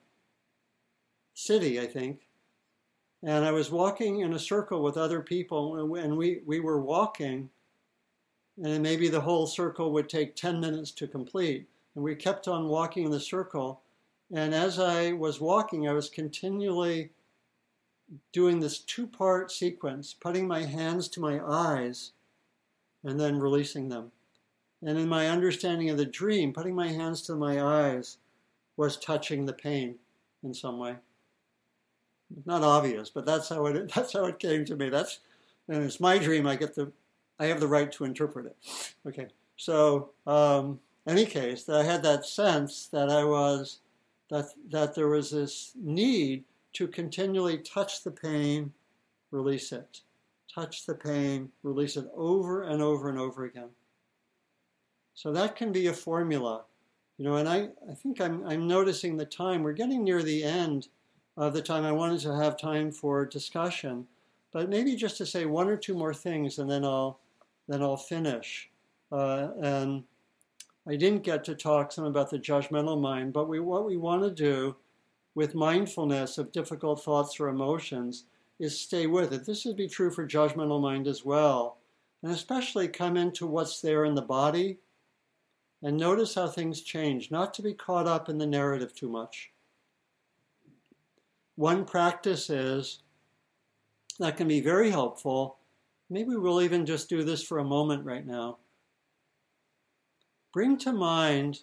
city, 1.34 1.80
I 1.80 1.86
think. 1.86 2.28
And 3.22 3.44
I 3.44 3.52
was 3.52 3.70
walking 3.70 4.20
in 4.20 4.32
a 4.32 4.38
circle 4.38 4.82
with 4.82 4.96
other 4.96 5.20
people, 5.20 5.94
and 5.96 6.16
we, 6.16 6.40
we 6.44 6.60
were 6.60 6.80
walking, 6.80 7.50
and 8.62 8.82
maybe 8.82 9.08
the 9.08 9.20
whole 9.20 9.46
circle 9.46 9.92
would 9.92 10.08
take 10.08 10.34
10 10.34 10.60
minutes 10.60 10.90
to 10.92 11.06
complete. 11.06 11.68
And 11.94 12.02
we 12.02 12.16
kept 12.16 12.48
on 12.48 12.68
walking 12.68 13.04
in 13.04 13.10
the 13.10 13.20
circle. 13.20 13.82
And 14.34 14.52
as 14.54 14.78
I 14.78 15.12
was 15.12 15.40
walking, 15.40 15.88
I 15.88 15.92
was 15.92 16.08
continually 16.08 17.10
doing 18.32 18.58
this 18.58 18.80
two 18.80 19.06
part 19.06 19.52
sequence, 19.52 20.14
putting 20.14 20.46
my 20.46 20.64
hands 20.64 21.08
to 21.08 21.20
my 21.20 21.40
eyes 21.46 22.12
and 23.04 23.20
then 23.20 23.38
releasing 23.38 23.88
them. 23.88 24.10
And 24.84 24.98
in 24.98 25.08
my 25.08 25.28
understanding 25.28 25.90
of 25.90 25.96
the 25.96 26.04
dream, 26.04 26.52
putting 26.52 26.74
my 26.74 26.88
hands 26.88 27.22
to 27.22 27.36
my 27.36 27.62
eyes 27.62 28.18
was 28.76 28.96
touching 28.96 29.46
the 29.46 29.52
pain 29.52 29.96
in 30.42 30.52
some 30.52 30.78
way 30.78 30.96
not 32.44 32.62
obvious, 32.62 33.10
but 33.10 33.24
that's 33.24 33.48
how 33.48 33.66
it 33.66 33.92
that's 33.94 34.12
how 34.12 34.24
it 34.26 34.38
came 34.38 34.64
to 34.66 34.76
me. 34.76 34.88
That's 34.88 35.20
and 35.68 35.82
it's 35.84 36.00
my 36.00 36.18
dream. 36.18 36.46
I 36.46 36.56
get 36.56 36.74
the 36.74 36.92
I 37.38 37.46
have 37.46 37.60
the 37.60 37.68
right 37.68 37.90
to 37.92 38.04
interpret 38.04 38.46
it. 38.46 38.56
Okay, 39.06 39.28
so 39.56 40.10
um, 40.26 40.78
any 41.06 41.26
case, 41.26 41.68
I 41.68 41.82
had 41.82 42.02
that 42.04 42.26
sense 42.26 42.86
that 42.88 43.08
I 43.10 43.24
was 43.24 43.80
that 44.30 44.46
that 44.70 44.94
there 44.94 45.08
was 45.08 45.30
this 45.30 45.72
need 45.76 46.44
to 46.74 46.88
continually 46.88 47.58
touch 47.58 48.02
the 48.02 48.10
pain, 48.10 48.72
release 49.30 49.72
it, 49.72 50.00
touch 50.52 50.86
the 50.86 50.94
pain, 50.94 51.50
release 51.62 51.96
it 51.96 52.06
over 52.14 52.62
and 52.62 52.82
over 52.82 53.08
and 53.08 53.18
over 53.18 53.44
again. 53.44 53.68
So 55.14 55.32
that 55.32 55.56
can 55.56 55.72
be 55.72 55.88
a 55.88 55.92
formula, 55.92 56.62
you 57.18 57.24
know. 57.24 57.36
And 57.36 57.48
I 57.48 57.68
I 57.90 57.94
think 57.94 58.20
I'm 58.20 58.46
I'm 58.46 58.66
noticing 58.66 59.16
the 59.16 59.26
time. 59.26 59.62
We're 59.62 59.72
getting 59.72 60.04
near 60.04 60.22
the 60.22 60.42
end 60.44 60.88
of 61.36 61.54
the 61.54 61.62
time. 61.62 61.84
I 61.84 61.92
wanted 61.92 62.20
to 62.20 62.36
have 62.36 62.58
time 62.58 62.90
for 62.90 63.24
discussion, 63.24 64.06
but 64.52 64.68
maybe 64.68 64.96
just 64.96 65.16
to 65.18 65.26
say 65.26 65.46
one 65.46 65.68
or 65.68 65.76
two 65.76 65.94
more 65.94 66.14
things, 66.14 66.58
and 66.58 66.70
then 66.70 66.84
I'll 66.84 67.18
then 67.68 67.82
I'll 67.82 67.96
finish. 67.96 68.70
Uh, 69.10 69.48
and 69.60 70.04
I 70.86 70.96
didn't 70.96 71.22
get 71.22 71.44
to 71.44 71.54
talk 71.54 71.92
some 71.92 72.04
about 72.04 72.30
the 72.30 72.38
judgmental 72.38 73.00
mind, 73.00 73.32
but 73.32 73.48
we, 73.48 73.60
what 73.60 73.86
we 73.86 73.96
want 73.96 74.22
to 74.22 74.30
do 74.30 74.76
with 75.34 75.54
mindfulness 75.54 76.38
of 76.38 76.52
difficult 76.52 77.02
thoughts 77.02 77.38
or 77.38 77.48
emotions 77.48 78.24
is 78.58 78.78
stay 78.78 79.06
with 79.06 79.32
it. 79.32 79.46
This 79.46 79.64
would 79.64 79.76
be 79.76 79.88
true 79.88 80.10
for 80.10 80.26
judgmental 80.26 80.82
mind 80.82 81.06
as 81.06 81.24
well, 81.24 81.78
and 82.22 82.32
especially 82.32 82.88
come 82.88 83.16
into 83.16 83.46
what's 83.46 83.80
there 83.80 84.04
in 84.04 84.14
the 84.14 84.22
body 84.22 84.78
and 85.82 85.96
notice 85.96 86.34
how 86.34 86.48
things 86.48 86.82
change, 86.82 87.30
not 87.30 87.54
to 87.54 87.62
be 87.62 87.74
caught 87.74 88.06
up 88.06 88.28
in 88.28 88.38
the 88.38 88.46
narrative 88.46 88.94
too 88.94 89.08
much. 89.08 89.51
One 91.56 91.84
practice 91.84 92.48
is 92.50 93.00
that 94.18 94.36
can 94.36 94.48
be 94.48 94.60
very 94.60 94.90
helpful. 94.90 95.58
Maybe 96.08 96.34
we'll 96.36 96.62
even 96.62 96.86
just 96.86 97.08
do 97.08 97.22
this 97.22 97.42
for 97.42 97.58
a 97.58 97.64
moment 97.64 98.04
right 98.04 98.26
now. 98.26 98.58
Bring 100.52 100.76
to 100.78 100.92
mind 100.92 101.60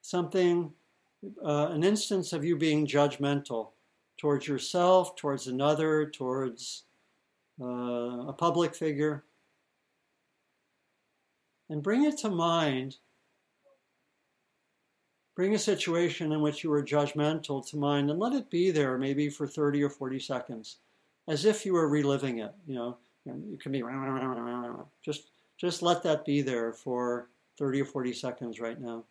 something, 0.00 0.72
uh, 1.44 1.68
an 1.70 1.82
instance 1.82 2.32
of 2.32 2.44
you 2.44 2.56
being 2.56 2.86
judgmental 2.86 3.70
towards 4.18 4.46
yourself, 4.46 5.16
towards 5.16 5.48
another, 5.48 6.06
towards 6.06 6.84
uh, 7.60 8.28
a 8.28 8.32
public 8.32 8.74
figure. 8.74 9.24
And 11.68 11.82
bring 11.82 12.04
it 12.04 12.18
to 12.18 12.28
mind 12.28 12.98
Bring 15.34 15.54
a 15.54 15.58
situation 15.58 16.32
in 16.32 16.42
which 16.42 16.62
you 16.62 16.70
were 16.70 16.82
judgmental 16.82 17.66
to 17.70 17.76
mind 17.76 18.10
and 18.10 18.18
let 18.18 18.34
it 18.34 18.50
be 18.50 18.70
there 18.70 18.98
maybe 18.98 19.30
for 19.30 19.46
30 19.46 19.82
or 19.82 19.88
40 19.88 20.18
seconds, 20.18 20.76
as 21.26 21.44
if 21.44 21.64
you 21.64 21.72
were 21.72 21.88
reliving 21.88 22.38
it. 22.38 22.52
You 22.66 22.74
know, 22.74 22.96
you 23.24 23.56
can 23.56 23.72
be 23.72 23.82
just 25.02 25.30
just 25.56 25.82
let 25.82 26.02
that 26.02 26.24
be 26.24 26.42
there 26.42 26.72
for 26.72 27.28
30 27.58 27.82
or 27.82 27.84
40 27.84 28.12
seconds 28.12 28.60
right 28.60 28.80
now. 28.80 29.04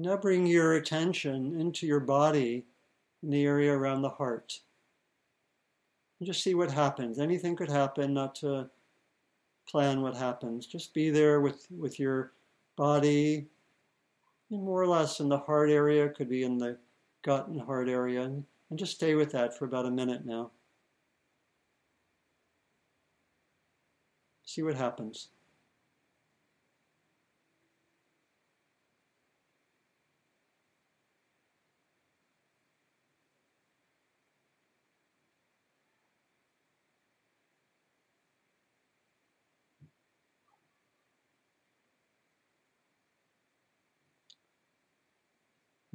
Now 0.00 0.16
bring 0.16 0.46
your 0.46 0.74
attention 0.74 1.60
into 1.60 1.84
your 1.84 1.98
body 1.98 2.64
in 3.24 3.30
the 3.30 3.44
area 3.44 3.72
around 3.72 4.02
the 4.02 4.08
heart. 4.08 4.60
And 6.20 6.26
just 6.28 6.44
see 6.44 6.54
what 6.54 6.70
happens. 6.70 7.18
Anything 7.18 7.56
could 7.56 7.68
happen, 7.68 8.14
not 8.14 8.36
to 8.36 8.70
plan 9.68 10.00
what 10.00 10.16
happens. 10.16 10.66
Just 10.66 10.94
be 10.94 11.10
there 11.10 11.40
with, 11.40 11.66
with 11.76 11.98
your 11.98 12.30
body, 12.76 13.48
more 14.50 14.80
or 14.80 14.86
less 14.86 15.18
in 15.18 15.28
the 15.28 15.38
heart 15.38 15.68
area, 15.68 16.08
could 16.08 16.28
be 16.28 16.44
in 16.44 16.58
the 16.58 16.78
gut 17.22 17.48
and 17.48 17.60
heart 17.60 17.88
area, 17.88 18.22
and, 18.22 18.44
and 18.70 18.78
just 18.78 18.94
stay 18.94 19.16
with 19.16 19.32
that 19.32 19.58
for 19.58 19.64
about 19.64 19.86
a 19.86 19.90
minute 19.90 20.24
now. 20.24 20.52
See 24.44 24.62
what 24.62 24.76
happens. 24.76 25.30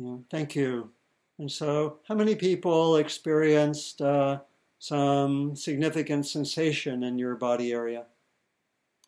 Yeah, 0.03 0.17
thank 0.29 0.55
you. 0.55 0.89
And 1.39 1.49
so, 1.49 1.99
how 2.07 2.15
many 2.15 2.35
people 2.35 2.97
experienced 2.97 4.01
uh, 4.01 4.39
some 4.79 5.55
significant 5.55 6.27
sensation 6.27 7.03
in 7.03 7.17
your 7.17 7.35
body 7.35 7.71
area, 7.71 8.03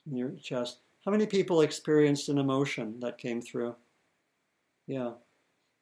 in 0.10 0.16
your 0.16 0.32
chest? 0.42 0.80
How 1.04 1.12
many 1.12 1.26
people 1.26 1.62
experienced 1.62 2.30
an 2.30 2.38
emotion 2.38 3.00
that 3.02 3.18
came 3.18 3.42
through? 3.42 3.76
Yeah. 4.88 5.12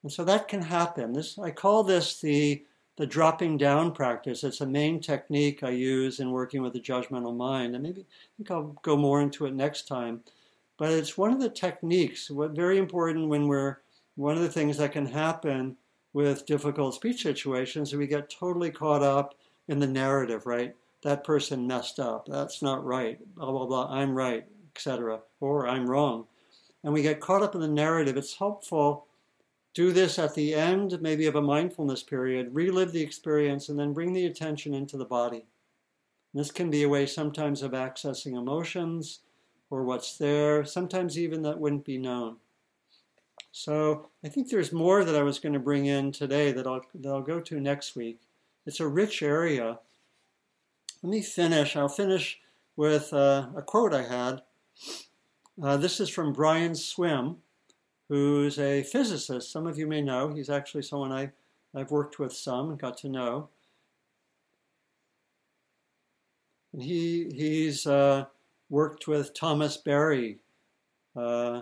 And 0.02 0.12
so 0.12 0.24
that 0.26 0.48
can 0.48 0.62
happen. 0.62 1.14
This 1.14 1.38
I 1.38 1.52
call 1.52 1.84
this 1.84 2.20
the 2.20 2.66
the 2.98 3.06
dropping 3.06 3.58
down 3.58 3.92
practice. 3.92 4.44
It's 4.44 4.62
a 4.62 4.66
main 4.66 5.00
technique 5.00 5.64
I 5.64 5.70
use 5.70 6.20
in 6.20 6.32
working 6.32 6.62
with 6.62 6.74
the 6.74 6.80
judgmental 6.80 7.36
mind. 7.36 7.76
And 7.76 7.84
maybe 7.84 8.02
I 8.02 8.30
think 8.38 8.52
I'll 8.52 8.76
go 8.82 8.98
more 8.98 9.22
into 9.22 9.46
it 9.46 9.54
next 9.54 9.88
time. 9.88 10.22
But 10.78 10.92
it's 10.92 11.18
one 11.18 11.32
of 11.32 11.40
the 11.40 11.50
techniques, 11.50 12.30
what 12.30 12.52
very 12.52 12.78
important 12.78 13.30
when 13.30 13.48
we're 13.48 13.78
one 14.16 14.36
of 14.36 14.42
the 14.42 14.50
things 14.50 14.78
that 14.78 14.92
can 14.92 15.06
happen 15.06 15.78
with 16.14 16.46
difficult 16.46 16.94
speech 16.94 17.24
situations, 17.24 17.90
is 17.90 17.96
we 17.96 18.08
get 18.08 18.30
totally 18.30 18.70
caught 18.70 19.02
up 19.02 19.36
in 19.68 19.80
the 19.80 19.88
narrative, 19.88 20.46
right? 20.46 20.76
That 21.02 21.24
person 21.24 21.68
messed 21.68 22.00
up. 22.00 22.28
That's 22.28 22.62
not 22.62 22.86
right. 22.86 23.20
Blah 23.36 23.52
blah 23.52 23.66
blah. 23.66 23.88
I'm 23.90 24.16
right, 24.16 24.46
etc. 24.76 25.22
Or 25.40 25.68
I'm 25.68 25.90
wrong, 25.90 26.28
and 26.84 26.94
we 26.94 27.02
get 27.02 27.20
caught 27.20 27.44
up 27.44 27.56
in 27.56 27.62
the 27.62 27.68
narrative. 27.68 28.18
It's 28.18 28.38
helpful. 28.38 29.08
To 29.74 29.88
do 29.88 29.92
this 29.92 30.20
at 30.20 30.36
the 30.36 30.54
end, 30.54 31.02
maybe 31.02 31.26
of 31.26 31.36
a 31.36 31.42
mindfulness 31.42 32.04
period. 32.04 32.54
Relive 32.54 32.92
the 32.92 33.02
experience, 33.02 33.70
and 33.70 33.80
then 33.80 33.92
bring 33.92 34.14
the 34.14 34.28
attention 34.28 34.76
into 34.76 34.98
the 34.98 35.06
body. 35.06 35.46
This 36.34 36.52
can 36.52 36.70
be 36.70 36.84
a 36.84 36.90
way 36.90 37.06
sometimes 37.06 37.62
of 37.62 37.72
accessing 37.72 38.38
emotions 38.38 39.20
or 39.70 39.84
what's 39.84 40.18
there. 40.18 40.64
Sometimes 40.64 41.18
even 41.18 41.42
that 41.42 41.60
wouldn't 41.60 41.86
be 41.86 41.98
known. 41.98 42.38
So 43.56 44.10
I 44.26 44.30
think 44.30 44.50
there's 44.50 44.74
more 44.74 45.06
that 45.06 45.16
I 45.16 45.22
was 45.22 45.38
going 45.38 45.54
to 45.54 45.60
bring 45.60 45.86
in 45.86 46.12
today 46.12 46.52
that 46.52 46.66
I'll, 46.66 46.82
that 46.96 47.08
I'll 47.08 47.22
go 47.22 47.40
to 47.40 47.62
next 47.62 47.96
week. 47.96 48.20
It's 48.66 48.80
a 48.80 48.88
rich 48.88 49.22
area. 49.22 49.78
Let 51.04 51.10
me 51.12 51.22
finish. 51.22 51.76
I'll 51.76 51.88
finish 51.88 52.40
with 52.76 53.14
uh, 53.14 53.50
a 53.56 53.62
quote 53.62 53.94
I 53.94 54.04
had. 54.04 54.42
Uh, 55.62 55.78
this 55.78 56.00
is 56.00 56.10
from 56.10 56.34
Brian 56.34 56.74
Swimme, 56.74 57.38
who's 58.10 58.58
a 58.58 58.82
physicist. 58.82 59.52
Some 59.52 59.68
of 59.68 59.78
you 59.78 59.86
may 59.86 60.02
know. 60.02 60.34
He's 60.34 60.50
actually 60.50 60.82
someone 60.82 61.12
I, 61.12 61.30
I've 61.76 61.92
worked 61.92 62.18
with 62.18 62.34
some 62.34 62.72
and 62.72 62.80
got 62.80 62.98
to 62.98 63.10
know. 63.10 63.50
And 66.74 66.82
he, 66.82 67.30
he's 67.36 67.86
uh, 67.86 68.26
worked 68.72 69.08
with 69.08 69.36
Thomas 69.36 69.78
Berry, 69.78 70.40
uh, 71.16 71.62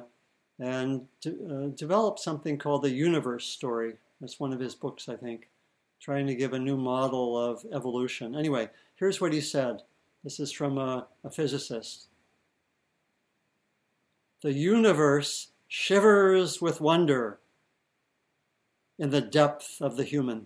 and 0.61 1.07
uh, 1.25 1.67
developed 1.75 2.19
something 2.19 2.57
called 2.57 2.83
the 2.83 2.91
universe 2.91 3.45
story. 3.45 3.93
That's 4.21 4.39
one 4.39 4.53
of 4.53 4.59
his 4.59 4.75
books, 4.75 5.09
I 5.09 5.15
think, 5.15 5.49
trying 5.99 6.27
to 6.27 6.35
give 6.35 6.53
a 6.53 6.59
new 6.59 6.77
model 6.77 7.35
of 7.35 7.65
evolution. 7.73 8.35
Anyway, 8.35 8.69
here's 8.95 9.19
what 9.19 9.33
he 9.33 9.41
said. 9.41 9.81
This 10.23 10.39
is 10.39 10.51
from 10.51 10.77
a, 10.77 11.07
a 11.23 11.31
physicist. 11.31 12.07
The 14.43 14.53
universe 14.53 15.49
shivers 15.67 16.61
with 16.61 16.79
wonder 16.79 17.39
in 18.99 19.09
the 19.09 19.21
depth 19.21 19.77
of 19.81 19.97
the 19.97 20.03
human. 20.03 20.45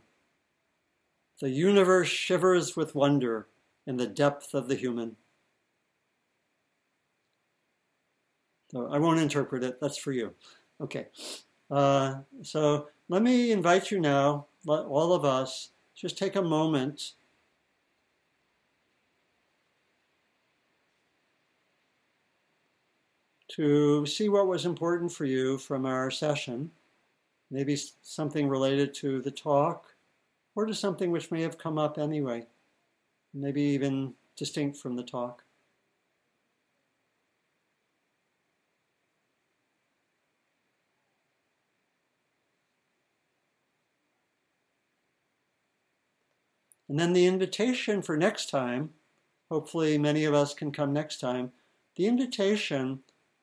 The 1.42 1.50
universe 1.50 2.08
shivers 2.08 2.78
with 2.78 2.96
wonder 2.96 3.48
in 3.86 3.98
the 3.98 4.08
depth 4.08 4.54
of 4.54 4.70
the 4.70 4.76
human. 4.76 5.18
So 8.76 8.90
I 8.92 9.00
won't 9.00 9.22
interpret 9.22 9.64
it. 9.64 9.80
That's 9.80 9.98
for 9.98 10.12
you. 10.12 10.34
Okay. 10.82 11.08
Uh, 11.72 12.16
so 12.42 12.90
let 13.08 13.22
me 13.22 13.54
invite 13.54 13.90
you 13.90 14.02
now, 14.02 14.48
all 14.68 15.14
of 15.14 15.24
us, 15.24 15.70
just 15.96 16.18
take 16.18 16.36
a 16.36 16.42
moment 16.42 17.14
to 23.48 24.06
see 24.06 24.28
what 24.28 24.48
was 24.48 24.66
important 24.66 25.10
for 25.10 25.24
you 25.24 25.58
from 25.58 25.86
our 25.86 26.12
session. 26.12 26.70
Maybe 27.50 27.78
something 28.02 28.50
related 28.50 28.94
to 28.96 29.22
the 29.22 29.32
talk 29.32 29.96
or 30.54 30.66
to 30.66 30.74
something 30.74 31.12
which 31.12 31.32
may 31.32 31.42
have 31.44 31.58
come 31.58 31.78
up 31.78 31.98
anyway, 31.98 32.46
maybe 33.34 33.62
even 33.62 34.16
distinct 34.36 34.76
from 34.76 34.98
the 34.98 35.04
talk. 35.04 35.45
And 46.96 47.02
then 47.02 47.12
the 47.12 47.28
invitation 47.28 48.02
for 48.02 48.16
next 48.16 48.50
time, 48.50 48.92
hopefully 49.52 49.98
many 49.98 50.24
of 50.24 50.34
us 50.34 50.54
can 50.54 50.72
come 50.72 50.94
next 50.94 51.20
time, 51.20 51.52
the 51.98 52.08
invitation 52.08 53.02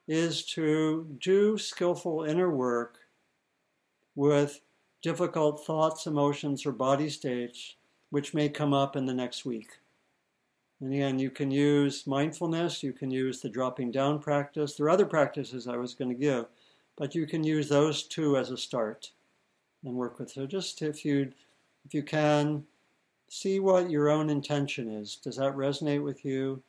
is 0.09 0.43
to 0.55 1.07
do 1.21 1.59
skillful 1.59 2.23
inner 2.23 2.49
work 2.49 3.01
with 4.17 4.63
difficult 5.03 5.67
thoughts, 5.67 6.07
emotions, 6.07 6.65
or 6.65 6.73
body 6.73 7.11
states 7.11 7.75
which 8.09 8.33
may 8.33 8.49
come 8.49 8.73
up 8.73 8.97
in 8.97 9.05
the 9.05 9.13
next 9.13 9.45
week. 9.45 9.73
And 10.81 10.91
again, 10.91 11.19
you 11.19 11.31
can 11.31 11.51
use 11.51 12.07
mindfulness, 12.07 12.83
you 12.83 12.95
can 12.95 13.11
use 13.11 13.43
the 13.43 13.51
dropping 13.51 13.91
down 13.91 14.19
practice. 14.19 14.77
There 14.77 14.87
are 14.87 14.89
other 14.89 15.05
practices 15.05 15.69
I 15.69 15.77
was 15.77 15.93
going 15.93 16.09
to 16.09 16.15
give, 16.15 16.47
but 16.97 17.15
you 17.15 17.27
can 17.27 17.45
use 17.45 17.69
those 17.69 18.05
two 18.05 18.39
as 18.39 18.51
a 18.51 18.57
start 18.57 19.11
and 19.85 19.93
work 19.93 20.19
with. 20.19 20.31
So 20.31 20.47
just 20.47 20.81
if 20.81 21.05
you 21.05 21.33
if 21.85 21.93
you 21.93 22.03
can, 22.03 22.65
see 23.33 23.59
what 23.61 23.91
your 23.91 24.11
own 24.11 24.29
intention 24.29 24.91
is. 24.91 25.17
Does 25.17 25.37
that 25.37 25.55
resonate 25.55 26.05
with 26.05 26.23
you? 26.23 26.63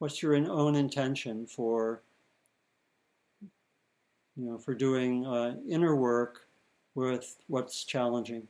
What's 0.00 0.22
your 0.22 0.34
own 0.36 0.76
intention 0.76 1.46
for, 1.46 2.02
you 4.36 4.44
know, 4.44 4.58
for 4.58 4.74
doing 4.74 5.24
uh, 5.26 5.54
inner 5.68 5.94
work 5.96 6.46
with 6.94 7.36
what's 7.46 7.84
challenging? 7.84 8.48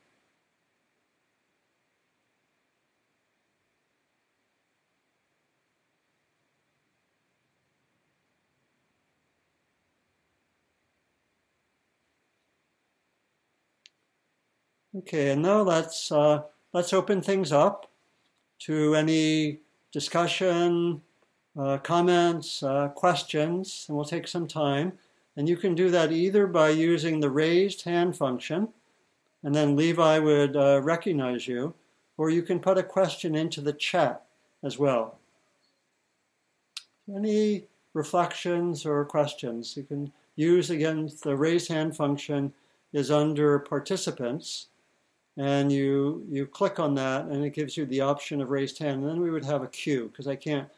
Okay, 14.94 15.30
and 15.30 15.42
now 15.42 15.62
let's 15.62 16.10
uh, 16.12 16.42
let's 16.72 16.92
open 16.92 17.20
things 17.20 17.52
up 17.52 17.90
to 18.60 18.94
any 18.94 19.60
discussion, 19.92 21.02
uh, 21.58 21.78
comments, 21.78 22.62
uh, 22.62 22.88
questions, 22.88 23.86
and 23.88 23.96
we'll 23.96 24.04
take 24.04 24.28
some 24.28 24.46
time. 24.46 24.92
And 25.36 25.48
you 25.48 25.56
can 25.56 25.74
do 25.74 25.90
that 25.90 26.12
either 26.12 26.46
by 26.46 26.70
using 26.70 27.20
the 27.20 27.30
raised 27.30 27.82
hand 27.82 28.16
function, 28.16 28.68
and 29.42 29.54
then 29.54 29.76
Levi 29.76 30.18
would 30.18 30.56
uh, 30.56 30.80
recognize 30.82 31.48
you, 31.48 31.74
or 32.18 32.30
you 32.30 32.42
can 32.42 32.60
put 32.60 32.78
a 32.78 32.82
question 32.82 33.34
into 33.34 33.60
the 33.60 33.72
chat 33.72 34.26
as 34.62 34.78
well. 34.78 35.18
Any 37.14 37.64
reflections 37.94 38.84
or 38.84 39.04
questions? 39.04 39.76
You 39.76 39.84
can 39.84 40.12
use 40.36 40.70
again 40.70 41.10
the 41.22 41.36
raised 41.36 41.68
hand 41.68 41.96
function 41.96 42.52
is 42.92 43.10
under 43.10 43.58
participants 43.58 44.66
and 45.40 45.72
you 45.72 46.22
you 46.28 46.44
click 46.44 46.78
on 46.78 46.94
that 46.94 47.24
and 47.24 47.42
it 47.42 47.54
gives 47.54 47.74
you 47.74 47.86
the 47.86 48.02
option 48.02 48.42
of 48.42 48.50
raised 48.50 48.78
hand 48.78 49.00
and 49.00 49.08
then 49.08 49.20
we 49.22 49.30
would 49.30 49.44
have 49.44 49.62
a 49.62 49.68
queue 49.68 50.08
because 50.08 50.28
I 50.28 50.36
can't 50.36 50.68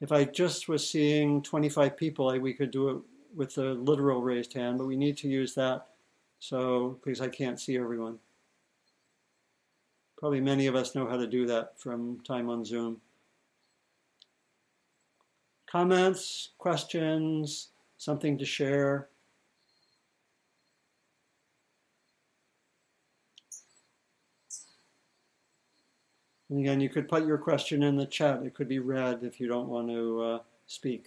if 0.00 0.10
I 0.10 0.24
just 0.24 0.68
was 0.68 0.88
seeing 0.88 1.40
25 1.42 1.96
people 1.96 2.28
I, 2.28 2.38
we 2.38 2.52
could 2.52 2.72
do 2.72 2.88
it 2.88 2.96
with 3.36 3.54
the 3.54 3.74
literal 3.74 4.20
raised 4.20 4.52
hand 4.52 4.78
but 4.78 4.86
we 4.86 4.96
need 4.96 5.16
to 5.18 5.28
use 5.28 5.54
that. 5.54 5.86
So 6.40 6.98
because 7.04 7.20
I 7.20 7.28
can't 7.28 7.60
see 7.60 7.76
everyone. 7.76 8.18
Probably 10.18 10.40
many 10.40 10.66
of 10.66 10.74
us 10.74 10.94
know 10.94 11.06
how 11.06 11.16
to 11.16 11.26
do 11.26 11.46
that 11.46 11.78
from 11.78 12.18
time 12.26 12.50
on 12.50 12.64
Zoom. 12.64 13.00
Comments 15.70 16.50
questions 16.58 17.68
something 17.96 18.36
to 18.38 18.44
share 18.44 19.09
And 26.50 26.58
again, 26.58 26.80
you 26.80 26.88
could 26.88 27.08
put 27.08 27.24
your 27.24 27.38
question 27.38 27.84
in 27.84 27.96
the 27.96 28.06
chat. 28.06 28.42
It 28.42 28.54
could 28.54 28.68
be 28.68 28.80
read 28.80 29.20
if 29.22 29.40
you 29.40 29.46
don't 29.46 29.68
want 29.68 29.88
to 29.88 30.20
uh, 30.20 30.38
speak. 30.66 31.06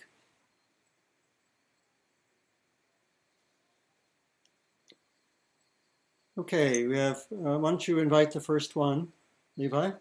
Okay, 6.37 6.87
we 6.87 6.97
have, 6.97 7.17
uh, 7.31 7.59
why 7.59 7.69
don't 7.69 7.87
you 7.87 7.99
invite 7.99 8.31
the 8.31 8.39
first 8.39 8.75
one, 8.75 9.09
Levi? 9.57 9.91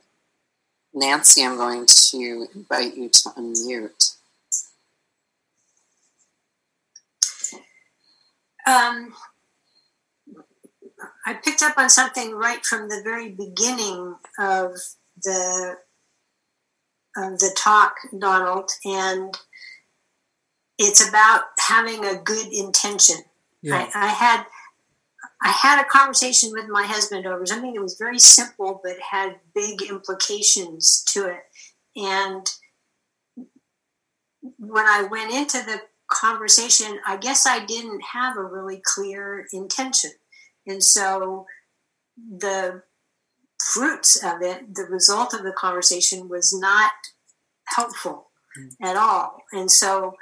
Nancy, 0.94 1.44
I'm 1.44 1.56
going 1.56 1.86
to 1.86 2.46
invite 2.54 2.96
you 2.96 3.08
to 3.08 3.28
unmute. 3.30 4.14
Um, 8.66 9.12
I 11.26 11.34
picked 11.34 11.62
up 11.62 11.76
on 11.76 11.90
something 11.90 12.32
right 12.32 12.64
from 12.64 12.88
the 12.88 13.00
very 13.02 13.30
beginning 13.30 14.14
of 14.38 14.76
the 15.24 15.76
um, 17.16 17.34
the 17.34 17.54
talk, 17.58 17.94
Donald, 18.18 18.70
and 18.84 19.36
it's 20.78 21.06
about 21.06 21.44
having 21.58 22.04
a 22.04 22.16
good 22.16 22.52
intention. 22.52 23.16
Yeah. 23.62 23.88
I, 23.94 24.06
I 24.06 24.08
had 24.08 24.46
I 25.42 25.50
had 25.50 25.80
a 25.80 25.88
conversation 25.88 26.50
with 26.52 26.68
my 26.68 26.84
husband 26.84 27.26
over 27.26 27.44
something 27.44 27.74
that 27.74 27.82
was 27.82 27.96
very 27.98 28.18
simple 28.18 28.80
but 28.82 28.96
had 29.10 29.40
big 29.54 29.82
implications 29.82 31.04
to 31.08 31.26
it. 31.26 31.42
And 31.96 32.46
when 34.58 34.86
I 34.86 35.02
went 35.10 35.32
into 35.32 35.58
the 35.58 35.82
conversation, 36.10 36.98
I 37.06 37.16
guess 37.16 37.46
I 37.46 37.64
didn't 37.64 38.02
have 38.12 38.36
a 38.36 38.44
really 38.44 38.80
clear 38.84 39.46
intention. 39.52 40.12
And 40.66 40.82
so 40.82 41.46
the 42.16 42.82
fruits 43.72 44.22
of 44.22 44.42
it, 44.42 44.74
the 44.74 44.84
result 44.84 45.34
of 45.34 45.42
the 45.42 45.52
conversation 45.52 46.28
was 46.28 46.52
not 46.58 46.92
helpful 47.66 48.30
mm. 48.58 48.70
at 48.82 48.96
all. 48.96 49.38
And 49.52 49.70
so 49.70 50.14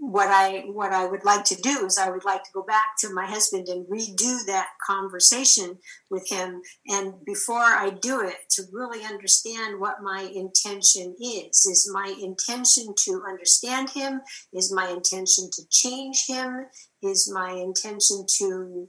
what 0.00 0.28
I 0.28 0.64
what 0.72 0.92
I 0.92 1.06
would 1.06 1.24
like 1.24 1.44
to 1.44 1.54
do 1.56 1.84
is 1.84 1.98
I 1.98 2.08
would 2.08 2.24
like 2.24 2.42
to 2.44 2.50
go 2.54 2.62
back 2.62 2.96
to 3.00 3.12
my 3.12 3.26
husband 3.26 3.68
and 3.68 3.86
redo 3.86 4.44
that 4.46 4.68
conversation 4.84 5.78
with 6.10 6.26
him 6.28 6.62
and 6.86 7.14
before 7.26 7.58
I 7.58 7.90
do 7.90 8.22
it 8.22 8.36
to 8.52 8.62
really 8.72 9.04
understand 9.04 9.78
what 9.78 10.02
my 10.02 10.22
intention 10.22 11.14
is 11.22 11.66
is 11.66 11.90
my 11.92 12.14
intention 12.20 12.94
to 13.04 13.22
understand 13.28 13.90
him 13.90 14.22
is 14.54 14.72
my 14.72 14.88
intention 14.88 15.50
to 15.52 15.62
change 15.70 16.24
him 16.26 16.66
is 17.02 17.30
my 17.32 17.52
intention 17.52 18.24
to 18.38 18.88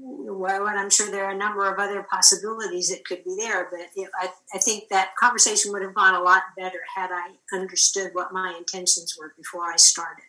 well, 0.00 0.68
and 0.68 0.78
I'm 0.78 0.90
sure 0.90 1.10
there 1.10 1.24
are 1.24 1.32
a 1.32 1.36
number 1.36 1.70
of 1.70 1.78
other 1.78 2.06
possibilities 2.10 2.88
that 2.90 3.04
could 3.04 3.24
be 3.24 3.36
there, 3.38 3.68
but 3.70 3.80
it, 3.96 4.10
I, 4.20 4.30
I 4.54 4.58
think 4.58 4.88
that 4.90 5.16
conversation 5.18 5.72
would 5.72 5.82
have 5.82 5.94
gone 5.94 6.14
a 6.14 6.22
lot 6.22 6.42
better 6.56 6.78
had 6.94 7.10
I 7.12 7.32
understood 7.52 8.10
what 8.12 8.32
my 8.32 8.54
intentions 8.56 9.16
were 9.18 9.34
before 9.36 9.64
I 9.64 9.76
started. 9.76 10.24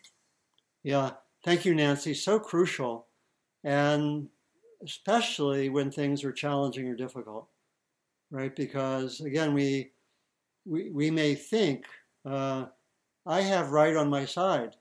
Yeah, 0.84 1.12
thank 1.44 1.66
you, 1.66 1.76
Nancy. 1.76 2.14
So 2.14 2.40
crucial, 2.40 3.08
and 3.64 4.30
especially 4.84 5.70
when 5.70 5.92
things 5.92 6.24
are 6.24 6.32
challenging 6.32 6.88
or 6.88 6.96
difficult, 6.96 7.48
right? 8.32 8.56
Because 8.56 9.22
again, 9.22 9.54
we 9.54 9.92
we, 10.66 10.90
we 10.90 11.12
may 11.12 11.36
think 11.36 11.86
uh, 12.26 12.66
I 13.26 13.42
have 13.42 13.72
right 13.72 13.96
on 13.96 14.10
my 14.10 14.26
side, 14.26 14.76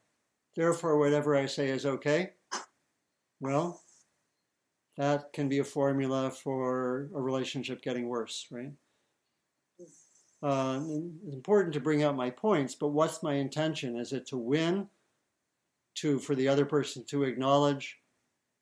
therefore 0.57 0.99
whatever 0.99 1.36
I 1.36 1.47
say 1.47 1.68
is 1.68 1.84
okay. 1.84 2.30
Well, 3.41 3.80
that 4.99 5.32
can 5.32 5.49
be 5.49 5.61
a 5.61 5.64
formula 5.64 6.30
for 6.30 7.09
a 7.14 7.20
relationship 7.20 7.80
getting 7.82 8.09
worse, 8.09 8.46
right? 8.51 8.72
Uh, 10.42 10.80
it's 11.24 11.34
important 11.34 11.72
to 11.74 11.80
bring 11.80 12.03
out 12.03 12.16
my 12.16 12.30
points, 12.30 12.74
but 12.74 12.88
what's 12.88 13.22
my 13.22 13.34
intention? 13.34 13.96
Is 13.96 14.12
it 14.12 14.26
to 14.26 14.36
win? 14.36 14.88
To 15.96 16.18
for 16.18 16.34
the 16.34 16.49
other 16.49 16.64
person 16.64 17.05
to 17.07 17.24
acknowledge, 17.24 17.99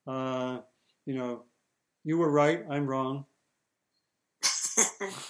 uh, 0.07 0.61
you 1.05 1.14
know, 1.14 1.43
you 2.05 2.16
were 2.18 2.30
right, 2.30 2.64
I'm 2.70 2.87
wrong. 2.87 3.26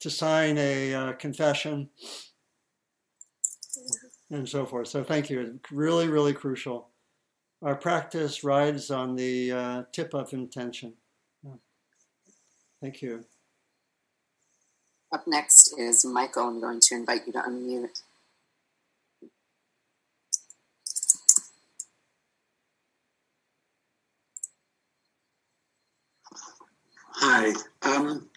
to 0.00 0.10
sign 0.10 0.58
a 0.58 0.94
uh, 0.94 1.12
confession 1.14 1.88
and 4.30 4.48
so 4.48 4.66
forth. 4.66 4.88
So 4.88 5.04
thank 5.04 5.30
you. 5.30 5.40
It's 5.40 5.72
Really, 5.72 6.08
really 6.08 6.32
crucial 6.32 6.91
our 7.62 7.76
practice 7.76 8.42
rides 8.42 8.90
on 8.90 9.16
the 9.16 9.52
uh, 9.52 9.82
tip 9.92 10.14
of 10.14 10.32
intention. 10.32 10.94
Thank 12.80 13.00
you. 13.00 13.24
Up 15.12 15.24
next 15.26 15.78
is 15.78 16.04
Michael. 16.04 16.48
I'm 16.48 16.60
going 16.60 16.80
to 16.80 16.94
invite 16.96 17.20
you 17.26 17.32
to 17.34 17.38
unmute. 17.38 18.02
Hi. 27.14 27.52
Um, 27.82 28.28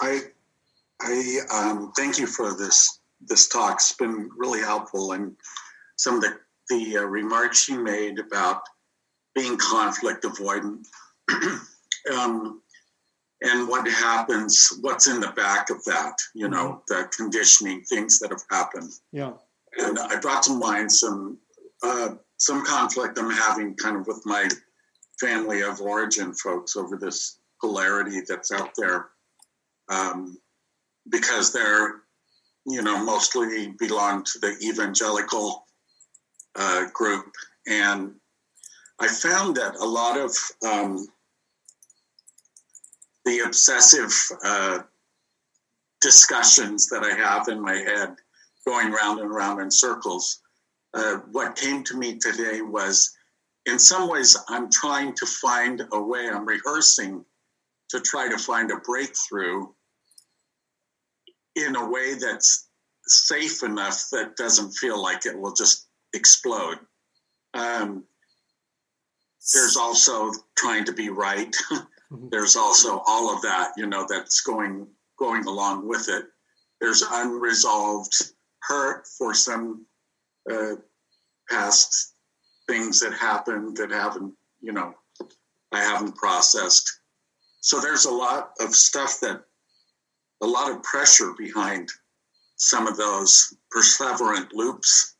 I 0.00 0.20
I 1.02 1.40
um, 1.50 1.92
thank 1.94 2.18
you 2.18 2.26
for 2.26 2.56
this 2.56 3.00
this 3.20 3.48
talk. 3.48 3.74
It's 3.74 3.92
been 3.92 4.30
really 4.34 4.60
helpful, 4.60 5.12
and 5.12 5.36
some 5.96 6.14
of 6.14 6.20
the 6.22 6.38
the 6.68 6.98
uh, 6.98 7.02
remarks 7.02 7.64
she 7.64 7.76
made 7.76 8.18
about 8.18 8.62
being 9.34 9.56
conflict 9.56 10.24
avoidant 10.24 10.84
um, 12.12 12.62
and 13.40 13.68
what 13.68 13.86
happens, 13.86 14.76
what's 14.80 15.06
in 15.06 15.20
the 15.20 15.30
back 15.32 15.70
of 15.70 15.82
that, 15.84 16.14
you 16.34 16.48
know, 16.48 16.82
mm-hmm. 16.90 17.02
the 17.02 17.08
conditioning, 17.16 17.82
things 17.82 18.18
that 18.18 18.30
have 18.30 18.42
happened. 18.50 18.90
Yeah. 19.12 19.32
And 19.76 19.98
I 19.98 20.18
brought 20.18 20.42
to 20.44 20.54
mind 20.54 20.90
some 20.90 21.38
uh, 21.82 22.14
some 22.38 22.64
conflict 22.64 23.18
I'm 23.18 23.30
having 23.30 23.74
kind 23.74 23.96
of 23.96 24.06
with 24.06 24.22
my 24.24 24.48
family 25.20 25.62
of 25.62 25.80
origin 25.80 26.32
folks 26.32 26.76
over 26.76 26.96
this 26.96 27.38
polarity 27.60 28.22
that's 28.26 28.52
out 28.52 28.70
there 28.76 29.08
um, 29.88 30.38
because 31.08 31.52
they're, 31.52 32.02
you 32.66 32.82
know, 32.82 33.04
mostly 33.04 33.74
belong 33.78 34.24
to 34.24 34.38
the 34.40 34.56
evangelical 34.62 35.66
uh, 36.58 36.86
group, 36.92 37.32
and 37.66 38.12
I 38.98 39.08
found 39.08 39.56
that 39.56 39.76
a 39.76 39.86
lot 39.86 40.18
of 40.18 40.34
um, 40.68 41.06
the 43.24 43.40
obsessive 43.40 44.12
uh, 44.44 44.80
discussions 46.00 46.88
that 46.88 47.04
I 47.04 47.14
have 47.14 47.48
in 47.48 47.60
my 47.60 47.74
head, 47.74 48.16
going 48.66 48.90
round 48.90 49.20
and 49.20 49.30
round 49.30 49.60
in 49.60 49.70
circles, 49.70 50.40
uh, 50.94 51.18
what 51.32 51.56
came 51.56 51.84
to 51.84 51.96
me 51.96 52.18
today 52.18 52.60
was 52.60 53.14
in 53.66 53.78
some 53.78 54.08
ways, 54.08 54.36
I'm 54.48 54.70
trying 54.70 55.14
to 55.14 55.26
find 55.26 55.82
a 55.92 56.00
way, 56.00 56.28
I'm 56.28 56.46
rehearsing 56.46 57.24
to 57.90 58.00
try 58.00 58.28
to 58.28 58.38
find 58.38 58.70
a 58.70 58.78
breakthrough 58.78 59.66
in 61.54 61.76
a 61.76 61.88
way 61.88 62.14
that's 62.14 62.68
safe 63.06 63.62
enough 63.62 64.06
that 64.12 64.36
doesn't 64.36 64.72
feel 64.72 65.00
like 65.00 65.26
it 65.26 65.38
will 65.38 65.52
just 65.52 65.87
explode. 66.14 66.78
Um, 67.54 68.04
there's 69.54 69.76
also 69.76 70.32
trying 70.56 70.84
to 70.84 70.92
be 70.92 71.08
right. 71.08 71.54
Mm-hmm. 72.10 72.28
there's 72.30 72.56
also 72.56 73.02
all 73.06 73.34
of 73.34 73.42
that, 73.42 73.72
you 73.76 73.86
know, 73.86 74.06
that's 74.08 74.40
going 74.40 74.86
going 75.18 75.44
along 75.44 75.86
with 75.86 76.08
it. 76.08 76.24
There's 76.80 77.02
unresolved 77.02 78.14
hurt 78.60 79.06
for 79.06 79.34
some 79.34 79.84
uh, 80.50 80.76
past 81.50 82.14
things 82.66 83.00
that 83.00 83.12
happened 83.12 83.76
that 83.76 83.90
haven't, 83.90 84.32
you 84.62 84.72
know, 84.72 84.94
I 85.72 85.80
haven't 85.80 86.16
processed. 86.16 87.00
So 87.60 87.78
there's 87.78 88.06
a 88.06 88.10
lot 88.10 88.52
of 88.60 88.74
stuff 88.74 89.20
that, 89.20 89.42
a 90.42 90.46
lot 90.46 90.70
of 90.70 90.82
pressure 90.82 91.34
behind 91.36 91.90
some 92.56 92.86
of 92.86 92.96
those 92.96 93.54
perseverant 93.70 94.52
loops 94.54 95.16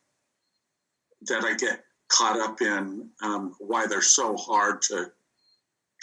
that 1.22 1.44
I 1.44 1.54
get 1.54 1.84
caught 2.08 2.38
up 2.38 2.60
in 2.60 3.08
um, 3.22 3.54
why 3.58 3.86
they're 3.86 4.02
so 4.02 4.36
hard 4.36 4.82
to 4.82 5.10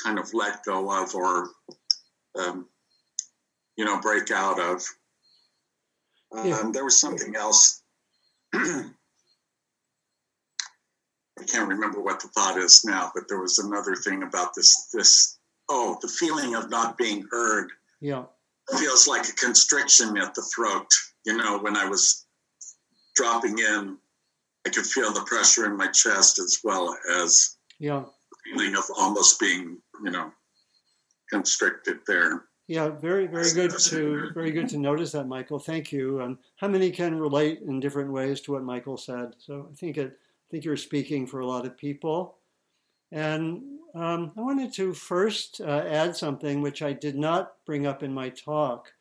kind 0.04 0.20
of 0.20 0.34
let 0.34 0.64
go 0.64 1.04
of 1.04 1.16
or 1.16 1.50
um, 2.38 2.68
you 3.78 3.86
know 3.86 4.00
break 4.02 4.32
out 4.32 4.60
of. 4.60 4.84
Um, 6.36 6.48
yeah. 6.48 6.70
There 6.74 6.84
was 6.84 7.00
something 7.00 7.36
else. 7.36 7.84
I 8.54 8.90
can't 11.48 11.70
remember 11.70 12.02
what 12.02 12.22
the 12.22 12.28
thought 12.30 12.58
is 12.58 12.84
now, 12.86 13.12
but 13.14 13.28
there 13.28 13.40
was 13.40 13.60
another 13.60 13.96
thing 13.96 14.24
about 14.24 14.54
this. 14.56 14.90
This 14.94 15.38
oh, 15.70 15.98
the 16.02 16.08
feeling 16.08 16.56
of 16.56 16.70
not 16.70 16.98
being 16.98 17.26
heard. 17.32 17.72
Yeah, 18.02 18.26
feels 18.78 19.08
like 19.08 19.28
a 19.28 19.34
constriction 19.34 20.18
at 20.18 20.36
the 20.36 20.44
throat. 20.56 20.88
You 21.26 21.38
know, 21.38 21.60
when 21.60 21.76
I 21.76 21.86
was 21.86 22.26
dropping 23.16 23.60
in 23.60 23.98
I 24.66 24.70
could 24.70 24.86
feel 24.86 25.14
the 25.14 25.22
pressure 25.22 25.66
in 25.66 25.78
my 25.78 25.88
chest 25.88 26.40
as 26.40 26.60
well 26.64 26.98
as 27.20 27.58
yeah 27.80 28.04
feeling 28.44 28.76
of 28.76 28.84
almost 28.98 29.40
being 29.40 29.78
you 30.04 30.12
know 30.12 30.32
constricted 31.30 32.00
there. 32.08 32.46
Yeah, 32.68 32.90
very 32.90 33.28
very 33.28 33.52
good 33.54 33.72
to 33.78 34.32
very 34.34 34.52
good 34.52 34.70
to 34.70 34.78
notice 34.78 35.12
that, 35.12 35.28
Michael. 35.28 35.60
Thank 35.60 35.92
you. 35.92 36.22
And 36.22 36.38
how 36.58 36.68
many 36.68 36.90
can 36.92 37.20
relate 37.20 37.62
in 37.62 37.80
different 37.80 38.12
ways 38.12 38.42
to 38.42 38.54
what 38.54 38.64
Michael 38.64 38.98
said? 38.98 39.36
So 39.38 39.70
I 39.72 39.76
think 39.76 39.98
it 39.98 40.18
I 40.18 40.46
think 40.52 40.66
you're 40.66 40.78
speaking 40.78 41.28
for 41.28 41.40
a 41.40 41.48
lot 41.48 41.66
of 41.66 41.78
people. 41.78 42.38
And 43.12 43.62
um, 43.94 44.32
I 44.38 44.42
wanted 44.42 44.74
to 44.74 44.94
first 44.94 45.62
uh, 45.62 45.86
add 45.88 46.16
something 46.16 46.62
which 46.62 46.82
I 46.82 46.92
did 46.92 47.16
not 47.16 47.54
bring 47.66 47.88
up 47.88 48.04
in 48.04 48.14
my 48.14 48.30
talk, 48.30 48.92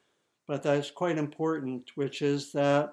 but 0.46 0.62
that's 0.62 0.90
quite 0.90 1.18
important, 1.18 1.90
which 1.96 2.22
is 2.22 2.52
that 2.52 2.90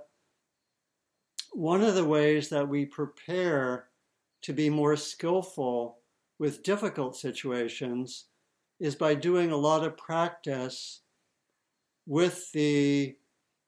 one 1.52 1.82
of 1.82 1.96
the 1.96 2.06
ways 2.06 2.50
that 2.50 2.68
we 2.68 2.86
prepare 2.86 3.88
to 4.42 4.54
be 4.54 4.70
more 4.70 4.96
skillful 4.96 6.00
with 6.40 6.64
difficult 6.64 7.16
situations 7.16 8.26
is 8.80 8.96
by 8.96 9.14
doing 9.14 9.52
a 9.52 9.58
lot 9.58 9.84
of 9.84 9.98
practice 9.98 11.02
with 12.08 12.52
the 12.52 13.16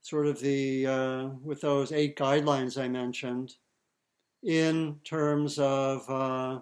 sort 0.01 0.25
of 0.25 0.39
the 0.39 0.87
uh, 0.87 1.27
with 1.43 1.61
those 1.61 1.91
eight 1.91 2.17
guidelines 2.17 2.81
I 2.81 2.87
mentioned 2.87 3.53
in 4.43 4.99
terms 5.03 5.57
of 5.59 6.09
uh, 6.09 6.59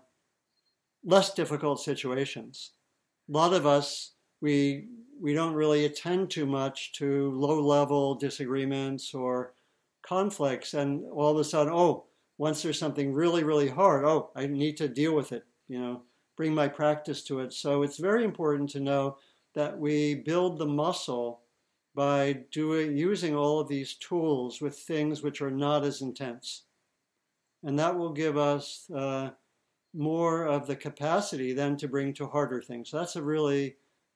less 1.04 1.34
difficult 1.34 1.82
situations. 1.82 2.72
A 3.30 3.32
lot 3.32 3.54
of 3.54 3.66
us, 3.66 4.14
we, 4.42 4.88
we 5.20 5.34
don't 5.34 5.54
really 5.54 5.86
attend 5.86 6.30
too 6.30 6.46
much 6.46 6.94
to 6.94 7.32
low 7.32 7.60
level 7.60 8.16
disagreements 8.16 9.14
or 9.14 9.54
conflicts. 10.02 10.74
And 10.74 11.04
all 11.12 11.32
of 11.32 11.38
a 11.38 11.44
sudden, 11.44 11.74
oh, 11.74 12.06
once 12.38 12.62
there's 12.62 12.80
something 12.80 13.14
really, 13.14 13.44
really 13.44 13.70
hard, 13.70 14.06
oh, 14.06 14.32
I 14.36 14.48
need 14.48 14.78
to 14.78 14.88
deal 14.88 15.16
with 15.16 15.32
it, 15.32 15.46
you 15.68 15.80
know, 15.80 16.04
bring 16.36 16.54
my 16.54 16.68
practice 16.68 17.24
to 17.24 17.40
it. 17.40 17.54
So 17.54 17.84
it's 17.84 17.98
very 17.98 18.24
important 18.24 18.70
to 18.72 18.80
know 18.80 19.18
that 19.54 19.78
we 19.78 20.16
build 20.16 20.58
the 20.58 20.66
muscle 20.66 21.42
by 21.94 22.44
doing 22.52 22.98
using 22.98 23.36
all 23.36 23.60
of 23.60 23.68
these 23.68 23.96
tools 23.96 24.62
with 24.62 24.80
things 24.80 25.22
which 25.22 25.42
are 25.42 25.52
not 25.52 25.84
as 25.84 26.02
intense. 26.02 26.64
And 27.64 27.78
that 27.78 27.98
will 27.98 28.14
give 28.14 28.38
us 28.38 28.90
uh, 28.90 29.32
more 29.94 30.46
of 30.46 30.68
the 30.68 30.76
capacity 30.76 31.54
then 31.54 31.78
to 31.78 31.88
bring 31.88 32.14
to 32.14 32.28
harder 32.28 32.62
things. 32.62 32.90
So 32.90 32.98
that's 32.98 33.18
a 33.18 33.22
really 33.22 33.76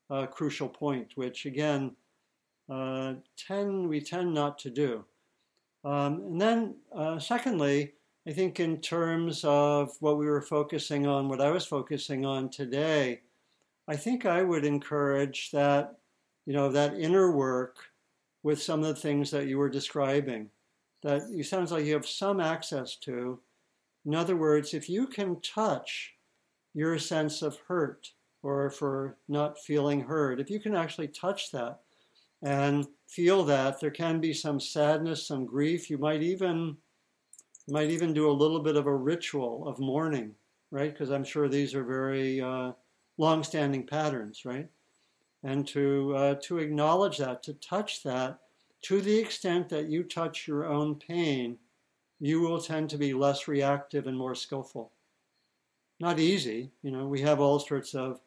uh, 0.09 0.25
crucial 0.27 0.69
point, 0.69 1.11
which 1.15 1.45
again, 1.45 1.95
uh, 2.69 3.15
tend, 3.37 3.87
we 3.87 4.01
tend 4.01 4.33
not 4.33 4.57
to 4.59 4.69
do. 4.69 5.05
Um, 5.85 6.21
and 6.25 6.41
then, 6.41 6.75
uh, 6.93 7.19
secondly, 7.19 7.93
I 8.27 8.31
think 8.31 8.59
in 8.59 8.81
terms 8.81 9.43
of 9.43 9.95
what 9.99 10.17
we 10.17 10.25
were 10.25 10.41
focusing 10.41 11.05
on, 11.05 11.29
what 11.29 11.39
I 11.39 11.51
was 11.51 11.65
focusing 11.65 12.25
on 12.25 12.49
today, 12.49 13.21
I 13.87 13.95
think 13.95 14.25
I 14.25 14.41
would 14.41 14.65
encourage 14.65 15.51
that, 15.51 15.99
you 16.47 16.53
know, 16.53 16.69
that 16.71 16.99
inner 16.99 17.31
work 17.31 17.77
with 18.41 18.61
some 18.61 18.81
of 18.81 18.87
the 18.87 18.99
things 18.99 19.29
that 19.29 19.45
you 19.45 19.59
were 19.59 19.69
describing, 19.69 20.49
that 21.03 21.29
you 21.29 21.43
sounds 21.43 21.71
like 21.71 21.85
you 21.85 21.93
have 21.93 22.07
some 22.07 22.39
access 22.39 22.95
to. 22.97 23.39
In 24.07 24.15
other 24.15 24.35
words, 24.35 24.73
if 24.73 24.89
you 24.89 25.05
can 25.05 25.39
touch 25.41 26.15
your 26.73 26.97
sense 26.97 27.43
of 27.43 27.59
hurt 27.67 28.11
or 28.41 28.71
for 28.71 29.17
not 29.27 29.59
feeling 29.59 30.01
heard, 30.01 30.39
if 30.39 30.49
you 30.49 30.59
can 30.59 30.75
actually 30.75 31.09
touch 31.09 31.51
that 31.51 31.81
and 32.45 32.85
feel 33.07 33.43
that 33.43 33.79
there 33.79 33.91
can 33.91 34.21
be 34.21 34.31
some 34.31 34.59
sadness, 34.59 35.27
some 35.27 35.45
grief, 35.45 35.89
you 35.89 35.97
might 35.97 36.21
even 36.21 36.77
might 37.67 37.89
even 37.89 38.13
do 38.13 38.29
a 38.29 38.39
little 38.41 38.59
bit 38.59 38.75
of 38.75 38.85
a 38.85 38.95
ritual 38.95 39.67
of 39.67 39.79
mourning, 39.79 40.35
right? 40.69 40.93
Because 40.93 41.09
I'm 41.09 41.23
sure 41.23 41.49
these 41.49 41.73
are 41.73 41.83
very 41.83 42.39
uh, 42.39 42.73
long-standing 43.17 43.87
patterns, 43.87 44.45
right? 44.45 44.69
And 45.43 45.67
to 45.69 46.15
uh, 46.15 46.35
to 46.43 46.59
acknowledge 46.59 47.17
that, 47.17 47.41
to 47.43 47.53
touch 47.55 48.03
that, 48.03 48.37
to 48.83 49.01
the 49.01 49.17
extent 49.17 49.67
that 49.69 49.89
you 49.89 50.03
touch 50.03 50.47
your 50.47 50.65
own 50.65 50.95
pain, 50.95 51.57
you 52.19 52.41
will 52.41 52.61
tend 52.61 52.91
to 52.91 52.97
be 52.99 53.15
less 53.15 53.47
reactive 53.47 54.05
and 54.05 54.17
more 54.17 54.35
skillful. 54.35 54.91
Not 55.99 56.19
easy, 56.19 56.69
you 56.83 56.91
know. 56.91 57.07
We 57.07 57.21
have 57.21 57.39
all 57.39 57.57
sorts 57.57 57.95
of 57.95 58.21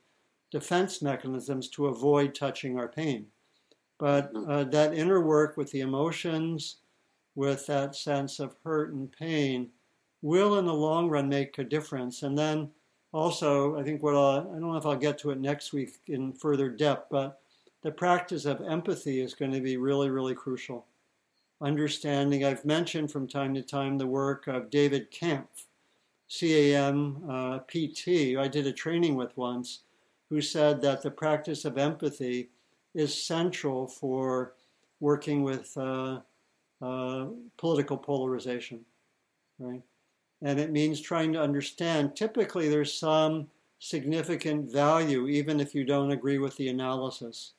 defense 0.50 1.02
mechanisms 1.02 1.68
to 1.68 1.86
avoid 1.86 2.34
touching 2.34 2.78
our 2.78 2.88
pain, 2.88 3.26
but 3.98 4.32
uh, 4.48 4.64
that 4.64 4.94
inner 4.94 5.20
work 5.20 5.56
with 5.56 5.70
the 5.70 5.80
emotions, 5.80 6.76
with 7.34 7.66
that 7.66 7.94
sense 7.94 8.38
of 8.40 8.56
hurt 8.64 8.92
and 8.92 9.12
pain, 9.12 9.68
will 10.22 10.58
in 10.58 10.66
the 10.66 10.72
long 10.72 11.08
run 11.08 11.28
make 11.28 11.58
a 11.58 11.64
difference. 11.64 12.22
And 12.22 12.36
then 12.36 12.70
also, 13.12 13.78
I 13.78 13.82
think 13.82 14.02
what 14.02 14.14
I'll, 14.14 14.40
I 14.40 14.58
don't 14.58 14.72
know 14.72 14.76
if 14.76 14.86
I'll 14.86 14.96
get 14.96 15.18
to 15.18 15.30
it 15.30 15.40
next 15.40 15.72
week 15.72 15.94
in 16.06 16.32
further 16.32 16.68
depth, 16.68 17.08
but 17.10 17.40
the 17.82 17.90
practice 17.90 18.44
of 18.44 18.60
empathy 18.60 19.20
is 19.20 19.34
going 19.34 19.52
to 19.52 19.60
be 19.60 19.76
really, 19.76 20.10
really 20.10 20.34
crucial. 20.34 20.84
Understanding, 21.60 22.44
I've 22.44 22.64
mentioned 22.64 23.10
from 23.10 23.26
time 23.26 23.54
to 23.54 23.62
time 23.62 23.98
the 23.98 24.06
work 24.06 24.46
of 24.46 24.70
David 24.70 25.10
Campt, 25.10 25.64
C 26.28 26.72
A 26.72 26.78
M 26.78 27.22
uh, 27.28 27.58
P 27.66 27.88
T, 27.88 28.36
I 28.36 28.48
did 28.48 28.66
a 28.66 28.72
training 28.72 29.16
with 29.16 29.36
once, 29.36 29.80
who 30.28 30.40
said 30.40 30.82
that 30.82 31.02
the 31.02 31.10
practice 31.10 31.64
of 31.64 31.78
empathy 31.78 32.50
is 32.94 33.26
central 33.26 33.86
for 33.86 34.54
working 35.00 35.42
with 35.42 35.76
uh, 35.76 36.20
uh, 36.82 37.26
political 37.56 37.96
polarization, 37.96 38.80
right? 39.58 39.82
and 40.42 40.60
it 40.60 40.70
means 40.70 41.00
trying 41.00 41.32
to 41.32 41.42
understand. 41.42 42.14
Typically, 42.14 42.68
there's 42.68 42.94
some 42.94 43.48
significant 43.78 44.70
value, 44.70 45.28
even 45.28 45.60
if 45.60 45.74
you 45.74 45.84
don't 45.84 46.12
agree 46.12 46.38
with 46.38 46.56
the 46.56 46.68
analysis. 46.68 47.52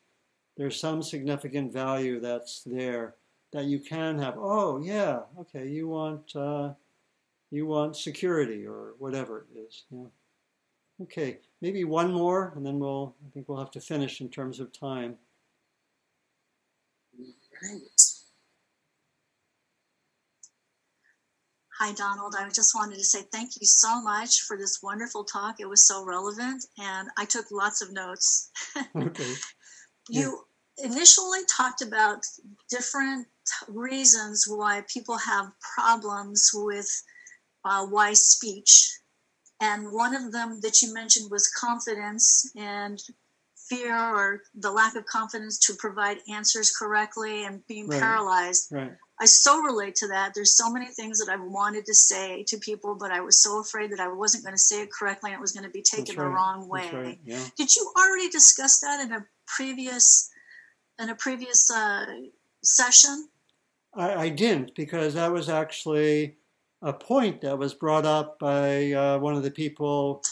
There's 0.57 0.79
some 0.79 1.01
significant 1.03 1.71
value 1.71 2.19
that's 2.19 2.63
there 2.65 3.15
that 3.51 3.65
you 3.65 3.79
can 3.79 4.19
have. 4.19 4.35
Oh, 4.37 4.79
yeah, 4.81 5.21
okay, 5.39 5.67
you 5.67 5.87
want 5.87 6.35
uh, 6.35 6.73
you 7.51 7.65
want 7.65 7.95
security 7.95 8.65
or 8.65 8.93
whatever 8.99 9.45
it 9.51 9.59
is. 9.59 9.83
Yeah. 9.89 11.03
Okay, 11.03 11.39
maybe 11.61 11.83
one 11.83 12.13
more, 12.13 12.53
and 12.55 12.65
then 12.65 12.79
we'll. 12.79 13.15
I 13.25 13.29
think 13.31 13.47
we'll 13.47 13.59
have 13.59 13.71
to 13.71 13.81
finish 13.81 14.21
in 14.21 14.29
terms 14.29 14.59
of 14.59 14.71
time. 14.71 15.17
Right. 17.61 17.81
Hi, 21.79 21.93
Donald. 21.93 22.35
I 22.37 22.49
just 22.49 22.75
wanted 22.75 22.95
to 22.95 23.03
say 23.05 23.21
thank 23.31 23.51
you 23.59 23.65
so 23.65 24.01
much 24.01 24.41
for 24.41 24.57
this 24.57 24.79
wonderful 24.83 25.23
talk. 25.23 25.61
It 25.61 25.69
was 25.69 25.87
so 25.87 26.03
relevant, 26.03 26.65
and 26.77 27.07
I 27.17 27.23
took 27.25 27.45
lots 27.51 27.81
of 27.81 27.93
notes. 27.93 28.51
Okay. 28.95 29.33
you 30.09 30.43
initially 30.83 31.39
talked 31.49 31.81
about 31.81 32.19
different 32.69 33.27
reasons 33.67 34.45
why 34.47 34.83
people 34.93 35.17
have 35.17 35.51
problems 35.75 36.51
with 36.53 36.89
uh, 37.65 37.85
wise 37.89 38.25
speech. 38.25 38.98
And 39.59 39.91
one 39.91 40.15
of 40.15 40.31
them 40.31 40.59
that 40.61 40.81
you 40.81 40.93
mentioned 40.93 41.29
was 41.29 41.47
confidence 41.49 42.51
and 42.55 43.01
fear 43.69 43.95
or 43.95 44.41
the 44.55 44.71
lack 44.71 44.95
of 44.95 45.05
confidence 45.05 45.59
to 45.67 45.73
provide 45.75 46.17
answers 46.31 46.71
correctly 46.75 47.45
and 47.45 47.65
being 47.67 47.87
Right. 47.87 47.99
paralyzed. 47.99 48.71
Right. 48.71 48.93
I 49.21 49.25
so 49.25 49.61
relate 49.61 49.95
to 49.95 50.07
that. 50.07 50.33
There's 50.33 50.55
so 50.55 50.71
many 50.71 50.87
things 50.87 51.19
that 51.19 51.29
I've 51.29 51.43
wanted 51.43 51.85
to 51.87 51.93
say 51.93 52.43
to 52.47 52.57
people, 52.57 52.95
but 52.95 53.11
I 53.11 53.19
was 53.19 53.43
so 53.43 53.59
afraid 53.59 53.91
that 53.91 53.99
I 53.99 54.07
wasn't 54.07 54.45
going 54.45 54.55
to 54.55 54.59
say 54.59 54.81
it 54.81 54.91
correctly 54.91 55.31
and 55.31 55.37
it 55.37 55.41
was 55.41 55.51
going 55.51 55.65
to 55.65 55.69
be 55.69 55.81
taken 55.81 56.05
That's 56.05 56.17
the 56.17 56.25
wrong 56.25 56.69
way. 56.69 56.89
Right. 56.91 57.19
Yeah. 57.25 57.43
Did 57.57 57.75
you 57.75 57.91
already 57.97 58.29
discuss 58.29 58.79
that 58.79 59.01
in 59.01 59.11
a 59.11 59.25
previous 59.45 60.31
in 60.99 61.09
a 61.09 61.15
previous 61.15 61.69
uh, 61.69 62.05
session? 62.63 63.27
I, 63.93 64.13
I 64.15 64.29
didn't 64.29 64.73
because 64.75 65.13
that 65.15 65.31
was 65.31 65.49
actually 65.49 66.37
a 66.81 66.93
point 66.93 67.41
that 67.41 67.57
was 67.57 67.73
brought 67.73 68.05
up 68.05 68.39
by 68.39 68.91
uh, 68.93 69.19
one 69.19 69.35
of 69.35 69.43
the 69.43 69.51
people 69.51 70.23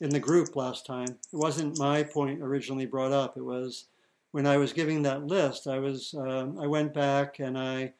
in 0.00 0.10
the 0.10 0.20
group 0.20 0.56
last 0.56 0.86
time. 0.86 1.08
It 1.08 1.36
wasn't 1.36 1.78
my 1.78 2.02
point 2.02 2.42
originally 2.42 2.86
brought 2.86 3.12
up. 3.12 3.36
It 3.36 3.44
was 3.44 3.86
when 4.32 4.46
I 4.46 4.56
was 4.56 4.72
giving 4.72 5.02
that 5.02 5.26
list. 5.26 5.66
I 5.66 5.78
was 5.78 6.14
um, 6.14 6.58
I 6.58 6.66
went 6.66 6.92
back 6.94 7.38
and 7.38 7.58
I 7.58 7.92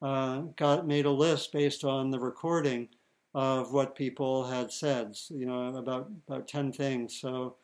uh, 0.00 0.42
got 0.56 0.86
made 0.86 1.06
a 1.06 1.10
list 1.10 1.52
based 1.52 1.84
on 1.84 2.10
the 2.10 2.18
recording 2.18 2.88
of 3.34 3.72
what 3.72 3.96
people 3.96 4.46
had 4.46 4.72
said. 4.72 5.16
You 5.28 5.46
know 5.46 5.76
about 5.76 6.10
about 6.26 6.48
ten 6.48 6.72
things. 6.72 7.18
So 7.20 7.56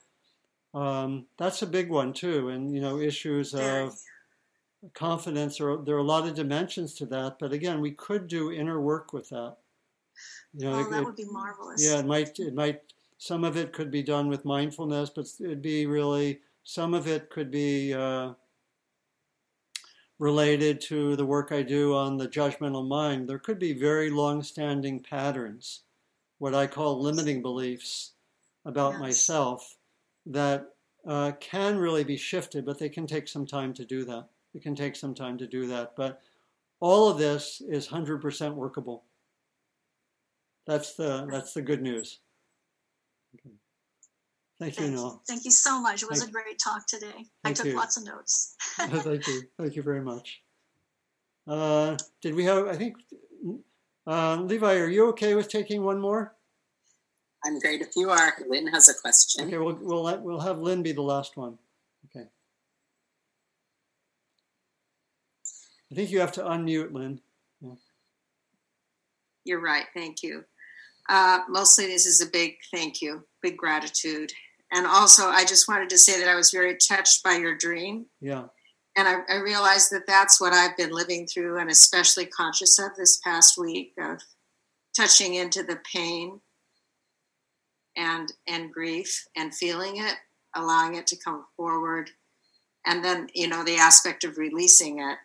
um, 0.74 1.26
that's 1.38 1.62
a 1.62 1.66
big 1.66 1.90
one 1.90 2.12
too. 2.12 2.48
And 2.48 2.74
you 2.74 2.80
know 2.80 2.98
issues 2.98 3.54
of 3.54 3.98
confidence 4.94 5.60
or 5.60 5.78
there 5.84 5.96
are 5.96 5.98
a 5.98 6.02
lot 6.14 6.26
of 6.28 6.34
dimensions 6.34 6.94
to 6.94 7.06
that 7.06 7.36
but 7.40 7.52
again 7.52 7.80
we 7.80 7.90
could 7.90 8.28
do 8.28 8.52
inner 8.52 8.80
work 8.80 9.12
with 9.12 9.28
that 9.28 9.56
you 10.54 10.64
know 10.66 10.74
Oh, 10.76 10.80
it- 10.80 10.90
that 10.90 11.04
would 11.04 11.16
be 11.16 11.24
marvelous. 11.24 11.84
yeah 11.84 11.98
it 11.98 12.06
might 12.06 12.38
it 12.38 12.54
might 12.54 12.82
some 13.18 13.42
of 13.44 13.56
it 13.56 13.72
could 13.72 13.90
be 13.90 14.02
done 14.02 14.28
with 14.28 14.44
mindfulness 14.44 15.10
but 15.10 15.26
it'd 15.40 15.62
be 15.62 15.86
really 15.86 16.40
some 16.64 16.94
of 16.94 17.08
it 17.08 17.28
could 17.30 17.50
be 17.50 17.92
uh, 17.92 18.34
related 20.18 20.80
to 20.80 21.14
the 21.16 21.26
work 21.26 21.52
i 21.52 21.62
do 21.62 21.94
on 21.94 22.16
the 22.16 22.28
judgmental 22.28 22.86
mind 22.86 23.28
there 23.28 23.38
could 23.38 23.58
be 23.58 23.72
very 23.72 24.10
long-standing 24.10 25.00
patterns 25.00 25.82
what 26.38 26.54
i 26.54 26.66
call 26.66 27.00
limiting 27.00 27.42
beliefs 27.42 28.12
about 28.64 28.92
Yes. 28.92 29.00
myself 29.00 29.76
that 30.26 30.74
uh, 31.06 31.32
can 31.40 31.78
really 31.78 32.04
be 32.04 32.16
shifted 32.16 32.64
but 32.64 32.78
they 32.78 32.88
can 32.88 33.06
take 33.06 33.28
some 33.28 33.46
time 33.46 33.72
to 33.74 33.84
do 33.84 34.04
that 34.04 34.28
it 34.58 34.62
can 34.62 34.74
take 34.74 34.96
some 34.96 35.14
time 35.14 35.38
to 35.38 35.46
do 35.46 35.68
that 35.68 35.92
but 35.96 36.20
all 36.80 37.08
of 37.08 37.16
this 37.16 37.62
is 37.68 37.86
100% 37.86 38.54
workable 38.54 39.04
that's 40.66 40.94
the 40.94 41.26
that's 41.30 41.52
the 41.54 41.62
good 41.62 41.80
news 41.80 42.18
Okay. 43.36 43.54
thank 44.58 44.76
you 44.76 44.82
Thank, 44.82 44.96
Noel. 44.96 45.22
thank 45.28 45.44
you 45.44 45.50
so 45.52 45.80
much. 45.80 46.02
It 46.02 46.08
was 46.10 46.20
Thank- 46.20 46.30
a 46.30 46.32
great 46.32 46.58
talk 46.58 46.86
today. 46.88 47.26
I 47.44 47.52
took 47.52 47.66
you. 47.66 47.76
lots 47.76 47.96
of 47.98 48.04
notes. 48.04 48.56
thank 48.78 49.26
you 49.28 49.42
thank 49.58 49.76
you 49.76 49.82
very 49.82 50.00
much 50.00 50.40
uh, 51.46 51.96
did 52.20 52.34
we 52.34 52.44
have 52.44 52.66
i 52.66 52.74
think 52.74 52.96
uh, 54.08 54.36
levi 54.42 54.74
are 54.76 54.88
you 54.88 55.08
okay 55.10 55.34
with 55.36 55.48
taking 55.48 55.84
one 55.84 56.00
more 56.00 56.34
I'm 57.44 57.60
great 57.60 57.80
if 57.82 57.90
you 57.94 58.10
are. 58.10 58.32
Lynn 58.48 58.66
has 58.66 58.88
a 58.88 58.94
question. 58.94 59.46
okay 59.46 59.58
we'll 59.58 59.78
we'll, 59.80 60.02
let, 60.02 60.20
we'll 60.20 60.40
have 60.40 60.58
lynn 60.58 60.82
be 60.82 60.90
the 60.92 61.02
last 61.14 61.36
one 61.36 61.56
okay 62.06 62.26
i 65.90 65.94
think 65.94 66.10
you 66.10 66.20
have 66.20 66.32
to 66.32 66.42
unmute 66.42 66.92
lynn 66.92 67.20
You're 69.48 69.62
right. 69.62 69.86
Thank 69.94 70.22
you. 70.22 70.44
Uh, 71.08 71.38
mostly, 71.48 71.86
this 71.86 72.04
is 72.04 72.20
a 72.20 72.30
big 72.30 72.56
thank 72.72 73.00
you. 73.00 73.24
big 73.42 73.56
gratitude. 73.56 74.30
And 74.70 74.86
also, 74.86 75.28
I 75.28 75.46
just 75.46 75.66
wanted 75.66 75.88
to 75.88 75.98
say 75.98 76.20
that 76.20 76.28
I 76.28 76.34
was 76.34 76.50
very 76.50 76.76
touched 76.76 77.24
by 77.24 77.36
your 77.36 77.56
dream. 77.56 78.06
Yeah. 78.20 78.44
And 78.94 79.08
I, 79.08 79.20
I 79.30 79.36
realized 79.36 79.90
that 79.92 80.06
that's 80.06 80.38
what 80.38 80.52
I've 80.52 80.76
been 80.76 80.90
living 80.90 81.26
through 81.26 81.58
and 81.58 81.70
especially 81.70 82.26
conscious 82.26 82.78
of 82.78 82.94
this 82.96 83.18
past 83.24 83.56
week 83.56 83.94
of 83.98 84.20
touching 84.94 85.34
into 85.34 85.62
the 85.62 85.80
pain 85.90 86.40
and 87.96 88.32
and 88.46 88.72
grief 88.72 89.24
and 89.36 89.54
feeling 89.54 89.96
it 89.96 90.14
allowing 90.54 90.94
it 90.94 91.06
to 91.06 91.16
come 91.16 91.44
forward 91.56 92.10
and 92.86 93.04
then 93.04 93.28
you 93.34 93.48
know 93.48 93.64
the 93.64 93.76
aspect 93.76 94.24
of 94.24 94.38
releasing 94.38 94.98
it 94.98 95.18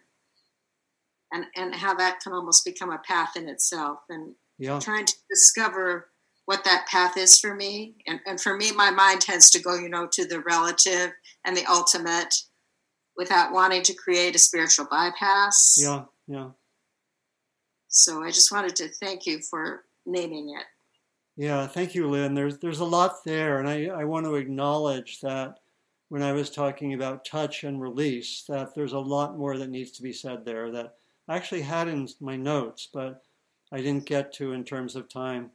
and 1.34 1.45
and 1.55 1.75
how 1.75 1.93
that 1.93 2.19
can 2.21 2.34
almost 2.34 2.63
become 2.63 2.91
a 2.91 2.99
path 2.99 3.36
in 3.36 3.49
itself 3.49 3.99
and 4.09 4.36
yeah. 4.57 4.79
trying 4.79 5.05
to 5.05 5.13
discover 5.29 6.09
what 6.45 6.63
that 6.63 6.86
path 6.88 7.17
is 7.17 7.39
for 7.39 7.55
me 7.55 7.95
and, 8.07 8.19
and 8.25 8.39
for 8.39 8.55
me 8.55 8.71
my 8.71 8.91
mind 8.91 9.21
tends 9.21 9.49
to 9.49 9.61
go 9.61 9.75
you 9.75 9.89
know 9.89 10.07
to 10.11 10.25
the 10.25 10.39
relative 10.41 11.11
and 11.45 11.57
the 11.57 11.65
ultimate 11.65 12.34
without 13.17 13.51
wanting 13.51 13.81
to 13.81 13.93
create 13.93 14.36
a 14.36 14.39
spiritual 14.39 14.88
bypass 14.89 15.75
yeah 15.81 16.03
yeah 16.27 16.49
so 17.88 18.23
i 18.23 18.27
just 18.27 18.51
wanted 18.51 18.75
to 18.75 18.88
thank 19.01 19.25
you 19.25 19.39
for 19.49 19.84
naming 20.05 20.49
it 20.49 20.65
yeah, 21.36 21.65
thank 21.65 21.95
you, 21.95 22.07
Lynn. 22.09 22.36
There's 22.36 22.59
there's 22.59 22.79
a 22.79 22.86
lot 22.86 23.23
there, 23.25 23.59
and 23.59 23.67
I, 23.67 23.86
I 23.88 24.03
want 24.03 24.25
to 24.25 24.36
acknowledge 24.36 25.19
that 25.21 25.57
when 26.09 26.21
I 26.21 26.31
was 26.31 26.51
talking 26.51 26.93
about 26.93 27.25
touch 27.25 27.63
and 27.63 27.81
release, 27.81 28.43
that 28.47 28.75
there's 28.75 28.93
a 28.93 28.99
lot 28.99 29.38
more 29.38 29.57
that 29.57 29.69
needs 29.69 29.91
to 29.93 30.03
be 30.03 30.13
said 30.13 30.45
there 30.45 30.71
that 30.71 30.93
I 31.28 31.36
actually 31.36 31.61
had 31.61 31.88
in 31.88 32.07
my 32.19 32.36
notes, 32.36 32.89
but 32.93 33.24
I 33.71 33.78
didn't 33.78 34.05
get 34.05 34.34
to 34.34 34.53
in 34.53 34.63
terms 34.63 34.95
of 34.95 35.09
time. 35.09 35.51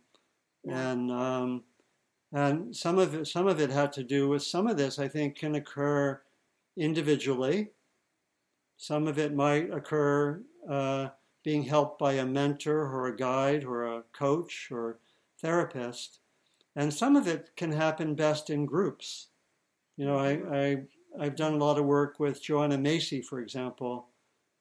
Yeah. 0.65 0.91
And 0.91 1.11
um, 1.11 1.65
and 2.33 2.75
some 2.77 2.99
of 2.99 3.15
it 3.15 3.27
some 3.27 3.47
of 3.47 3.61
it 3.61 3.71
had 3.71 3.93
to 3.95 4.03
do 4.03 4.29
with 4.29 4.43
some 4.43 4.67
of 4.67 4.77
this 4.77 4.99
I 4.99 5.09
think 5.09 5.39
can 5.39 5.55
occur 5.55 6.21
individually. 6.77 7.71
Some 8.77 9.09
of 9.09 9.19
it 9.19 9.35
might 9.35 9.73
occur 9.73 10.43
uh, 10.69 11.09
being 11.45 11.63
helped 11.63 11.99
by 11.99 12.13
a 12.15 12.27
mentor 12.27 12.81
or 12.81 13.07
a 13.07 13.17
guide 13.17 13.65
or 13.65 13.85
a 13.85 14.03
coach 14.13 14.69
or 14.71 14.99
therapist. 15.41 16.21
And 16.77 16.93
some 16.93 17.17
of 17.17 17.27
it 17.27 17.51
can 17.57 17.73
happen 17.73 18.15
best 18.15 18.51
in 18.51 18.67
groups. 18.67 19.29
You 19.97 20.05
know, 20.07 20.19
I, 20.19 20.31
I, 20.53 20.77
I've 21.19 21.37
done 21.37 21.55
a 21.55 21.57
lot 21.65 21.79
of 21.79 21.87
work 21.87 22.21
with 22.21 22.43
Joanna 22.43 22.79
Macy, 22.79 23.21
for 23.21 23.41
example, 23.41 24.08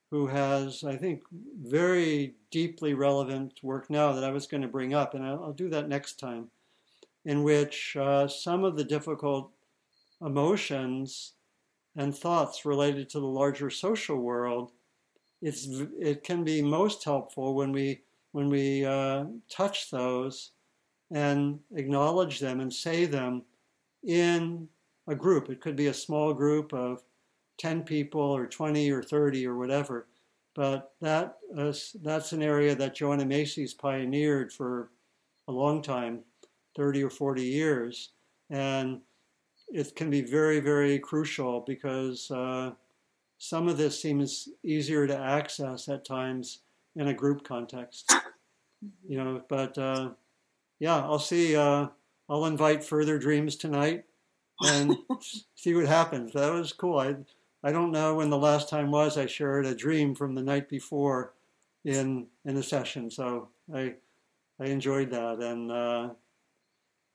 who 0.10 0.28
has, 0.28 0.84
I 0.84 0.96
think, 0.96 1.24
very 1.32 2.36
deeply 2.50 2.94
relevant 2.94 3.60
work 3.62 3.90
now 3.90 4.14
that 4.14 4.24
I 4.24 4.32
was 4.32 4.48
going 4.48 4.62
to 4.62 4.68
bring 4.68 4.94
up, 4.94 5.14
and 5.14 5.26
I'll, 5.26 5.44
I'll 5.46 5.54
do 5.54 5.70
that 5.70 5.90
next 5.90 6.20
time, 6.20 6.48
in 7.26 7.44
which 7.44 7.98
uh, 7.98 8.28
some 8.28 8.64
of 8.64 8.78
the 8.78 8.86
difficult 8.86 9.52
emotions 10.26 11.34
and 11.96 12.16
thoughts 12.16 12.66
related 12.66 13.10
to 13.10 13.20
the 13.20 13.26
larger 13.26 13.70
social 13.70 14.18
world, 14.18 14.72
it's, 15.42 15.68
it 16.00 16.24
can 16.24 16.44
be 16.44 16.62
most 16.62 17.04
helpful 17.04 17.54
when 17.54 17.72
we, 17.72 18.02
when 18.32 18.50
we 18.50 18.86
uh, 18.86 19.26
touch 19.50 19.92
those 19.92 20.52
and 21.12 21.60
acknowledge 21.76 22.40
them 22.40 22.60
and 22.60 22.74
say 22.74 23.06
them 23.06 23.42
in 24.06 24.68
a 25.08 25.16
group. 25.16 25.50
It 25.50 25.62
could 25.62 25.76
be 25.76 25.88
a 25.88 25.94
small 25.94 26.34
group 26.34 26.74
of 26.74 27.04
10 27.58 27.84
people 27.84 28.22
or 28.22 28.48
20 28.48 28.92
or 28.92 29.04
30 29.04 29.48
or 29.48 29.58
whatever. 29.58 30.08
But 30.56 30.92
that 31.02 31.38
uh, 31.56 31.74
that's 32.02 32.32
an 32.32 32.42
area 32.42 32.74
that 32.76 32.96
Joanna 32.96 33.26
Macy's 33.26 33.74
pioneered 33.74 34.52
for 34.52 34.90
a 35.48 35.52
long 35.52 35.82
time, 35.82 36.22
30 36.76 37.04
or 37.04 37.10
40 37.10 37.44
years. 37.44 38.10
And 38.50 39.02
it 39.70 39.96
can 39.96 40.10
be 40.10 40.22
very, 40.22 40.60
very 40.60 40.98
crucial 40.98 41.62
because 41.62 42.32
uh, 42.32 42.72
some 43.38 43.68
of 43.68 43.78
this 43.78 44.02
seems 44.02 44.50
easier 44.64 45.06
to 45.06 45.18
access 45.18 45.88
at 45.90 46.06
times 46.06 46.60
in 46.96 47.10
a 47.10 47.14
group 47.14 47.44
context. 47.44 48.12
You 49.08 49.24
know, 49.24 49.42
but 49.48 49.78
uh, 49.78 50.10
yeah, 50.80 50.98
I'll 50.98 51.20
see. 51.20 51.56
Uh, 51.56 51.88
I'll 52.30 52.46
invite 52.46 52.84
further 52.84 53.18
dreams 53.18 53.56
tonight 53.56 54.06
and 54.62 54.96
see 55.56 55.74
what 55.74 55.86
happens. 55.86 56.34
That 56.34 56.52
was 56.52 56.74
cool. 56.74 57.00
I 57.00 57.16
I 57.68 57.74
don't 57.74 57.92
know 57.92 58.16
when 58.16 58.30
the 58.30 58.38
last 58.38 58.70
time 58.70 58.92
was 58.92 59.18
I 59.18 59.26
shared 59.26 59.66
a 59.66 59.76
dream 59.76 60.16
from 60.16 60.36
the 60.36 60.42
night 60.42 60.70
before 60.70 61.34
in 61.84 62.28
in 62.46 62.56
a 62.56 62.64
session. 62.64 63.12
So 63.12 63.50
I 63.76 63.96
I 64.58 64.68
enjoyed 64.68 65.12
that 65.12 65.40
and 65.40 65.70
uh, 65.70 66.10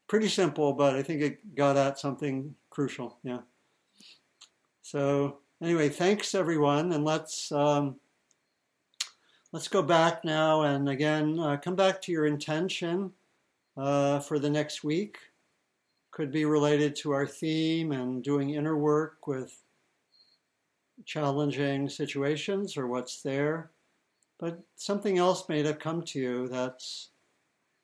pretty 0.08 0.28
simple, 0.28 0.74
but 0.74 0.94
I 0.94 1.02
think 1.02 1.22
it 1.22 1.54
got 1.54 1.78
at 1.78 1.98
something 1.98 2.54
crucial. 2.68 3.16
Yeah. 3.22 3.38
So 4.82 5.38
anyway, 5.62 5.88
thanks 5.88 6.34
everyone, 6.34 6.92
and 6.92 7.02
let's. 7.02 7.50
Um, 7.50 7.96
let's 9.52 9.68
go 9.68 9.82
back 9.82 10.24
now 10.24 10.62
and 10.62 10.88
again 10.88 11.38
uh, 11.38 11.56
come 11.58 11.76
back 11.76 12.00
to 12.00 12.10
your 12.12 12.26
intention 12.26 13.12
uh, 13.78 14.18
for 14.20 14.38
the 14.38 14.50
next 14.50 14.84
week. 14.84 15.18
Could 16.10 16.30
be 16.30 16.44
related 16.44 16.94
to 16.96 17.12
our 17.12 17.26
theme 17.26 17.92
and 17.92 18.22
doing 18.22 18.50
inner 18.50 18.76
work 18.76 19.26
with 19.26 19.61
challenging 21.04 21.88
situations 21.88 22.76
or 22.76 22.86
what's 22.86 23.22
there. 23.22 23.70
But 24.38 24.60
something 24.76 25.18
else 25.18 25.48
may 25.48 25.62
have 25.62 25.78
come 25.78 26.02
to 26.02 26.18
you 26.18 26.48
that's 26.48 27.10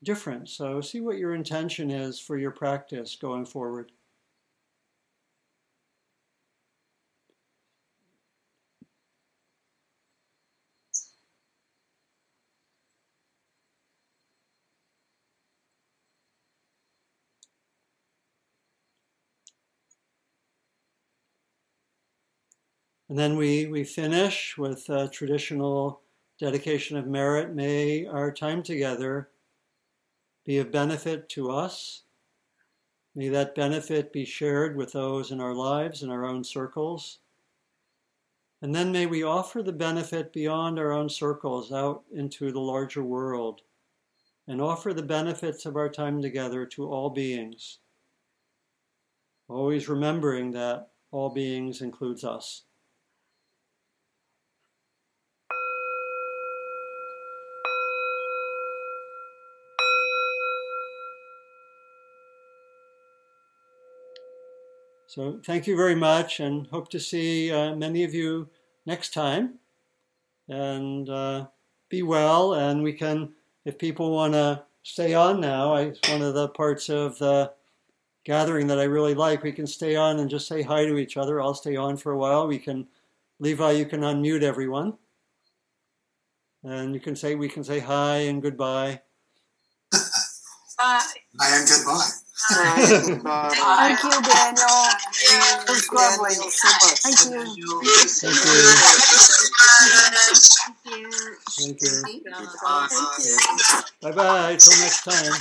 different. 0.02 0.48
So 0.48 0.80
see 0.80 1.00
what 1.00 1.18
your 1.18 1.34
intention 1.34 1.90
is 1.90 2.18
for 2.18 2.38
your 2.38 2.50
practice 2.50 3.16
going 3.16 3.46
forward. 3.46 3.92
And 23.09 23.18
then 23.18 23.36
we, 23.36 23.66
we 23.66 23.84
finish 23.84 24.56
with 24.59 24.88
a 24.90 25.09
traditional 25.09 26.02
dedication 26.38 26.96
of 26.96 27.06
merit. 27.06 27.54
May 27.54 28.07
our 28.07 28.30
time 28.30 28.62
together 28.62 29.30
be 30.45 30.58
of 30.58 30.70
benefit 30.70 31.28
to 31.30 31.50
us. 31.50 32.03
May 33.14 33.28
that 33.30 33.54
benefit 33.54 34.12
be 34.12 34.24
shared 34.24 34.76
with 34.76 34.92
those 34.92 35.30
in 35.30 35.41
our 35.41 35.54
lives 35.54 36.03
in 36.03 36.11
our 36.11 36.24
own 36.24 36.45
circles. 36.45 37.18
And 38.61 38.74
then 38.74 38.92
may 38.92 39.07
we 39.07 39.22
offer 39.22 39.62
the 39.62 39.72
benefit 39.72 40.33
beyond 40.33 40.78
our 40.78 40.92
own 40.92 41.08
circles 41.08 41.72
out 41.72 42.04
into 42.12 42.53
the 42.53 42.61
larger 42.61 43.03
world 43.03 43.62
and 44.46 44.61
offer 44.61 44.92
the 44.92 45.03
benefits 45.03 45.66
of 45.66 45.76
our 45.76 45.88
time 45.88 46.20
together 46.20 46.66
to 46.66 46.91
all 46.91 47.11
beings. 47.11 47.78
Always 49.49 49.88
remembering 49.88 50.50
that 50.53 50.91
all 51.11 51.30
beings 51.30 51.80
includes 51.80 52.24
us. 52.24 52.64
So 65.18 65.40
thank 65.45 65.66
you 65.66 65.74
very 65.74 65.96
much 65.96 66.38
and 66.38 66.68
hope 66.68 66.90
to 66.90 67.00
see 67.00 67.50
uh, 67.50 67.74
many 67.74 68.04
of 68.04 68.14
you 68.14 68.49
next 68.86 69.12
time. 69.12 69.54
And 70.49 71.11
uh, 71.11 71.46
be 71.88 72.04
well. 72.04 72.54
And 72.54 72.84
we 72.84 72.92
can, 72.92 73.32
if 73.64 73.78
people 73.78 74.12
want 74.12 74.34
to 74.34 74.62
stay 74.84 75.14
on 75.14 75.40
now, 75.40 75.74
I, 75.74 75.80
it's 75.86 76.08
one 76.08 76.22
of 76.22 76.34
the 76.34 76.46
parts 76.46 76.88
of 76.88 77.18
the 77.18 77.50
gathering 78.24 78.68
that 78.68 78.78
I 78.78 78.84
really 78.84 79.14
like. 79.14 79.42
We 79.42 79.50
can 79.50 79.66
stay 79.66 79.96
on 79.96 80.20
and 80.20 80.30
just 80.30 80.46
say 80.46 80.62
hi 80.62 80.86
to 80.86 80.99
each 80.99 81.16
other. 81.16 81.40
I'll 81.40 81.53
stay 81.53 81.74
on 81.74 81.96
for 81.96 82.12
a 82.12 82.16
while. 82.16 82.46
We 82.46 82.61
can, 82.61 82.86
Levi, 83.40 83.72
you 83.72 83.86
can 83.86 84.03
unmute 84.03 84.42
everyone. 84.42 84.99
And 86.62 86.95
you 86.95 87.00
can 87.00 87.16
say, 87.16 87.34
we 87.34 87.49
can 87.49 87.64
say 87.64 87.80
hi 87.80 88.18
and 88.18 88.40
goodbye. 88.40 89.00
Bye. 89.90 91.03
Hi 91.40 91.58
and 91.58 91.68
goodbye. 91.68 92.08
Thank 92.49 94.03
you, 94.04 94.22
Daniel. 94.22 94.80
It 95.20 95.68
was 95.68 95.84
lovely. 95.92 96.34
Thank 97.03 97.20
you. 97.29 97.45
Thank 98.08 98.37
you. 98.45 98.62
Thank 100.79 100.88
you. 100.88 101.11
Thank 101.58 101.83
you. 101.83 102.03
Bye 104.03 104.12
bye. 104.12 104.57
Till 104.57 104.79
next 104.80 105.04
time. 105.04 105.33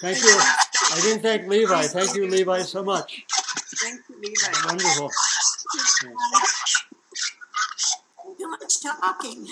Thank 0.00 0.18
you. 0.22 0.36
I 0.38 1.00
didn't 1.02 1.22
thank 1.22 1.48
Levi. 1.48 1.82
Thank 1.88 2.14
you, 2.14 2.26
Levi, 2.28 2.60
so 2.62 2.82
much. 2.82 3.24
Thank 3.82 4.00
you, 4.08 4.16
Levi. 4.20 4.66
Wonderful. 4.66 5.10
Too 8.38 8.48
much 8.48 8.82
talking. 8.82 9.46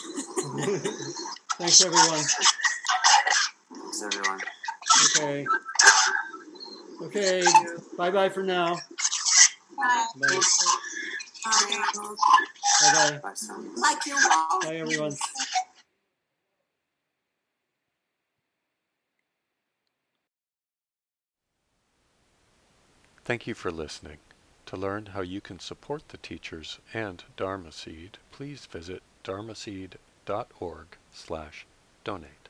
Thanks, 1.58 1.84
everyone. 1.84 2.24
Thanks, 4.02 4.16
everyone. 4.16 4.40
Okay. 5.16 5.46
Okay. 7.02 7.42
Bye 7.96 8.10
bye 8.10 8.28
for 8.28 8.42
now. 8.42 8.74
Bye. 9.76 10.06
Bye. 10.20 10.40
Bye. 11.44 11.60
Bye 12.82 13.20
Bye, 13.22 13.30
Like 13.76 14.06
you 14.06 14.14
bye. 14.14 14.58
Bye 14.62 14.76
everyone. 14.76 15.16
Thank 23.24 23.46
you 23.46 23.54
for 23.54 23.70
listening. 23.70 24.18
To 24.66 24.76
learn 24.76 25.06
how 25.06 25.20
you 25.20 25.40
can 25.40 25.60
support 25.60 26.08
the 26.08 26.16
teachers 26.16 26.80
and 26.92 27.22
Dharma 27.36 27.70
Seed, 27.70 28.18
please 28.32 28.66
visit 28.66 29.02
dharmaseed.org 29.22 30.86
slash 31.12 31.66
donate. 32.04 32.41